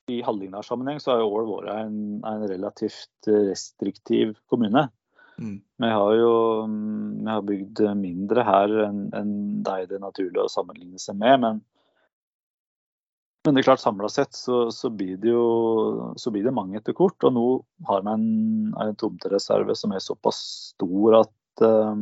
i 0.10 0.24
Hallingdal-sammenheng 0.26 0.98
så 1.04 1.14
har 1.14 1.22
jo 1.22 1.30
Ål 1.38 1.50
vært 1.52 1.72
en, 1.76 2.00
en, 2.26 2.48
relativt 2.50 3.30
restriktiv 3.30 4.34
kommune. 4.50 4.88
Mm. 5.40 5.58
Vi 5.82 5.90
har 5.90 6.16
jo 6.20 6.34
vi 6.68 7.30
har 7.30 7.44
bygd 7.46 7.84
mindre 7.98 8.46
her 8.46 8.74
enn 8.88 9.04
en 9.18 9.36
det 9.66 9.96
er 9.96 10.02
naturlig 10.04 10.42
å 10.44 10.52
sammenligne 10.52 11.00
seg 11.02 11.18
med. 11.22 11.40
Men, 11.44 11.62
men 13.46 13.56
det 13.56 13.64
er 13.64 13.70
klart 13.72 13.84
samla 13.84 14.10
sett 14.12 14.36
så, 14.38 14.64
så, 14.74 14.92
blir 14.94 15.18
det 15.22 15.32
jo 15.32 16.14
så 16.20 16.34
blir 16.34 16.46
det 16.46 16.56
mange 16.56 16.78
etter 16.80 16.98
kort. 16.98 17.18
Og 17.24 17.36
nå 17.38 17.46
har 17.90 18.04
vi 18.06 18.16
en, 18.16 18.26
en 18.82 18.98
tomtereserve 19.00 19.78
som 19.78 19.96
er 19.96 20.04
såpass 20.04 20.42
stor 20.74 21.22
at 21.24 21.66
uh, 21.66 21.96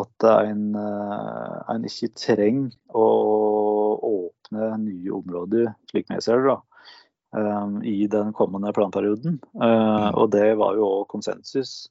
at 0.00 0.26
en, 0.26 0.74
eh, 0.74 1.58
en 1.70 1.86
ikke 1.86 2.10
trenger 2.18 2.74
å 2.98 3.06
åpne 4.08 4.72
nye 4.82 5.12
områder, 5.14 5.70
slik 5.90 6.10
vi 6.10 6.20
ser 6.24 6.42
det, 6.42 6.54
da, 6.54 6.56
eh, 7.38 7.76
i 7.90 8.06
den 8.10 8.32
kommende 8.34 8.74
planperioden. 8.74 9.38
Eh, 9.62 10.08
og 10.10 10.30
det 10.34 10.54
var 10.58 10.78
jo 10.78 10.90
òg 11.00 11.08
konsensus. 11.14 11.88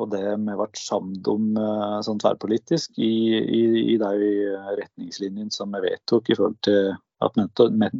Og 0.00 0.08
det 0.14 0.24
vi 0.24 0.54
ble 0.56 0.66
sammen 0.80 1.18
om 1.28 1.58
sånn 2.06 2.20
tverrpolitisk 2.22 2.96
i, 2.96 3.12
i, 3.36 3.62
i 3.92 3.96
de 4.00 4.30
retningslinjene 4.78 5.52
som 5.52 5.74
vi 5.76 5.82
vedtok 5.84 6.30
i 6.32 6.36
forhold 6.38 6.56
til 6.64 6.94
at 7.22 7.36
vi, 7.36 7.90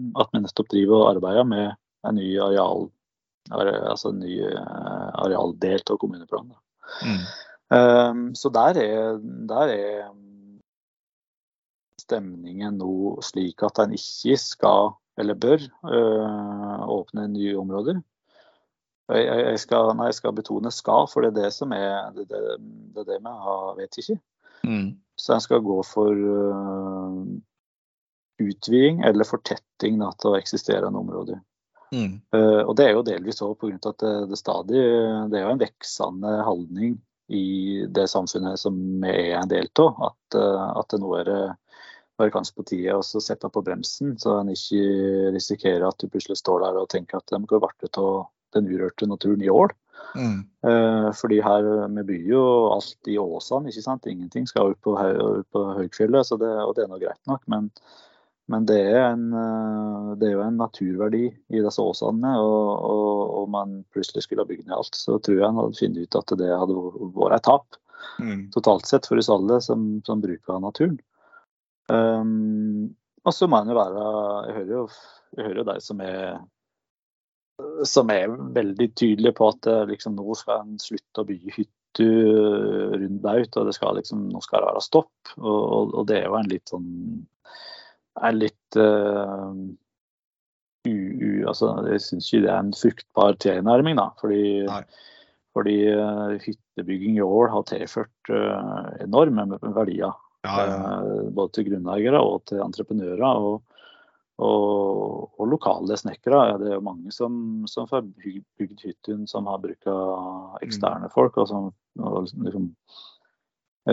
nettopp 0.41 0.71
driver 0.73 1.03
og 1.03 1.11
arbeider 1.11 1.45
med 1.51 1.75
en 2.09 2.17
ny 2.17 2.31
areal, 2.43 2.89
altså 3.53 4.11
en 4.11 4.23
ny 4.25 4.41
arealdel 4.49 5.85
av 5.85 6.01
kommuneplanen. 6.01 6.57
Mm. 7.05 7.21
Um, 7.73 8.25
så 8.37 8.51
der 8.53 8.81
er, 8.81 9.21
der 9.49 9.77
er 9.77 10.09
stemningen 12.03 12.81
nå 12.81 13.21
slik 13.25 13.63
at 13.65 13.81
en 13.83 13.95
ikke 13.97 14.37
skal, 14.41 14.95
eller 15.21 15.39
bør, 15.39 15.65
øh, 15.87 16.83
åpne 16.89 17.29
nye 17.33 17.57
områder. 17.61 18.01
Jeg, 19.11 19.25
jeg, 19.27 19.61
skal, 19.61 19.93
nei, 19.99 20.09
jeg 20.13 20.19
skal 20.21 20.35
betone 20.37 20.71
'skal', 20.71 21.09
for 21.11 21.25
det 21.25 21.33
er 21.33 21.41
det 21.43 21.55
som 21.57 21.73
er 21.75 22.13
det, 22.15 22.29
det, 22.31 22.43
det, 22.95 23.03
er 23.03 23.09
det 23.09 23.19
vi 23.25 23.33
har, 23.47 23.73
vet 23.77 23.99
ikke. 23.99 24.19
Mm. 24.63 24.93
Så 25.17 25.35
en 25.35 25.41
skal 25.41 25.65
gå 25.65 25.79
for 25.87 26.13
uh, 26.17 27.25
utviding 28.43 29.03
eller 29.07 29.29
fortetting 29.29 29.99
til 30.23 30.37
eksisterende 30.39 30.99
områder. 30.99 31.41
Mm. 31.93 32.21
Uh, 32.35 32.63
og 32.65 32.77
Det 32.77 32.87
er 32.87 32.95
jo 32.97 33.07
delvis 33.07 33.43
òg 33.45 33.59
pga. 33.61 33.77
at 33.91 33.99
det, 34.01 34.13
det, 34.31 34.39
stadig 34.39 34.85
det 35.31 35.39
er 35.39 35.45
jo 35.45 35.57
en 35.57 35.65
veksende 35.65 36.37
holdning 36.47 37.01
i 37.29 37.87
det 37.89 38.09
samfunnet 38.11 38.61
som 38.61 38.79
vi 39.03 39.11
er 39.11 39.41
en 39.41 39.51
del 39.51 39.69
av. 39.79 39.99
At, 40.13 40.39
uh, 40.39 40.79
at 40.81 40.95
det 40.95 41.03
nå 41.03 41.13
er, 41.21 41.33
er 42.23 42.33
kanskje 42.33 42.57
på 42.57 42.69
tide 42.71 42.97
å 42.97 43.03
sette 43.03 43.51
på 43.51 43.65
bremsen, 43.67 44.17
så 44.19 44.39
en 44.39 44.55
ikke 44.55 45.35
risikerer 45.35 45.89
at 45.89 45.99
du 45.99 46.09
plutselig 46.09 46.39
står 46.39 46.65
der 46.65 46.81
og 46.81 46.89
tenker 46.93 47.19
at 47.19 47.35
de 47.35 47.43
går 47.45 47.67
vart 47.67 47.83
ut 47.83 47.99
av 47.99 48.31
den 48.57 48.69
urørte 48.71 49.09
naturen 49.09 49.43
i 49.45 49.51
år. 49.53 49.75
Mm. 50.17 50.45
Eh, 50.69 51.09
fordi 51.17 51.41
her, 51.41 51.89
Vi 51.89 52.03
bygger 52.03 52.33
jo 52.33 52.45
alt 52.75 53.09
i 53.09 53.19
åsene, 53.19 53.69
ikke 53.69 53.83
sant? 53.83 54.07
ingenting 54.07 54.47
skal 54.49 54.73
ut 54.73 54.81
på, 54.81 54.97
på 55.53 55.65
høyfjellet, 55.79 56.27
så 56.27 56.37
det, 56.37 56.51
og 56.63 56.75
det 56.77 56.85
er 56.85 56.91
nå 56.93 56.99
greit 57.01 57.21
nok. 57.27 57.43
Men, 57.47 57.71
men 58.49 58.67
det, 58.69 58.81
er 58.93 59.13
en, 59.13 59.29
eh, 59.33 60.15
det, 60.21 60.29
er 60.29 60.37
jo 60.37 60.47
en 60.47 60.61
naturverdi 60.61 61.27
i 61.31 61.63
disse 61.63 61.83
åsene. 61.83 62.35
Og 62.41 63.43
om 63.43 63.55
man 63.57 63.79
plutselig 63.95 64.27
skulle 64.27 64.45
ha 64.45 64.49
bygd 64.49 64.67
ned 64.67 64.77
alt, 64.79 64.99
så 64.99 65.19
tror 65.19 65.39
jeg 65.39 65.49
en 65.49 65.63
hadde 65.63 65.81
funnet 65.81 66.03
ut 66.03 66.21
at 66.21 66.37
det 66.41 66.51
hadde 66.51 66.83
vært 67.17 67.39
et 67.39 67.49
tap. 67.49 67.81
Mm. 68.19 68.51
Totalt 68.55 68.89
sett 68.91 69.07
for 69.09 69.21
oss 69.21 69.31
alle 69.33 69.61
som, 69.63 70.03
som 70.07 70.23
bruker 70.23 70.61
naturen. 70.61 70.99
Um, 71.91 72.93
og 73.27 73.35
så 73.35 73.49
må 73.51 73.59
en 73.59 73.71
jo 73.73 73.75
være 73.77 74.03
Jeg 74.47 74.55
hører 74.57 74.71
jo, 74.71 74.83
jeg 75.37 75.47
hører 75.47 75.59
jo 75.61 75.65
de 75.67 75.75
som 75.83 76.03
er 76.03 76.39
som 77.89 78.11
er 78.13 78.33
veldig 78.55 78.89
tydelige 78.99 79.37
på 79.39 79.51
at 79.53 79.69
eh, 79.71 79.85
liksom, 79.91 80.17
nå 80.19 80.37
skal 80.39 80.65
en 80.65 80.81
slutte 80.83 81.23
å 81.23 81.29
bygge 81.29 81.57
hytter 81.59 81.73
rundt 82.97 83.21
Baut, 83.21 83.57
og 83.61 83.67
det 83.69 83.75
skal 83.77 83.99
liksom, 83.99 84.25
nå 84.33 84.41
skal 84.41 84.63
det 84.63 84.71
være 84.71 84.85
stopp. 84.85 85.33
Og, 85.37 85.61
og, 85.61 85.91
og 86.01 86.07
det 86.09 86.23
er 86.23 86.31
jo 86.31 86.39
en 86.39 86.49
litt 86.49 86.73
sånn 86.73 86.89
er 88.21 88.35
litt 88.37 88.77
uh, 88.81 89.53
u, 90.89 90.93
u, 90.93 91.31
altså, 91.49 91.75
Jeg 91.89 92.05
syns 92.05 92.29
ikke 92.29 92.45
det 92.47 92.53
er 92.53 92.61
en 92.61 92.75
fruktbar 92.77 93.39
tilnærming, 93.43 93.97
da. 94.01 94.11
Fordi, 94.21 94.43
fordi 95.57 95.77
uh, 95.97 96.35
hyttebygging 96.43 97.19
i 97.21 97.25
år 97.25 97.53
har 97.55 97.69
tilført 97.71 98.33
uh, 98.33 98.93
enorme 99.05 99.49
verdier. 99.63 100.13
Ja, 100.43 100.55
ja. 100.67 100.87
både 101.31 101.53
til 101.55 101.69
grunneiere 101.69 102.19
og 102.19 102.41
til 102.51 102.59
entreprenører. 102.65 103.23
og 103.23 103.63
og, 104.43 105.31
og, 105.39 105.47
lokale 105.51 105.97
snekkere. 105.99 106.43
Ja, 106.51 106.59
det 106.61 106.71
er 106.71 106.77
jo 106.77 106.85
mange 106.87 107.15
som, 107.15 107.35
som 107.71 107.89
får 107.91 108.05
bygd 108.59 108.85
hytten 108.85 109.25
som 109.31 109.49
har 109.51 109.63
bruka 109.63 109.95
eksterne 110.65 111.09
mm. 111.09 111.15
folk. 111.15 111.39
og 111.39 111.49
som 111.51 111.71
og 112.01 112.31
liksom, 112.41 112.71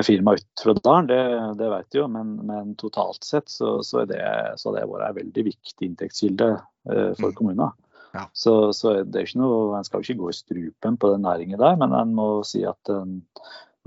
firma 0.06 0.38
ut 0.38 0.64
fra 0.64 0.74
dalen, 0.78 1.10
det, 1.10 1.20
det 1.60 1.70
vet 1.74 1.96
jeg 1.96 2.04
jo, 2.04 2.08
men, 2.14 2.36
men 2.48 2.74
totalt 2.80 3.26
sett 3.28 3.50
så, 3.52 3.80
så, 3.84 4.06
det, 4.08 4.22
så 4.62 4.72
det 4.76 4.86
vært 4.88 5.10
en 5.10 5.18
veldig 5.18 5.46
viktig 5.50 5.90
inntektskilde 5.90 6.50
eh, 6.56 7.12
for 7.20 7.34
kommunen. 7.36 7.60
kommunene. 7.60 7.72
Ja. 8.14 8.26
Så, 8.34 8.74
så, 8.74 8.96
det 9.06 9.20
er 9.20 9.28
ikke 9.28 9.42
noe, 9.44 9.78
En 9.78 9.86
skal 9.86 10.02
jo 10.02 10.08
ikke 10.08 10.24
gå 10.24 10.30
i 10.32 10.38
strupen 10.38 10.96
på 10.98 11.12
den 11.14 11.26
næringen 11.28 11.60
der, 11.62 11.76
men 11.78 11.94
en 11.94 12.16
må 12.18 12.30
si 12.48 12.64
at 12.66 12.90
um, 12.90 13.20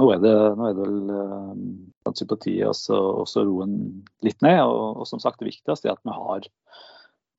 nå, 0.01 0.09
er 0.15 0.23
det, 0.23 0.35
nå 0.57 0.69
er 0.69 0.77
det 0.77 0.87
vel 0.87 1.13
at 1.13 2.07
kanskje 2.07 2.29
på 2.31 2.39
tide 2.43 2.73
å 2.73 3.25
roe 3.47 3.69
litt 4.25 4.41
ned. 4.45 4.61
Og, 4.65 5.03
og, 5.03 5.07
som 5.09 5.23
sagt, 5.23 5.41
det 5.41 5.51
viktigste 5.51 5.89
er 5.89 5.95
at 5.95 6.03
vi 6.07 6.15
har, 6.17 6.49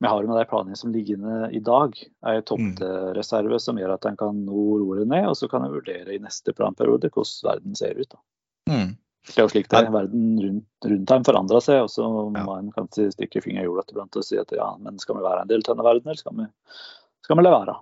vi 0.04 0.12
har 0.12 0.28
med 0.30 0.39
de 0.39 0.46
planene 0.50 0.80
som 0.80 0.94
ligger 0.94 1.20
inne 1.20 1.50
i 1.52 1.62
dag, 1.63 1.96
en 2.26 2.44
tomtereserve 2.48 3.60
som 3.60 3.80
gjør 3.80 3.96
at 3.98 4.08
en 4.10 4.20
kan 4.20 4.44
nå 4.46 4.66
roe 4.84 5.02
det 5.02 5.08
ned. 5.12 5.30
Og 5.32 5.38
så 5.39 5.50
kan 5.52 5.66
en 5.66 5.74
vurdere 5.74 6.16
i 6.16 6.22
neste 6.24 6.56
planperiode 6.56 7.12
hvordan 7.13 7.50
verden 7.50 7.80
ser 7.80 8.00
ut. 8.00 8.18
Mm. 8.70 8.94
Det 9.24 9.39
er 9.39 9.46
jo 9.46 9.52
slik 9.54 9.70
det 9.72 9.80
er. 9.80 9.92
Verden 9.94 10.34
rundt, 10.44 10.89
rundt 10.92 11.30
forandrer 11.30 11.63
seg, 11.63 11.86
og 11.86 11.92
så 11.92 12.10
må 12.12 12.26
ja. 12.36 12.44
man 12.48 12.74
kanskje 12.76 13.08
stikke 13.13 13.44
fingeren 13.44 13.63
i 13.63 13.70
jorda 13.70 13.86
iblant 13.94 14.20
og 14.20 14.28
si 14.28 14.39
at 14.39 14.52
ja, 14.56 14.68
men 14.84 15.00
skal 15.00 15.20
vi 15.20 15.24
være 15.24 15.46
en 15.46 15.52
del 15.52 15.63
av 15.63 15.72
denne 15.72 15.88
verden, 15.88 16.12
eller 16.12 16.20
skal 16.20 16.36
vi, 16.42 16.48
skal 17.24 17.39
vi 17.39 17.46
la 17.46 17.54
være? 17.56 17.78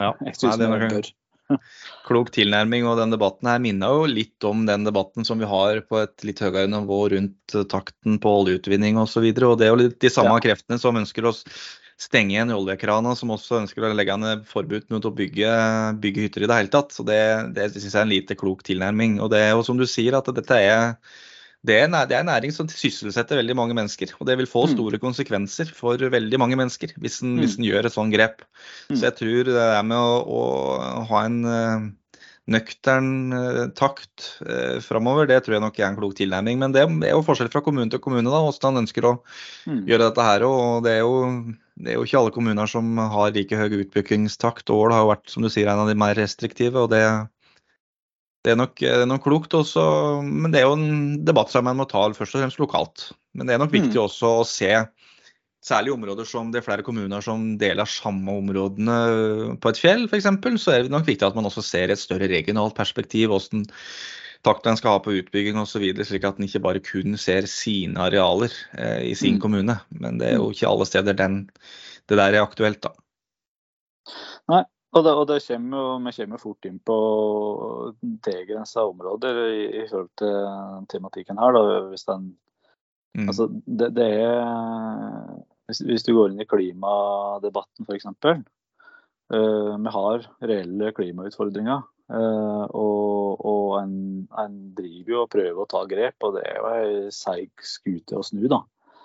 Ja, 0.00 0.10
Jeg 0.28 0.38
synes 0.38 0.56
Nei, 0.56 0.56
det 0.62 0.68
er 1.02 1.10
Klok 2.08 2.30
tilnærming, 2.34 2.86
og 2.88 2.98
den 3.00 3.14
debatten 3.14 3.50
her 3.50 3.62
minner 3.62 3.94
jo 3.94 4.06
litt 4.10 4.46
om 4.48 4.64
den 4.68 4.86
debatten 4.86 5.26
som 5.28 5.42
vi 5.42 5.48
har 5.50 5.80
på 5.86 6.00
et 6.02 6.26
litt 6.26 6.42
høyere 6.42 6.68
nivå 6.72 7.00
rundt 7.14 7.56
takten 7.72 8.20
på 8.22 8.36
oljeutvinning 8.42 9.00
osv. 9.02 9.24
Og, 9.24 9.40
så 9.40 9.50
og 9.50 9.58
det 9.60 9.68
er 9.68 9.74
jo 9.74 9.82
litt 9.82 10.00
de 10.02 10.12
samme 10.12 10.38
ja. 10.38 10.46
kreftene 10.48 10.80
som 10.82 10.98
ønsker 10.98 11.28
oss 11.30 11.44
stenge 11.96 12.34
igjen 12.34 12.52
oljekrana, 12.52 13.14
som 13.16 13.32
også 13.32 13.62
ønsker 13.62 13.86
å 13.86 13.92
legge 13.96 14.16
ned 14.20 14.44
forbud 14.48 14.90
mot 14.92 15.06
å 15.08 15.14
bygge, 15.16 15.52
bygge, 16.02 16.26
hytter 16.26 16.44
i 16.44 16.50
det 16.50 16.58
hele 16.60 16.72
tatt. 16.72 16.92
Så 16.92 17.06
Det, 17.08 17.20
det 17.56 17.70
syns 17.72 17.88
jeg 17.88 18.00
er 18.00 18.04
en 18.04 18.12
lite 18.12 18.36
klok 18.36 18.66
tilnærming. 18.66 19.16
Og 19.24 19.32
det 19.32 19.40
er 19.46 19.54
jo 19.54 19.64
som 19.66 19.80
du 19.80 19.86
sier, 19.88 20.18
at 20.18 20.28
dette 20.36 20.60
er 20.60 20.98
det 21.66 21.76
er, 21.80 21.88
det 22.06 22.14
er 22.14 22.22
en 22.22 22.30
næring 22.30 22.52
som 22.54 22.68
sysselsetter 22.70 23.40
veldig 23.40 23.56
mange 23.58 23.76
mennesker. 23.76 24.12
Og 24.20 24.28
det 24.28 24.36
vil 24.38 24.48
få 24.50 24.66
mm. 24.66 24.72
store 24.76 25.00
konsekvenser 25.02 25.70
for 25.74 25.98
veldig 25.98 26.40
mange 26.40 26.58
mennesker 26.58 26.94
hvis 27.02 27.22
en, 27.24 27.38
mm. 27.40 27.62
gjør 27.66 27.88
et 27.88 27.96
sånt 27.96 28.14
grep. 28.14 28.44
Så 28.88 29.00
mm. 29.00 29.04
jeg 29.08 29.16
tror 29.20 29.52
det 29.52 29.64
er 29.64 29.86
med 29.86 29.98
å, 29.98 30.42
å 31.02 31.06
ha 31.10 31.22
en 31.26 31.38
uh, 31.48 31.88
nøktern 32.52 33.10
uh, 33.34 33.62
takt 33.78 34.28
uh, 34.46 34.78
framover, 34.84 35.26
det 35.30 35.42
tror 35.42 35.56
jeg 35.56 35.64
nok 35.66 35.80
er 35.80 35.88
en 35.88 35.98
klok 35.98 36.16
tilnærming. 36.20 36.60
Men 36.62 36.76
det 36.76 36.84
er 36.84 37.14
jo 37.16 37.26
forskjell 37.26 37.50
fra 37.52 37.64
kommune 37.66 37.90
til 37.90 38.02
kommune 38.04 38.30
da, 38.30 38.42
hvordan 38.46 38.76
han 38.76 38.84
ønsker 38.84 39.08
å 39.08 39.16
mm. 39.66 39.86
gjøre 39.90 40.10
dette 40.10 40.26
her. 40.30 40.46
Og 40.46 40.84
det 40.86 40.98
er 40.98 41.06
jo 41.06 41.16
det 41.76 41.92
er 41.92 41.98
jo 41.98 42.06
ikke 42.06 42.20
alle 42.22 42.32
kommuner 42.32 42.68
som 42.70 42.94
har 42.96 43.34
like 43.34 43.56
høy 43.58 43.82
utbyggingstakt. 43.82 44.70
Ål 44.72 44.94
har 44.94 45.02
jo 45.02 45.10
vært 45.10 45.32
som 45.32 45.44
du 45.44 45.50
sier, 45.52 45.68
en 45.68 45.82
av 45.82 45.90
de 45.90 45.96
mer 45.98 46.16
restriktive. 46.16 46.86
og 46.86 46.88
det, 46.94 47.02
det 48.46 48.52
er 48.54 48.60
nok, 48.60 48.78
det 48.78 48.92
er 49.02 49.08
nok 49.10 49.24
klokt 49.24 49.54
også, 49.58 49.82
men 50.22 50.52
det 50.54 50.60
er 50.60 50.68
jo 50.68 50.76
en 50.76 51.24
debatt 51.26 51.50
som 51.50 51.66
man 51.66 51.80
må 51.80 51.88
ta 51.90 52.04
først 52.14 52.36
og 52.36 52.44
fremst 52.44 52.60
lokalt. 52.62 53.08
Men 53.34 53.48
det 53.48 53.56
er 53.56 53.62
nok 53.62 53.74
viktig 53.74 53.96
mm. 53.96 54.04
også 54.04 54.30
å 54.38 54.44
se, 54.46 54.70
særlig 55.66 55.90
i 55.90 55.96
områder 55.96 56.28
som 56.30 56.52
det 56.54 56.60
er 56.60 56.66
flere 56.68 56.84
kommuner 56.86 57.24
som 57.24 57.56
deler 57.58 57.90
samme 57.90 58.36
områdene 58.38 58.98
på 59.58 59.72
et 59.72 59.80
fjell 59.82 60.06
f.eks., 60.06 60.28
så 60.62 60.76
er 60.76 60.86
det 60.86 60.94
nok 60.94 61.08
viktig 61.08 61.26
at 61.26 61.38
man 61.38 61.48
også 61.50 61.64
ser 61.66 61.90
et 61.90 61.98
større 61.98 62.30
regionalt 62.30 62.76
perspektiv. 62.78 63.32
hvordan 63.34 63.66
takten 64.46 64.70
en 64.70 64.78
skal 64.78 64.94
ha 64.94 65.02
på 65.02 65.16
utbygging 65.18 65.58
osv., 65.58 65.88
slik 66.06 66.28
at 66.28 66.38
en 66.38 66.46
ikke 66.46 66.62
bare 66.62 66.84
kun 66.84 67.18
ser 67.18 67.48
sine 67.50 67.98
arealer 67.98 68.54
eh, 68.78 69.10
i 69.10 69.14
sin 69.18 69.40
mm. 69.40 69.42
kommune. 69.42 69.78
Men 69.90 70.22
det 70.22 70.30
er 70.30 70.38
jo 70.38 70.52
mm. 70.52 70.54
ikke 70.54 70.70
alle 70.70 70.86
steder 70.86 71.18
den, 71.18 71.40
det 72.06 72.20
der 72.22 72.30
er 72.30 72.46
aktuelt, 72.46 72.78
da. 72.86 72.94
Nei, 74.52 74.62
og, 74.96 75.04
det, 75.04 75.12
og 75.12 75.26
det 75.28 75.40
kommer 75.44 76.00
vi 76.06 76.14
kommer 76.16 76.40
fort 76.40 76.68
inn 76.68 76.78
på 76.80 76.96
tilgrensa 78.24 78.86
områder 78.88 79.40
i, 79.44 79.62
i, 79.82 79.84
forhold 79.90 80.12
til 80.20 80.86
tematikken 80.92 81.40
her. 81.40 81.56
Da, 81.56 81.80
hvis 81.90 82.06
den, 82.08 82.30
mm. 83.18 83.26
altså, 83.28 83.48
det, 83.66 83.90
det 83.98 84.08
er 84.24 85.34
hvis, 85.66 85.82
hvis, 85.84 86.06
du 86.06 86.14
går 86.16 86.32
inn 86.32 86.44
i 86.44 86.48
klimadebatten 86.48 87.88
f.eks. 87.88 88.08
Uh, 89.26 89.74
vi 89.82 89.92
har 89.98 90.26
reelle 90.46 90.94
klimautfordringer. 90.96 91.84
Og, 92.06 93.40
og 93.42 93.72
en, 93.80 93.96
en, 94.38 94.58
driver 94.78 95.10
jo 95.10 95.22
og 95.24 95.30
prøver 95.32 95.58
å 95.58 95.66
ta 95.66 95.80
grep, 95.90 96.14
og 96.22 96.36
det 96.36 96.44
er 96.46 96.60
jo 96.60 96.68
ei 96.70 96.92
seig 97.10 97.66
skute 97.66 98.14
å 98.14 98.22
snu, 98.22 98.44
da. 98.52 98.60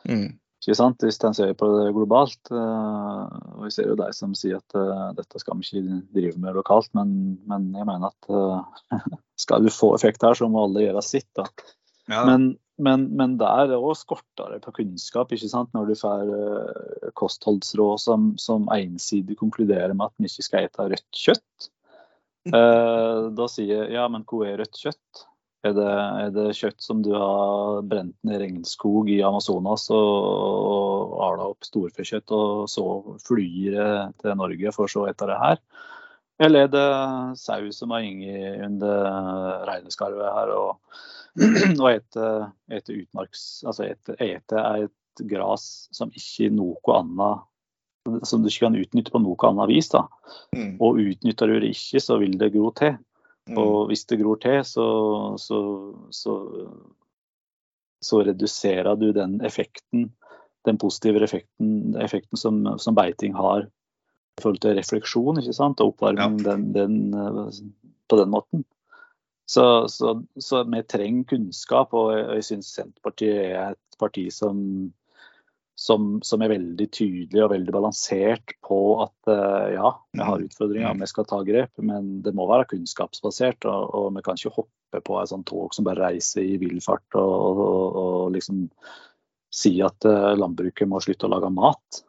Mm. 0.06 0.28
Ikke 0.62 0.78
sant? 0.78 1.02
Hvis 1.02 1.18
en 1.26 1.34
ser 1.34 1.56
på 1.58 1.68
det 1.74 1.90
globalt. 1.96 2.52
og 2.54 3.64
Vi 3.64 3.72
ser 3.74 3.90
jo 3.90 3.98
de 3.98 4.12
som 4.14 4.36
sier 4.38 4.60
at 4.60 5.18
dette 5.18 5.42
skal 5.42 5.58
vi 5.58 5.66
ikke 5.66 6.02
drive 6.14 6.42
med 6.44 6.60
lokalt, 6.60 6.92
men, 6.98 7.16
men 7.50 7.72
jeg 7.74 7.88
mener 7.90 8.12
at 8.12 9.00
skal 9.42 9.66
du 9.66 9.74
få 9.74 9.96
effekt 9.98 10.22
her, 10.22 10.38
så 10.38 10.50
må 10.52 10.68
alle 10.68 10.86
gjøre 10.86 11.02
sitt. 11.02 11.30
da. 11.38 11.48
Ja. 12.12 12.22
Men, 12.30 12.52
men, 12.78 13.08
men 13.18 13.36
der 13.42 13.74
òg 13.80 13.96
skorter 13.98 14.54
det 14.54 14.62
på 14.68 14.76
kunnskap, 14.84 15.34
ikke 15.34 15.50
sant? 15.50 15.74
når 15.74 15.90
du 15.90 15.98
får 15.98 16.30
kostholdsråd 17.18 18.06
som, 18.06 18.32
som 18.42 18.70
ensidig 18.78 19.40
konkluderer 19.42 19.96
med 19.96 20.12
at 20.12 20.18
vi 20.22 20.30
ikke 20.30 20.46
skal 20.46 20.70
spise 20.70 20.90
rødt 20.94 21.24
kjøtt. 21.26 21.72
Uh, 22.50 23.30
da 23.38 23.46
sier 23.52 23.84
jeg 23.84 23.94
ja, 23.94 24.08
men 24.10 24.24
hva 24.26 24.48
er 24.50 24.62
rødt 24.64 24.80
kjøtt? 24.82 25.26
Er 25.62 25.76
det, 25.78 25.90
er 26.26 26.32
det, 26.34 26.48
kjøtt 26.58 26.82
som 26.82 27.04
du 27.06 27.12
har 27.14 27.84
brent 27.86 28.16
ned 28.26 28.40
regnskog 28.42 29.12
i 29.14 29.20
Amazonas 29.22 29.86
og, 29.94 30.16
og 30.74 31.20
ala 31.28 31.52
opp 31.52 31.68
storfekjøtt, 31.68 32.34
og 32.34 32.66
så 32.72 32.86
flyr 33.22 33.76
det 33.76 33.92
til 34.24 34.40
Norge 34.40 34.74
for 34.74 34.90
så 34.90 35.06
etter 35.12 35.30
det 35.30 35.38
her? 35.38 35.62
Eller 36.42 36.66
er 36.66 36.72
det 36.74 36.88
sau 37.38 37.70
som 37.76 37.94
har 37.94 38.08
gått 38.08 38.66
under 38.66 39.66
reineskarvet 39.70 40.34
her 40.40 40.56
og 40.58 41.02
og 41.82 41.88
ete, 41.92 42.26
ete 42.72 42.98
utmarks... 42.98 43.62
Altså 43.68 43.86
ete, 43.88 44.18
ete 44.20 44.58
er 44.58 44.88
et 44.88 45.24
gras 45.30 45.64
som 45.96 46.12
ikke 46.16 46.50
noe 46.54 46.98
annet 46.98 47.48
som 48.26 48.42
du 48.42 48.50
ikke 48.50 48.66
kan 48.66 48.78
utnytte 48.80 49.14
på 49.14 49.22
noe 49.22 49.50
annet 49.52 49.70
vis. 49.70 49.92
da. 49.94 50.08
Mm. 50.56 50.76
Og 50.82 51.00
utnytter 51.04 51.52
du 51.52 51.60
det 51.62 51.72
ikke, 51.76 52.02
så 52.02 52.18
vil 52.22 52.38
det 52.42 52.52
gro 52.56 52.72
til. 52.78 52.98
Mm. 53.52 53.60
Og 53.60 53.92
hvis 53.92 54.06
det 54.10 54.20
gror 54.22 54.40
til, 54.42 54.62
så, 54.68 54.88
så, 55.42 55.60
så, 56.16 56.36
så, 58.02 58.24
reduserer 58.24 58.96
du 58.96 59.12
den 59.16 59.40
effekten, 59.46 60.10
den 60.68 60.78
positive 60.82 61.24
effekten, 61.26 61.96
effekten 62.02 62.40
som, 62.40 62.64
som, 62.80 62.96
beiting 62.96 63.36
har 63.36 63.66
i 63.68 64.44
forhold 64.44 64.62
til 64.64 64.78
refleksjon 64.78 65.42
ikke 65.42 65.58
sant? 65.58 65.82
og 65.82 65.96
oppvarming 65.96 66.40
ja. 66.42 66.54
den, 66.54 66.70
den, 66.76 67.82
på 68.08 68.22
den 68.22 68.32
måten. 68.32 68.66
Så, 69.52 69.88
så, 69.92 70.16
så, 70.40 70.64
vi 70.64 70.80
trenger 70.88 71.28
kunnskap, 71.34 71.94
og 71.98 72.14
jeg 72.16 72.46
syns 72.48 72.72
Senterpartiet 72.72 73.50
er 73.52 73.74
et 73.74 74.00
parti 74.00 74.30
som, 74.32 74.62
som, 75.82 76.20
som, 76.22 76.42
er 76.46 76.52
veldig 76.52 76.86
tydelig 76.94 77.42
og 77.42 77.54
veldig 77.56 77.74
balansert 77.74 78.54
på 78.62 78.78
at 79.02 79.32
eh, 79.34 79.72
ja, 79.74 79.90
vi 80.14 80.22
har 80.28 80.44
utfordringer, 80.46 81.00
vi 81.00 81.08
skal 81.10 81.26
ta 81.30 81.40
grep, 81.48 81.72
men 81.82 82.20
det 82.22 82.36
må 82.38 82.46
være 82.50 82.68
kunnskapsbasert. 82.76 83.66
Og, 83.66 83.96
og 83.98 84.12
vi 84.14 84.22
kan 84.26 84.38
ikke 84.38 84.54
hoppe 84.60 85.02
på 85.08 85.18
et 85.18 85.32
sånt 85.32 85.48
tog 85.50 85.74
som 85.74 85.88
bare 85.88 86.12
reiser 86.12 86.46
i 86.46 86.60
vill 86.62 86.78
fart 86.86 87.18
og, 87.18 87.64
og, 87.66 87.98
og, 88.04 88.28
liksom 88.36 88.68
si 89.52 89.74
at 89.82 90.06
eh, 90.06 90.30
landbruket 90.38 90.90
må 90.90 91.02
slutte 91.02 91.26
å 91.26 91.34
lage 91.34 91.50
mat. 91.56 92.04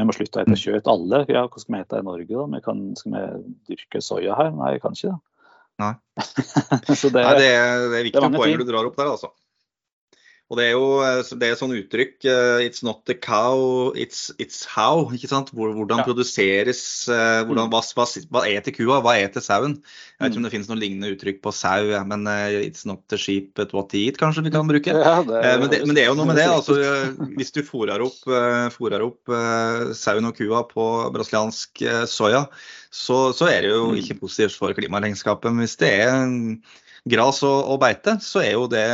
Vi 0.00 0.06
må 0.08 0.16
slutte 0.16 0.40
å 0.40 0.48
spise 0.48 0.70
kjøtt, 0.70 0.88
alle. 0.88 1.20
Ja, 1.28 1.44
hva 1.44 1.60
skal 1.60 1.76
vi 1.76 1.82
ete 1.84 2.00
i 2.00 2.08
Norge? 2.08 2.32
da? 2.32 2.48
Vi 2.56 2.62
kan, 2.64 2.82
skal 2.96 3.18
vi 3.18 3.24
dyrke 3.68 4.00
soya 4.06 4.38
her? 4.38 4.54
Nei, 4.56 4.72
vi 4.78 4.80
kan 4.86 4.96
ikke 4.96 5.12
det. 5.12 5.20
Nei. 5.80 5.92
det, 6.16 6.96
Nei, 7.20 7.36
det, 7.36 7.52
er, 7.52 7.86
det 7.92 8.00
er 8.00 8.08
viktige 8.08 8.32
poenger 8.32 8.64
du 8.64 8.68
drar 8.72 8.88
opp 8.88 8.96
der, 8.96 9.12
altså. 9.12 9.34
Og 10.50 10.58
det 10.58 10.64
er 10.66 10.72
jo 10.74 10.86
eh, 11.06 11.20
det 11.38 11.46
er 11.46 11.58
sånn 11.58 11.76
uttrykk 11.78 12.26
uh, 12.26 12.58
It's 12.64 12.82
not 12.82 13.04
the 13.06 13.14
cow, 13.14 13.92
it's, 13.94 14.32
it's 14.42 14.64
how. 14.66 15.06
ikke 15.14 15.30
sant? 15.30 15.52
Hvordan 15.54 16.02
ja. 16.02 16.06
produseres 16.08 16.82
uh, 17.06 17.46
hvordan, 17.46 17.70
hva, 17.70 17.82
hva, 17.94 18.06
hva 18.34 18.42
eter 18.50 18.74
kua, 18.74 18.98
hva 19.04 19.14
eter 19.22 19.44
sauen? 19.44 19.78
Jeg 20.18 20.24
vet 20.24 20.32
ikke 20.32 20.40
om 20.40 20.42
mm. 20.42 20.48
det 20.48 20.52
finnes 20.56 20.72
noen 20.72 20.82
lignende 20.82 21.12
uttrykk 21.14 21.38
på 21.44 21.52
sau, 21.54 21.94
men 22.10 22.26
it's 22.58 22.82
not 22.88 23.04
the 23.08 23.16
sheep 23.20 23.62
at 23.62 23.70
what 23.76 23.94
eat, 23.96 24.18
kanskje 24.20 24.44
vi 24.44 24.52
kan 24.52 24.68
bruke. 24.68 24.92
Ja, 25.10 25.22
det 25.24 25.38
er, 25.38 25.62
men, 25.62 25.70
det, 25.72 25.78
men, 25.86 25.94
det, 25.96 26.02
er 26.02 26.10
jo 26.10 26.18
noe 26.18 26.28
med 26.28 26.36
det. 26.38 26.44
altså 26.50 26.74
Hvis 27.38 27.54
du 27.54 27.62
fôrer 27.64 28.02
opp, 28.04 28.18
fôrer 28.74 29.06
opp 29.06 29.32
sauen 29.96 30.28
og 30.28 30.36
kua 30.36 30.60
på 30.68 30.84
brasiliansk 31.14 31.82
soya, 32.10 32.44
så, 32.90 33.30
så, 33.32 33.48
er 33.48 33.64
det 33.64 33.72
jo 33.72 33.88
mm. 33.94 34.02
ikke 34.02 34.18
positivt 34.26 34.58
for 34.58 34.76
klimaregnskapet. 34.76 35.54
Men 35.54 35.64
hvis 35.64 35.78
det 35.80 35.94
er 36.04 36.12
gras 37.10 37.42
og, 37.46 37.58
og, 37.74 37.78
beite, 37.82 38.16
så 38.24 38.42
er 38.44 38.54
jo 38.54 38.66
det 38.70 38.84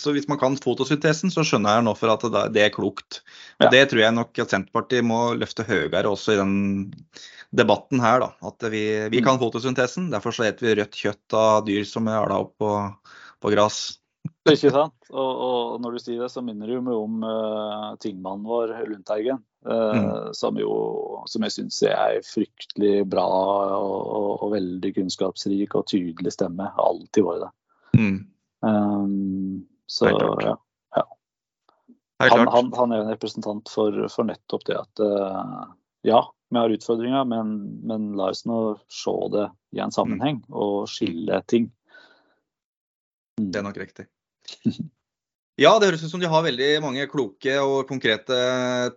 Så 0.00 0.14
hvis 0.14 0.28
man 0.30 0.40
kan 0.40 0.56
fotosyntesen, 0.60 1.32
så 1.34 1.44
skjønner 1.46 1.78
jeg 1.78 1.86
nå 1.86 1.94
for 1.98 2.14
at 2.14 2.26
det, 2.54 2.62
er 2.62 2.74
klokt. 2.74 3.22
Og 3.60 3.68
ja. 3.68 3.72
Det 3.74 3.84
tror 3.90 4.04
jeg 4.04 4.16
nok 4.16 4.42
at 4.44 4.54
Senterpartiet 4.54 5.06
må 5.06 5.20
løfte 5.38 5.66
høyere 5.68 6.10
også 6.10 6.34
i 6.36 6.40
den 6.40 6.54
debatten 7.54 8.02
her. 8.02 8.24
da, 8.24 8.30
At 8.46 8.70
vi, 8.70 8.84
vi 9.12 9.22
kan 9.22 9.38
mm. 9.38 9.42
fotosyntesen. 9.42 10.10
Derfor 10.14 10.34
så 10.34 10.46
spiser 10.46 10.70
vi 10.70 10.78
rødt 10.80 11.02
kjøtt 11.02 11.38
av 11.38 11.66
dyr 11.68 11.84
som 11.88 12.08
er 12.10 12.22
ala 12.22 12.40
opp 12.46 12.56
på, 12.62 12.72
på 13.42 13.54
gras. 13.54 13.84
Ikke 14.48 14.70
sant. 14.72 15.08
Og, 15.12 15.32
og, 15.46 15.74
når 15.84 15.96
du 15.96 16.02
sier 16.02 16.22
det, 16.24 16.30
så 16.32 16.42
minner 16.44 16.68
det 16.68 16.76
jo 16.76 16.84
meg 16.84 17.00
om 17.00 17.24
uh, 17.24 17.90
tingmannen 18.02 18.46
vår, 18.48 18.74
Lundteigen. 18.88 19.42
Uh, 19.64 19.96
mm. 19.96 20.08
som, 20.36 20.58
jo, 20.60 20.72
som 21.30 21.44
jeg 21.46 21.54
syns 21.54 21.78
er 21.88 22.18
fryktelig 22.28 23.06
bra 23.08 23.24
og, 23.24 24.02
og, 24.04 24.26
og, 24.34 24.50
veldig 24.52 24.90
kunnskapsrik 24.98 25.76
og 25.78 25.86
tydelig 25.88 26.34
stemme. 26.36 26.68
Alltid 26.76 27.24
vært 27.24 27.46
det. 27.46 27.52
Mm. 27.94 28.18
Um, 28.64 29.66
så 29.86 30.10
ja. 30.10 30.56
ja. 30.96 31.04
Han, 32.24 32.48
han, 32.48 32.72
han, 32.76 32.92
er 32.92 33.02
en 33.02 33.12
representant 33.12 33.68
for, 33.68 33.96
for 34.12 34.26
nettopp 34.28 34.64
det 34.68 34.78
at 34.78 35.02
uh, 35.04 35.64
ja, 36.06 36.20
vi 36.50 36.58
har 36.58 36.74
utfordringer, 36.76 37.24
men, 37.28 37.54
men 37.86 38.12
la 38.18 38.30
oss 38.32 38.44
nå 38.48 38.58
se 38.92 39.14
det 39.34 39.48
i 39.76 39.82
en 39.84 39.94
sammenheng 39.94 40.42
og 40.52 40.88
skille 40.92 41.40
ting. 41.50 41.70
Mm. 43.40 43.50
Det 43.50 43.60
er 43.60 43.66
nok 43.66 43.80
riktig. 43.82 44.06
Ja, 45.54 45.70
det 45.78 45.86
høres 45.86 46.02
ut 46.02 46.10
som 46.10 46.18
de 46.18 46.26
har 46.26 46.42
veldig 46.42 46.68
mange 46.82 47.04
kloke 47.06 47.52
og 47.62 47.84
konkrete 47.86 48.36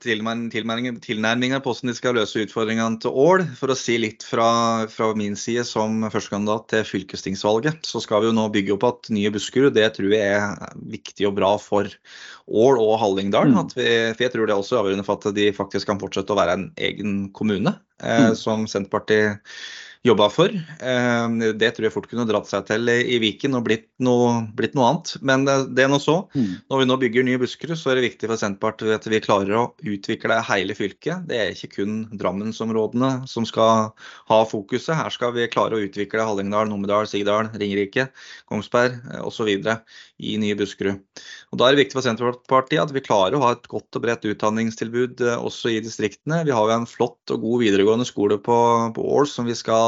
tilnærminger 0.02 1.62
på 1.62 1.70
hvordan 1.70 1.92
de 1.92 1.94
skal 1.94 2.18
løse 2.18 2.42
utfordringene 2.48 2.98
til 3.04 3.14
Ål. 3.14 3.44
For 3.60 3.70
å 3.70 3.78
si 3.78 4.00
litt 4.02 4.26
fra, 4.26 4.48
fra 4.90 5.12
min 5.20 5.38
side 5.38 5.68
som 5.70 6.02
førstekandidat 6.10 6.66
til 6.74 6.88
fylkestingsvalget, 6.90 7.86
så 7.86 8.02
skal 8.02 8.26
vi 8.26 8.32
jo 8.32 8.38
nå 8.40 8.48
bygge 8.56 8.74
opp 8.74 8.88
at 8.90 9.14
nye 9.14 9.30
Buskerud. 9.36 9.76
Det 9.78 9.86
tror 10.00 10.18
jeg 10.18 10.34
er 10.34 10.76
viktig 10.98 11.30
og 11.30 11.38
bra 11.38 11.54
for 11.62 11.94
Ål 12.50 12.82
og 12.82 12.96
Hallingdal. 13.04 13.54
Mm. 13.54 13.74
Vi, 13.78 13.90
for 14.18 14.26
jeg 14.26 14.34
tror 14.34 14.50
det 14.50 14.58
er 14.58 14.64
også 14.64 14.82
avgjørende 14.82 15.06
for 15.06 15.22
at 15.22 15.38
de 15.38 15.52
faktisk 15.54 15.92
kan 15.92 16.02
fortsette 16.02 16.34
å 16.34 16.42
være 16.42 16.58
en 16.58 16.70
egen 16.90 17.20
kommune, 17.38 17.78
eh, 18.02 18.32
mm. 18.32 18.40
som 18.40 18.66
Senterpartiet 18.66 19.46
jobba 20.06 20.28
for. 20.34 20.54
Eh, 20.54 21.54
det 21.58 21.72
tror 21.76 21.88
jeg 21.88 21.94
fort 21.96 22.10
kunne 22.12 22.28
dratt 22.30 22.50
seg 22.50 22.68
til 22.70 22.90
i 22.92 23.18
Viken 23.22 23.58
og 23.58 23.66
blitt 23.68 23.88
noe, 24.04 24.44
blitt 24.58 24.76
noe 24.78 24.92
annet. 24.92 25.14
Men 25.26 25.46
det 25.48 25.84
er 25.84 25.92
nå 25.92 26.00
så. 26.04 26.20
Mm. 26.38 26.60
Når 26.70 26.82
vi 26.82 26.88
nå 26.90 27.00
bygger 27.02 27.28
nye 27.28 27.42
Buskerud, 27.42 27.78
så 27.80 27.92
er 27.92 28.00
det 28.00 28.08
viktig 28.10 28.30
for 28.30 28.42
Senterpartiet 28.42 28.98
at 28.98 29.10
vi 29.10 29.22
klarer 29.24 29.56
å 29.58 29.66
utvikle 29.82 30.40
hele 30.48 30.78
fylket. 30.78 31.28
Det 31.30 31.42
er 31.42 31.54
ikke 31.56 31.74
kun 31.80 32.00
Drammensområdene 32.18 33.28
som 33.30 33.48
skal 33.48 33.92
ha 34.30 34.40
fokuset. 34.50 34.96
Her 34.98 35.14
skal 35.14 35.34
vi 35.36 35.50
klare 35.52 35.78
å 35.78 35.84
utvikle 35.84 36.26
Hallingdal, 36.28 36.70
Numedal, 36.72 37.10
Sigdal, 37.10 37.52
Ringerike, 37.58 38.10
Kongsberg 38.50 39.00
eh, 39.14 39.24
osv. 39.26 39.52
i 40.18 40.38
nye 40.42 40.58
Buskerud. 40.58 41.02
Og 41.52 41.60
Da 41.60 41.68
er 41.68 41.76
det 41.76 41.86
viktig 41.86 41.98
for 41.98 42.06
Senterpartiet 42.06 42.84
at 42.84 42.94
vi 42.96 43.06
klarer 43.06 43.38
å 43.38 43.44
ha 43.46 43.54
et 43.56 43.68
godt 43.72 43.98
og 43.98 44.04
bredt 44.04 44.26
utdanningstilbud 44.28 45.24
eh, 45.26 45.38
også 45.38 45.74
i 45.76 45.82
distriktene. 45.84 46.44
Vi 46.48 46.56
har 46.56 46.70
jo 46.70 46.78
en 46.78 46.90
flott 46.90 47.34
og 47.34 47.44
god 47.44 47.64
videregående 47.66 48.08
skole 48.08 48.40
på, 48.44 48.58
på 48.96 49.08
Ål 49.18 49.30
som 49.32 49.48
vi 49.48 49.56
skal 49.58 49.87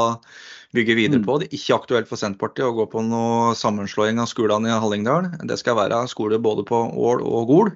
bygge 0.76 0.94
videre 0.98 1.20
mm. 1.22 1.26
på. 1.26 1.38
Det 1.40 1.48
er 1.48 1.56
ikke 1.58 1.78
aktuelt 1.80 2.10
for 2.10 2.20
Senterpartiet 2.20 2.68
å 2.68 2.76
gå 2.76 2.86
på 2.92 3.02
noe 3.06 3.54
sammenslåing 3.58 4.20
av 4.22 4.30
skolene 4.30 4.70
i 4.70 4.76
Hallingdal. 4.82 5.32
Det 5.50 5.58
skal 5.60 5.78
være 5.80 6.04
skoler 6.10 6.42
både 6.42 6.66
på 6.68 6.84
Ål 7.08 7.24
og 7.26 7.50
Gol, 7.50 7.72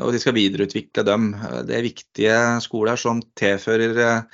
og 0.00 0.14
de 0.14 0.22
skal 0.22 0.38
videreutvikle 0.38 1.04
dem. 1.08 1.34
Det 1.68 1.76
er 1.76 1.86
viktige 1.90 2.40
skoler 2.64 3.00
som 3.00 3.20
tilfører 3.40 4.24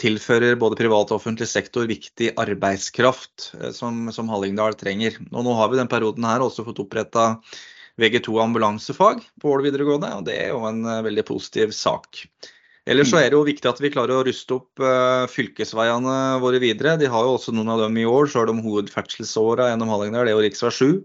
tilfører 0.00 0.58
både 0.60 0.76
privat 0.78 1.10
og 1.10 1.20
offentlig 1.20 1.48
sektor 1.48 1.86
viktig 1.88 2.34
arbeidskraft 2.40 3.50
eh, 3.60 3.72
som, 3.72 4.10
som 4.12 4.28
Hallingdal 4.32 4.76
trenger. 4.78 5.16
Og 5.32 5.46
nå 5.46 5.56
har 5.56 5.72
vi 5.72 5.80
den 5.80 5.90
perioden 5.90 6.26
her 6.28 6.44
også 6.44 6.66
fått 6.66 6.82
oppretta 6.84 7.30
VG2 8.00 8.36
ambulansefag 8.42 9.24
på 9.40 9.54
Ål 9.54 9.64
videregående, 9.70 10.12
og 10.18 10.26
det 10.28 10.36
er 10.42 10.52
jo 10.52 10.60
en 10.68 10.84
eh, 10.84 11.02
veldig 11.06 11.24
positiv 11.32 11.72
sak. 11.76 12.26
Ellers 12.86 13.10
så 13.10 13.18
mm. 13.18 13.20
er 13.20 13.30
det 13.32 13.34
jo 13.38 13.46
viktig 13.48 13.68
at 13.70 13.80
vi 13.82 13.90
klarer 13.90 14.14
å 14.20 14.24
ruste 14.26 14.56
opp 14.60 14.82
uh, 14.82 15.26
fylkesveiene 15.30 16.16
våre 16.42 16.60
videre. 16.62 16.94
De 17.00 17.08
har 17.10 17.26
jo 17.26 17.34
også 17.34 17.54
noen 17.54 17.72
av 17.74 17.82
dem 17.82 17.98
i 17.98 18.06
år, 18.06 18.30
så 18.30 18.44
er 18.44 18.50
de 18.50 18.62
hovedferdselsåra 18.62 19.72
gjennom 19.72 19.90
Hallingdal, 19.90 20.30
er 20.30 20.36
jo 20.36 20.44
rv. 20.44 20.70
7. 20.70 21.02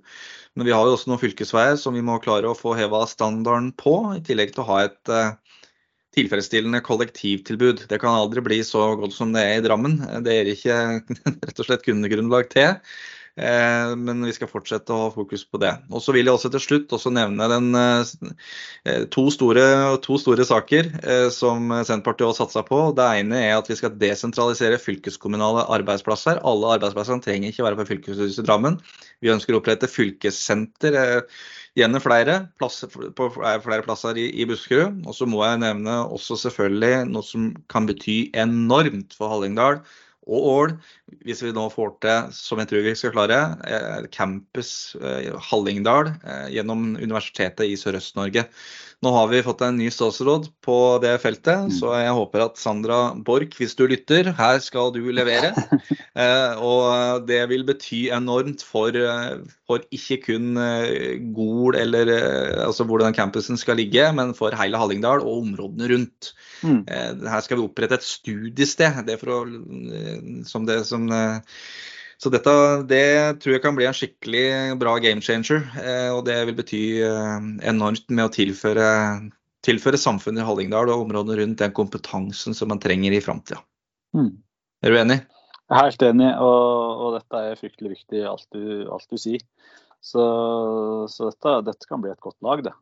Men 0.60 0.68
vi 0.68 0.76
har 0.76 0.86
jo 0.86 0.94
også 0.94 1.10
noen 1.10 1.22
fylkesveier 1.22 1.80
som 1.80 1.96
vi 1.98 2.04
må 2.06 2.20
klare 2.22 2.50
å 2.52 2.58
få 2.58 2.76
heva 2.78 3.02
standarden 3.10 3.72
på, 3.82 3.96
i 4.14 4.22
tillegg 4.28 4.54
til 4.54 4.62
å 4.62 4.68
ha 4.68 4.82
et 4.86 5.14
uh, 5.14 5.32
tilfredsstillende 6.14 6.84
kollektivtilbud. 6.86 7.88
Det 7.90 8.02
kan 8.04 8.14
aldri 8.14 8.44
bli 8.46 8.60
så 8.68 8.92
godt 9.00 9.16
som 9.16 9.34
det 9.34 9.46
er 9.48 9.58
i 9.58 9.66
Drammen. 9.66 9.98
Det 10.26 10.38
er 10.38 10.52
ikke 10.52 10.78
rett 11.48 11.64
og 11.64 11.66
slett 11.66 11.88
kundegrunnlag 11.88 12.52
til. 12.54 12.78
Eh, 13.40 13.92
men 13.96 14.26
vi 14.28 14.34
skal 14.36 14.50
fortsette 14.52 14.92
å 14.92 15.06
ha 15.06 15.12
fokus 15.14 15.46
på 15.48 15.60
det. 15.62 15.72
Og 15.92 16.04
så 16.04 16.16
vil 16.16 16.28
jeg 16.28 16.36
også 16.36 16.52
til 16.52 16.64
slutt 16.64 16.96
også 16.98 17.14
nevne 17.16 17.48
den, 17.52 17.70
eh, 17.80 19.06
to, 19.14 19.24
store, 19.32 19.64
to, 20.04 20.18
store, 20.20 20.44
saker 20.48 20.90
som 21.32 21.70
Senterpartiet 21.86 22.28
har 22.28 22.36
satsa 22.36 22.64
på. 22.68 22.82
Det 22.98 23.08
ene 23.22 23.40
er 23.40 23.56
at 23.56 23.70
vi 23.70 23.78
skal 23.80 23.96
desentralisere 23.96 24.82
fylkeskommunale 24.82 25.68
arbeidsplasser. 25.78 26.42
Alle 26.44 26.76
arbeidsplassene 26.76 27.24
trenger 27.24 27.52
ikke 27.52 27.68
være 27.68 27.80
på 27.80 27.88
fylkeshuset 27.94 28.44
i 28.44 28.48
Drammen. 28.48 28.80
Vi 29.22 29.32
ønsker 29.32 29.56
å 29.56 29.62
opprette 29.62 29.90
fylkessenter 29.92 30.98
gjerne 31.78 32.02
flere 32.04 32.38
plasser, 32.60 32.92
på 32.92 33.30
flere 33.38 33.84
plasser 33.86 34.20
i, 34.20 34.28
i 34.42 34.48
Buskerud. 34.50 35.04
Og 35.08 35.16
så 35.16 35.28
må 35.30 35.44
jeg 35.46 35.64
nevne 35.64 36.02
også 36.12 36.40
selvfølgelig 36.44 37.12
noe 37.14 37.26
som 37.26 37.52
kan 37.72 37.88
bety 37.88 38.24
enormt 38.36 39.16
for 39.16 39.32
Hallingdal 39.32 39.84
og 40.30 40.48
Ål, 40.48 40.74
hvis 41.26 41.42
vi 41.46 41.54
nå 41.56 41.68
får 41.74 41.96
til, 42.04 42.30
som 42.36 42.62
jeg 42.62 42.70
tror 42.72 42.86
vi 42.86 42.94
skal 42.98 43.14
klare, 43.16 43.40
eh, 43.68 44.06
campus 44.14 44.96
eh, 45.02 45.32
Hallingdal 45.50 46.14
eh, 46.22 46.48
gjennom 46.56 46.94
Universitetet 47.00 47.68
i 47.68 47.78
Sørøst-Norge. 47.80 48.48
Nå 49.02 49.12
har 49.16 49.32
vi 49.32 49.42
fått 49.42 49.64
en 49.66 49.80
ny 49.80 49.88
statsråd 49.90 50.46
på 50.62 50.76
det 51.02 51.16
feltet, 51.24 51.72
mm. 51.72 51.72
så 51.74 51.96
jeg 51.98 52.14
håper 52.14 52.44
at 52.44 52.60
Sandra 52.62 53.00
Borch, 53.18 53.56
hvis 53.58 53.74
du 53.74 53.88
lytter, 53.90 54.30
her 54.38 54.60
skal 54.62 54.92
du 54.94 55.02
levere. 55.10 55.56
Og 56.70 57.26
det 57.26 57.40
vil 57.50 57.66
bety 57.66 58.04
enormt 58.14 58.62
for, 58.62 58.94
for 59.66 59.82
ikke 59.90 60.20
kun 60.28 60.54
Gol 61.34 61.80
eller 61.80 62.12
altså 62.68 62.86
hvordan 62.86 63.18
campusen 63.18 63.58
skal 63.58 63.82
ligge, 63.82 64.06
men 64.14 64.36
for 64.38 64.54
hele 64.60 64.78
Hallingdal 64.78 65.26
og 65.26 65.48
områdene 65.48 65.90
rundt. 65.96 66.34
Mm. 66.62 66.84
Her 67.26 67.42
skal 67.42 67.58
vi 67.58 67.66
opprette 67.66 67.98
et 67.98 68.06
studiested. 68.06 69.02
Det 69.10 69.18
å, 69.26 69.42
som 70.46 70.70
det 70.70 70.84
som 70.86 71.01
så 72.22 72.30
dette 72.30 72.54
det 72.86 73.42
tror 73.42 73.56
jeg 73.56 73.64
kan 73.64 73.78
bli 73.78 73.88
en 73.90 73.98
skikkelig 73.98 74.78
bra 74.82 74.94
game 75.02 75.24
changer. 75.26 75.64
Eh, 75.82 76.10
og 76.14 76.24
det 76.28 76.38
vil 76.46 76.58
bety 76.60 76.84
eh, 77.02 77.48
enormt 77.72 78.14
med 78.14 78.28
å 78.28 78.34
tilføre, 78.34 78.90
tilføre 79.66 79.98
samfunnet 79.98 80.44
i 80.44 80.46
Hallingdal 80.46 80.92
og 80.94 81.08
områdene 81.08 81.40
rundt 81.40 81.64
den 81.64 81.74
kompetansen 81.74 82.58
som 82.58 82.70
man 82.70 82.82
trenger 82.84 83.16
i 83.18 83.24
framtida. 83.26 83.64
Mm. 84.14 84.36
Er 84.86 84.94
du 84.94 85.00
enig? 85.02 85.18
Jeg 85.72 85.80
er 85.80 85.88
helt 85.88 86.06
enig, 86.06 86.30
og, 86.44 87.02
og 87.02 87.14
dette 87.16 87.42
er 87.48 87.58
fryktelig 87.58 87.94
viktig, 87.96 88.22
alt 88.28 88.46
du, 88.54 88.64
alt 88.92 89.08
du 89.10 89.18
sier. 89.22 89.42
Så, 90.02 90.24
så 91.10 91.30
dette, 91.30 91.58
dette, 91.70 91.90
kan 91.90 92.02
bli 92.04 92.12
et 92.12 92.22
godt 92.22 92.38
lag, 92.46 92.62
det. 92.66 92.74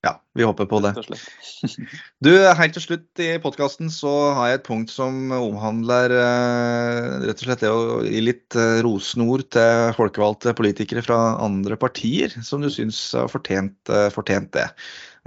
Ja, 0.00 0.14
vi 0.32 0.46
håper 0.48 0.64
på 0.64 0.80
det. 0.80 0.94
Du, 2.24 2.30
Helt 2.32 2.72
til 2.72 2.84
slutt 2.84 3.20
i 3.20 3.34
podkasten 3.42 3.90
så 3.92 4.10
har 4.36 4.48
jeg 4.48 4.60
et 4.60 4.66
punkt 4.68 4.92
som 4.92 5.32
omhandler 5.36 6.14
eh, 6.16 7.26
rett 7.26 7.42
og 7.42 7.44
slett 7.44 7.64
det 7.64 7.72
å 7.72 8.00
gi 8.06 8.22
litt 8.24 8.56
eh, 8.56 8.80
rosenord 8.84 9.44
til 9.52 9.92
folkevalgte 9.98 10.54
politikere 10.56 11.04
fra 11.04 11.18
andre 11.44 11.76
partier, 11.80 12.32
som 12.46 12.64
du 12.64 12.70
syns 12.72 13.02
har 13.16 13.28
fortjent, 13.32 13.76
eh, 13.92 14.08
fortjent, 14.14 14.48
det. 14.56 14.70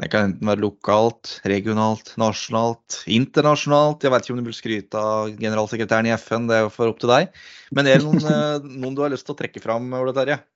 Det 0.01 0.09
kan 0.09 0.32
enten 0.32 0.49
være 0.49 0.63
lokalt, 0.63 1.36
regionalt, 1.45 2.15
nasjonalt, 2.17 3.03
internasjonalt. 3.05 4.01
Jeg 4.01 4.13
vet 4.15 4.26
ikke 4.26 4.34
om 4.34 4.41
du 4.41 4.49
vil 4.49 4.57
skryte 4.57 5.03
av 5.03 5.36
generalsekretæren 5.38 6.09
i 6.09 6.15
FN, 6.17 6.49
det 6.49 6.57
er 6.57 6.65
jo 6.65 6.74
for 6.74 6.89
opp 6.89 7.03
til 7.03 7.13
deg. 7.13 7.30
Men 7.78 7.91
er 7.91 8.01
det 8.01 8.09
noen, 8.09 8.65
noen 8.82 8.97
du 8.97 9.05
har 9.05 9.13
lyst 9.13 9.30
til 9.30 9.38
å 9.38 9.41
trekke 9.43 9.61
fram, 9.61 9.93
Ole 10.01 10.17
Terje? 10.17 10.41
Ja, 10.41 10.52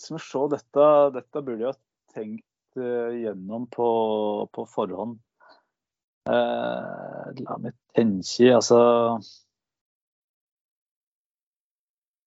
som 0.00 0.16
å 0.16 0.22
se, 0.24 0.44
dette, 0.54 0.86
dette 1.16 1.42
burde 1.44 1.66
jeg 1.66 1.74
ha 1.74 2.14
tenkt 2.14 2.80
uh, 2.80 3.10
gjennom 3.12 3.66
på, 3.72 3.88
på 4.54 4.64
forhånd. 4.70 5.18
Uh, 6.30 7.32
la 7.40 7.56
meg 7.58 7.72
tenke 7.96 8.50
Altså 8.52 8.76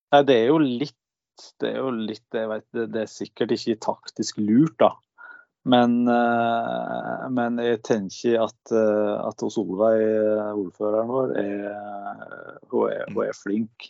Nei, 0.09 0.21
det 0.25 0.33
er 0.33 0.47
jo 0.49 0.57
litt 0.57 1.43
Det 1.61 1.69
er 1.69 1.77
jo 1.77 1.91
litt 1.93 2.35
jeg 2.35 2.49
vet, 2.49 2.65
det, 2.73 2.87
det 2.95 3.03
er 3.03 3.11
sikkert 3.11 3.53
ikke 3.53 3.77
taktisk 3.85 4.41
lurt, 4.41 4.75
da. 4.81 4.89
Men, 5.69 6.01
men 6.03 7.61
jeg 7.63 7.79
tenker 7.87 8.41
at, 8.43 8.73
at 8.73 9.45
Solveig, 9.53 10.01
ordføreren 10.51 11.13
vår, 11.13 11.31
er, 11.39 11.61
hun, 12.67 12.89
er, 12.91 13.05
hun 13.13 13.21
er 13.23 13.37
flink. 13.37 13.87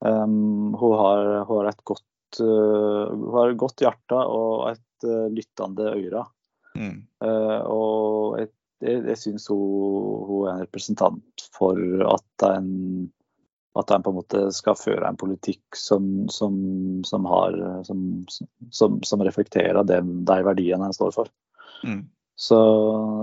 Um, 0.00 0.74
hun, 0.74 0.96
har, 0.98 1.44
hun, 1.44 1.56
har, 1.56 1.70
et 1.70 1.84
godt 1.84 2.04
uh, 2.42 3.12
har 3.34 3.52
et 3.52 3.60
godt 3.60 3.84
hjerte 3.84 4.20
og 4.20 4.70
et 4.72 5.06
uh, 5.08 5.26
lyttende 5.32 5.90
øre. 5.94 6.24
Mm. 6.76 6.96
Uh, 7.24 7.60
og 7.72 8.38
jeg, 8.40 8.50
jeg, 8.84 9.04
jeg 9.12 9.20
syns 9.20 9.48
hun, 9.52 9.62
hun, 10.28 10.40
er 10.46 10.54
en 10.54 10.64
representant 10.66 11.46
for 11.56 11.80
at 12.12 12.46
en, 12.50 12.72
at 13.80 13.94
en 13.94 14.04
på 14.04 14.12
en 14.12 14.18
måte 14.18 14.42
skal 14.56 14.78
føre 14.80 15.08
en 15.08 15.20
politikk 15.20 15.78
som, 15.78 16.26
som, 16.32 16.58
som, 17.08 17.28
har, 17.28 17.56
som, 17.88 19.00
som 19.04 19.24
reflekterer 19.24 19.82
det, 19.88 20.02
de 20.28 20.38
verdiene 20.44 20.88
en 20.90 20.96
står 20.96 21.16
for. 21.16 21.32
Mm. 21.84 22.04
Så, 22.36 22.58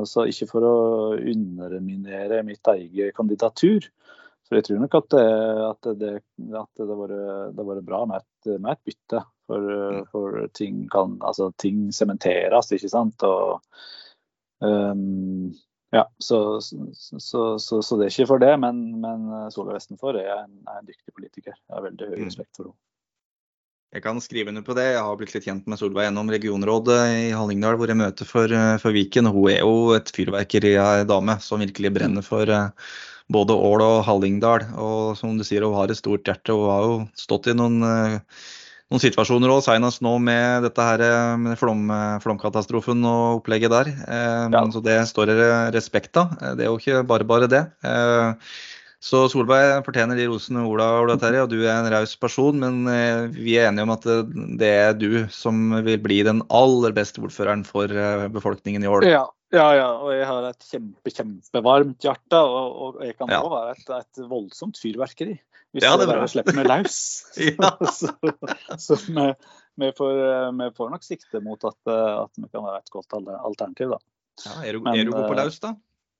så, 0.09 0.25
ikke 0.25 0.47
for 0.49 0.65
å 0.65 0.77
underminere 1.13 2.41
mitt 2.45 2.65
eget 2.71 3.13
kandidatur, 3.13 3.85
så 4.43 4.57
jeg 4.57 4.65
tror 4.67 4.81
nok 4.83 4.95
at 4.99 5.09
det, 5.13 5.27
at 5.69 5.89
det, 5.99 6.13
at 6.59 6.79
det 6.79 6.87
har 6.89 7.67
vært 7.69 7.87
bra 7.87 8.03
med 8.09 8.19
et, 8.19 8.55
med 8.57 8.73
et 8.75 8.81
bytte. 8.89 9.23
For, 9.47 9.59
mm. 9.59 10.05
for, 10.11 10.39
ting 10.55 10.85
kan 10.91 11.17
Altså, 11.23 11.49
ting 11.59 11.89
sementeres, 11.95 12.71
ikke 12.75 12.91
sant. 12.91 13.23
Og 13.27 13.59
um, 14.63 15.51
ja, 15.95 16.05
så, 16.17 16.59
så, 16.61 17.43
så, 17.59 17.81
så, 17.81 17.97
det 17.99 18.07
er 18.07 18.13
ikke 18.13 18.31
for 18.33 18.43
det, 18.43 18.53
men, 18.59 18.85
men 19.03 19.27
Solveig 19.53 19.77
Vestenfor 19.77 20.17
er 20.19 20.31
en, 20.41 20.55
er 20.67 20.79
en 20.79 20.89
dyktig 20.89 21.13
politiker. 21.13 21.53
Jeg 21.53 21.75
har 21.75 21.85
veldig 21.85 22.09
høy 22.09 22.17
mm. 22.17 22.25
respekt 22.27 22.57
for 22.57 22.71
henne. 22.71 22.79
Jeg 23.93 24.01
kan 24.01 24.17
skrive 24.25 24.49
under 24.49 24.63
på 24.65 24.73
det. 24.73 24.87
Jeg 24.95 25.01
har 25.05 25.17
blitt 25.19 25.35
litt 25.35 25.45
kjent 25.45 25.67
med 25.69 25.77
Solveig 25.77 26.07
gjennom 26.07 26.31
regionrådet 26.33 27.01
i 27.13 27.25
Hallingdal, 27.37 27.77
hvor 27.77 27.91
jeg 27.91 27.99
møter 27.99 28.25
for, 28.25 28.55
for 28.81 28.95
Viken. 28.95 29.29
Hun 29.29 29.51
er 29.53 29.59
jo 29.61 29.93
et 29.93 30.09
fyrverkeri 30.15 30.71
av 30.81 31.03
dame 31.11 31.35
som 31.45 31.61
virkelig 31.61 31.91
brenner 31.93 32.25
for 32.25 32.49
både 33.31 33.55
Ål 33.55 33.83
og 33.83 34.01
Hallingdal. 34.07 34.67
Og 34.79 35.15
som 35.19 35.37
du 35.37 35.45
sier, 35.47 35.65
hun 35.65 35.77
har 35.77 35.91
et 35.91 35.99
stort 35.99 36.27
hjerte. 36.27 36.55
Hun 36.55 36.71
har 36.71 36.83
jo 36.87 36.97
stått 37.19 37.49
i 37.51 37.55
noen, 37.57 37.79
eh, 37.87 38.19
noen 38.91 39.03
situasjoner 39.03 39.53
òg, 39.53 39.63
senest 39.65 40.03
nå 40.05 40.17
med 40.23 40.67
dette 40.67 40.89
her 40.89 41.05
eh, 41.05 41.37
med 41.39 41.57
flom, 41.59 41.87
flomkatastrofen 42.23 43.03
og 43.07 43.41
opplegget 43.41 43.73
der. 43.73 43.93
Eh, 43.93 44.45
ja. 44.53 44.67
Så 44.73 44.83
det 44.83 44.99
står 45.09 45.31
det 45.31 45.49
respekt 45.77 46.19
av. 46.19 46.37
Det 46.57 46.67
er 46.67 46.71
jo 46.71 46.79
ikke 46.81 47.03
bare 47.07 47.27
bare 47.27 47.49
det. 47.51 47.65
Så 49.03 49.25
Solveig 49.27 49.81
fortjener 49.83 50.15
de 50.15 50.29
rosene 50.31 50.61
Ola, 50.63 50.85
Ola 51.01 51.17
Terje, 51.19 51.41
og 51.43 51.49
du 51.51 51.65
er 51.65 51.73
en 51.75 51.89
raus 51.91 52.13
person. 52.15 52.55
Men 52.55 52.85
vi 53.35 53.57
er 53.59 53.67
enige 53.67 53.83
om 53.83 53.91
at 53.91 54.05
det 54.61 54.69
er 54.71 54.93
du 54.95 55.25
som 55.27 55.73
vil 55.83 55.99
bli 55.99 56.21
den 56.23 56.39
aller 56.47 56.95
beste 56.95 57.19
ordføreren 57.19 57.65
for 57.67 57.91
befolkningen 58.31 58.85
i 58.85 58.87
Ål. 58.87 59.09
Ja, 59.11 59.25
ja, 59.53 59.65
ja, 59.77 59.89
og 60.01 60.11
jeg 60.15 60.27
har 60.27 60.47
et 60.49 60.67
kjempe, 60.67 61.13
kjempevarmt 61.13 62.05
hjerte. 62.05 62.39
Og, 62.41 62.77
og 62.87 63.01
jeg 63.05 63.17
kan 63.17 63.29
òg 63.29 63.35
ja. 63.35 63.51
være 63.53 63.75
et, 63.77 63.91
et, 64.01 64.23
voldsomt 64.29 64.79
fyrverkeri 64.81 65.35
hvis 65.73 65.87
ja, 65.87 65.95
det 65.97 66.05
bare 66.05 66.27
slipper 66.29 66.53
meg 66.53 66.67
løs. 66.69 66.97
så, 67.97 68.11
så 68.77 68.97
vi, 69.09 69.87
får, 69.97 70.19
vi, 70.59 70.67
får, 70.77 70.91
nok 70.93 71.05
sikte 71.05 71.41
mot 71.41 71.65
at, 71.65 71.79
at, 71.89 72.33
vi 72.37 72.45
kan 72.51 72.65
være 72.67 72.83
et 72.83 72.93
godt 72.93 73.17
alternativ, 73.17 73.95
da. 73.95 74.03
Ja, 74.43 74.53
er, 74.67 74.77
du, 74.77 74.83
Men, 74.85 74.99
er 74.99 75.09
du 75.09 75.15
god 75.15 75.31
på 75.31 75.39
løs, 75.39 75.57
da? 75.63 75.73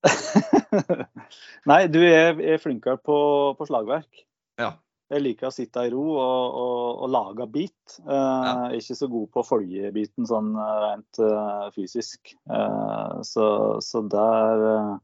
Nei, 1.70 1.84
du 1.94 2.02
er, 2.02 2.34
er 2.42 2.62
flinkere 2.62 2.98
på, 2.98 3.18
på 3.60 3.70
slagverk. 3.70 4.26
Ja. 4.62 4.74
Jeg 5.14 5.22
liker 5.22 5.50
å 5.50 5.54
sitte 5.54 5.86
i 5.86 5.92
ro 5.94 6.04
og, 6.18 6.56
og, 6.58 7.02
og 7.06 7.12
lage 7.14 7.48
bit. 7.54 7.98
Eh, 8.02 8.46
ja. 8.48 8.54
Ikke 8.78 8.98
så 8.98 9.10
god 9.12 9.30
på 9.36 9.44
følgebiten 9.46 10.28
sånn 10.30 10.54
eh, 10.58 10.78
rent 10.88 11.20
uh, 11.22 11.68
fysisk. 11.76 12.34
Eh, 12.50 13.18
så, 13.28 13.48
så, 13.84 14.02
der 14.10 14.64
uh, 14.64 14.96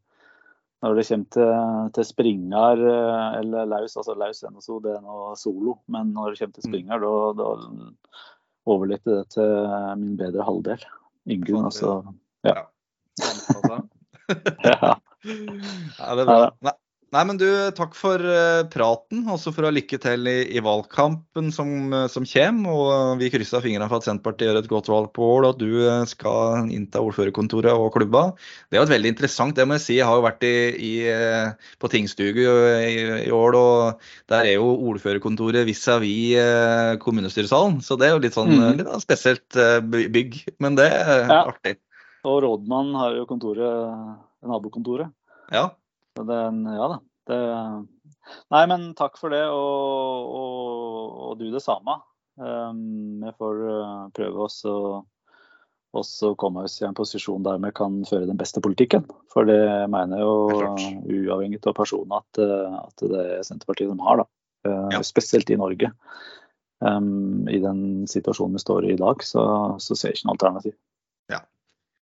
Når 0.85 0.97
det 0.97 1.05
kommer 1.09 1.29
til, 1.35 1.53
til 1.97 2.07
springer 2.07 2.81
eller 3.41 3.69
laus, 3.69 3.97
altså 3.99 4.15
laus 4.17 4.41
NSO, 4.47 4.79
det 4.85 4.95
er 4.95 5.05
noe 5.05 5.35
solo. 5.37 5.77
Men 5.91 6.13
når 6.15 6.33
det 6.33 6.41
kommer 6.41 6.57
til 6.57 6.65
mm. 6.65 6.71
springer, 6.71 7.05
mm. 7.05 7.37
da, 7.37 7.93
overlater 8.69 9.19
det 9.19 9.35
til 9.35 9.55
min 9.99 10.17
bedre 10.19 10.47
halvdel. 10.47 10.89
Ingunn, 11.29 11.67
altså. 11.69 11.99
Ja. 12.47 12.61
ja. 13.19 13.81
ja. 14.63 14.93
ja 15.99 16.13
det 16.15 16.23
er 16.23 16.29
bra. 16.31 16.45
Nei. 16.65 16.77
Nei, 17.09 17.23
men 17.25 17.39
du, 17.41 17.47
Takk 17.73 17.95
for 17.97 18.21
uh, 18.21 18.61
praten, 18.69 19.23
også 19.33 19.49
for 19.55 19.65
å 19.65 19.69
ha 19.71 19.73
lykke 19.73 19.97
til 20.01 20.29
i, 20.29 20.35
i 20.53 20.61
valgkampen 20.61 21.47
som, 21.53 21.71
uh, 21.89 22.03
som, 22.11 22.27
kommer. 22.29 22.69
og 22.69 23.21
Vi 23.23 23.31
krysser 23.33 23.63
fingrene 23.65 23.87
for 23.89 23.97
at 23.97 24.05
Senterpartiet 24.05 24.51
gjør 24.51 24.59
et 24.61 24.69
godt 24.69 24.91
valg 24.93 25.09
på 25.15 25.25
Ål, 25.25 25.47
og 25.47 25.55
at 25.55 25.63
du 25.63 26.05
skal 26.11 26.69
innta 26.75 27.01
ordførerkontoret 27.01 27.73
og 27.73 27.89
klubba. 27.95 28.23
Det 28.69 28.77
er 28.77 28.83
jo 28.83 28.89
et 28.91 28.93
veldig 28.93 29.13
interessant, 29.15 29.57
det 29.57 29.65
må 29.65 29.79
jeg 29.79 29.85
si. 29.87 29.97
Jeg 29.97 30.05
har 30.05 30.19
jo 30.19 30.27
vært 30.27 30.45
i, 30.45 30.53
i, 30.85 30.93
på 31.81 31.89
tingstuget 31.89 32.85
i, 32.85 33.33
Ål, 33.33 33.57
og 33.57 34.05
der 34.29 34.53
er 34.53 34.59
jo 34.59 34.69
ordførerkontoret 34.93 35.65
vis-à-vis 35.65 36.37
-vis, 36.37 37.01
kommunestyresalen. 37.01 37.81
Så 37.81 37.97
det 37.97 38.09
er 38.09 38.17
jo 38.17 38.23
litt 38.27 38.37
sånn 38.37 38.53
mm. 38.53 38.83
litt 38.83 38.93
spesielt 39.01 39.61
bygg, 39.89 40.43
men 40.61 40.77
det 40.77 40.91
er 40.93 41.25
ja. 41.25 41.41
artig. 41.49 41.79
Og 42.29 42.43
rådmannen 42.45 43.01
har 43.01 43.17
jo 43.17 43.25
kontoret, 43.25 44.09
nabokontoret. 44.45 45.09
Ja. 45.49 45.71
Så 46.19 46.25
det, 46.27 46.39
ja 46.75 46.87
da. 46.91 46.99
Det, 47.29 47.37
Nei, 48.51 48.63
men 48.67 48.89
takk 48.99 49.15
for 49.21 49.31
det, 49.31 49.45
og, 49.47 50.33
og, 50.35 51.13
og 51.29 51.37
du 51.39 51.47
det 51.53 51.63
samme. 51.63 52.01
Um, 52.39 53.23
får 53.39 53.61
prøve 54.15 54.43
oss 54.45 54.59
å 54.67 54.75
og 55.97 56.05
så 56.05 56.35
komme 56.37 56.67
oss 56.67 56.75
i 56.83 56.85
en 56.85 56.97
posisjon 56.97 57.45
der 57.45 57.57
vi 57.63 57.71
kan 57.73 57.95
føre 58.05 58.27
den 58.29 58.37
beste 58.37 58.61
politikken. 58.61 59.07
For 59.33 59.47
det 59.49 59.87
mener 59.89 60.21
jo, 60.21 60.33
uavhengig 61.09 61.63
av 61.65 61.73
personen 61.79 62.13
at, 62.19 62.37
at, 62.37 63.05
det 63.09 63.23
er 63.23 63.47
Senterpartiet 63.47 63.89
som 63.89 64.03
har. 64.05 64.21
da. 64.21 64.27
Ja. 64.93 65.01
Spesielt 65.05 65.49
i 65.49 65.57
Norge. 65.57 65.89
Um, 66.85 67.47
I 67.49 67.57
den 67.63 68.05
situasjonen 68.07 68.59
vi 68.59 68.61
står 68.61 68.85
i 68.85 68.93
i 68.93 69.01
dag, 69.01 69.25
så, 69.25 69.41
så 69.81 69.97
ser 69.97 70.13
jeg 70.13 70.19
ikke 70.19 70.29
noe 70.29 70.37
alternativ. 70.37 70.77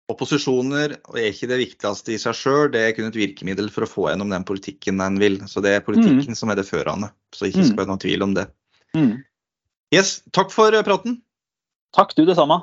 Opposisjoner 0.08 0.94
er 1.20 1.26
ikke 1.28 1.50
det 1.52 1.58
viktigste 1.60 2.14
i 2.16 2.20
seg 2.22 2.36
sjøl, 2.40 2.70
det 2.72 2.80
er 2.80 2.94
kun 2.96 3.10
et 3.10 3.18
virkemiddel 3.20 3.68
for 3.74 3.84
å 3.84 3.90
få 3.92 4.06
gjennom 4.08 4.32
den 4.32 4.46
politikken 4.48 5.04
en 5.04 5.18
vil. 5.20 5.42
Så 5.52 5.60
det 5.64 5.74
er 5.76 5.84
politikken 5.84 6.32
mm. 6.32 6.38
som 6.40 6.54
er 6.54 6.60
det 6.60 6.68
førende. 6.70 7.12
Så 7.36 7.50
ikke 7.50 7.66
skal 7.68 7.82
være 7.82 7.92
noen 7.92 8.04
tvil 8.06 8.24
om 8.24 8.36
det. 8.38 8.46
Mm. 8.96 9.18
Yes, 9.92 10.22
takk 10.36 10.54
for 10.56 10.72
praten. 10.88 11.20
Takk, 11.96 12.16
du 12.16 12.24
det 12.28 12.38
samme. 12.40 12.62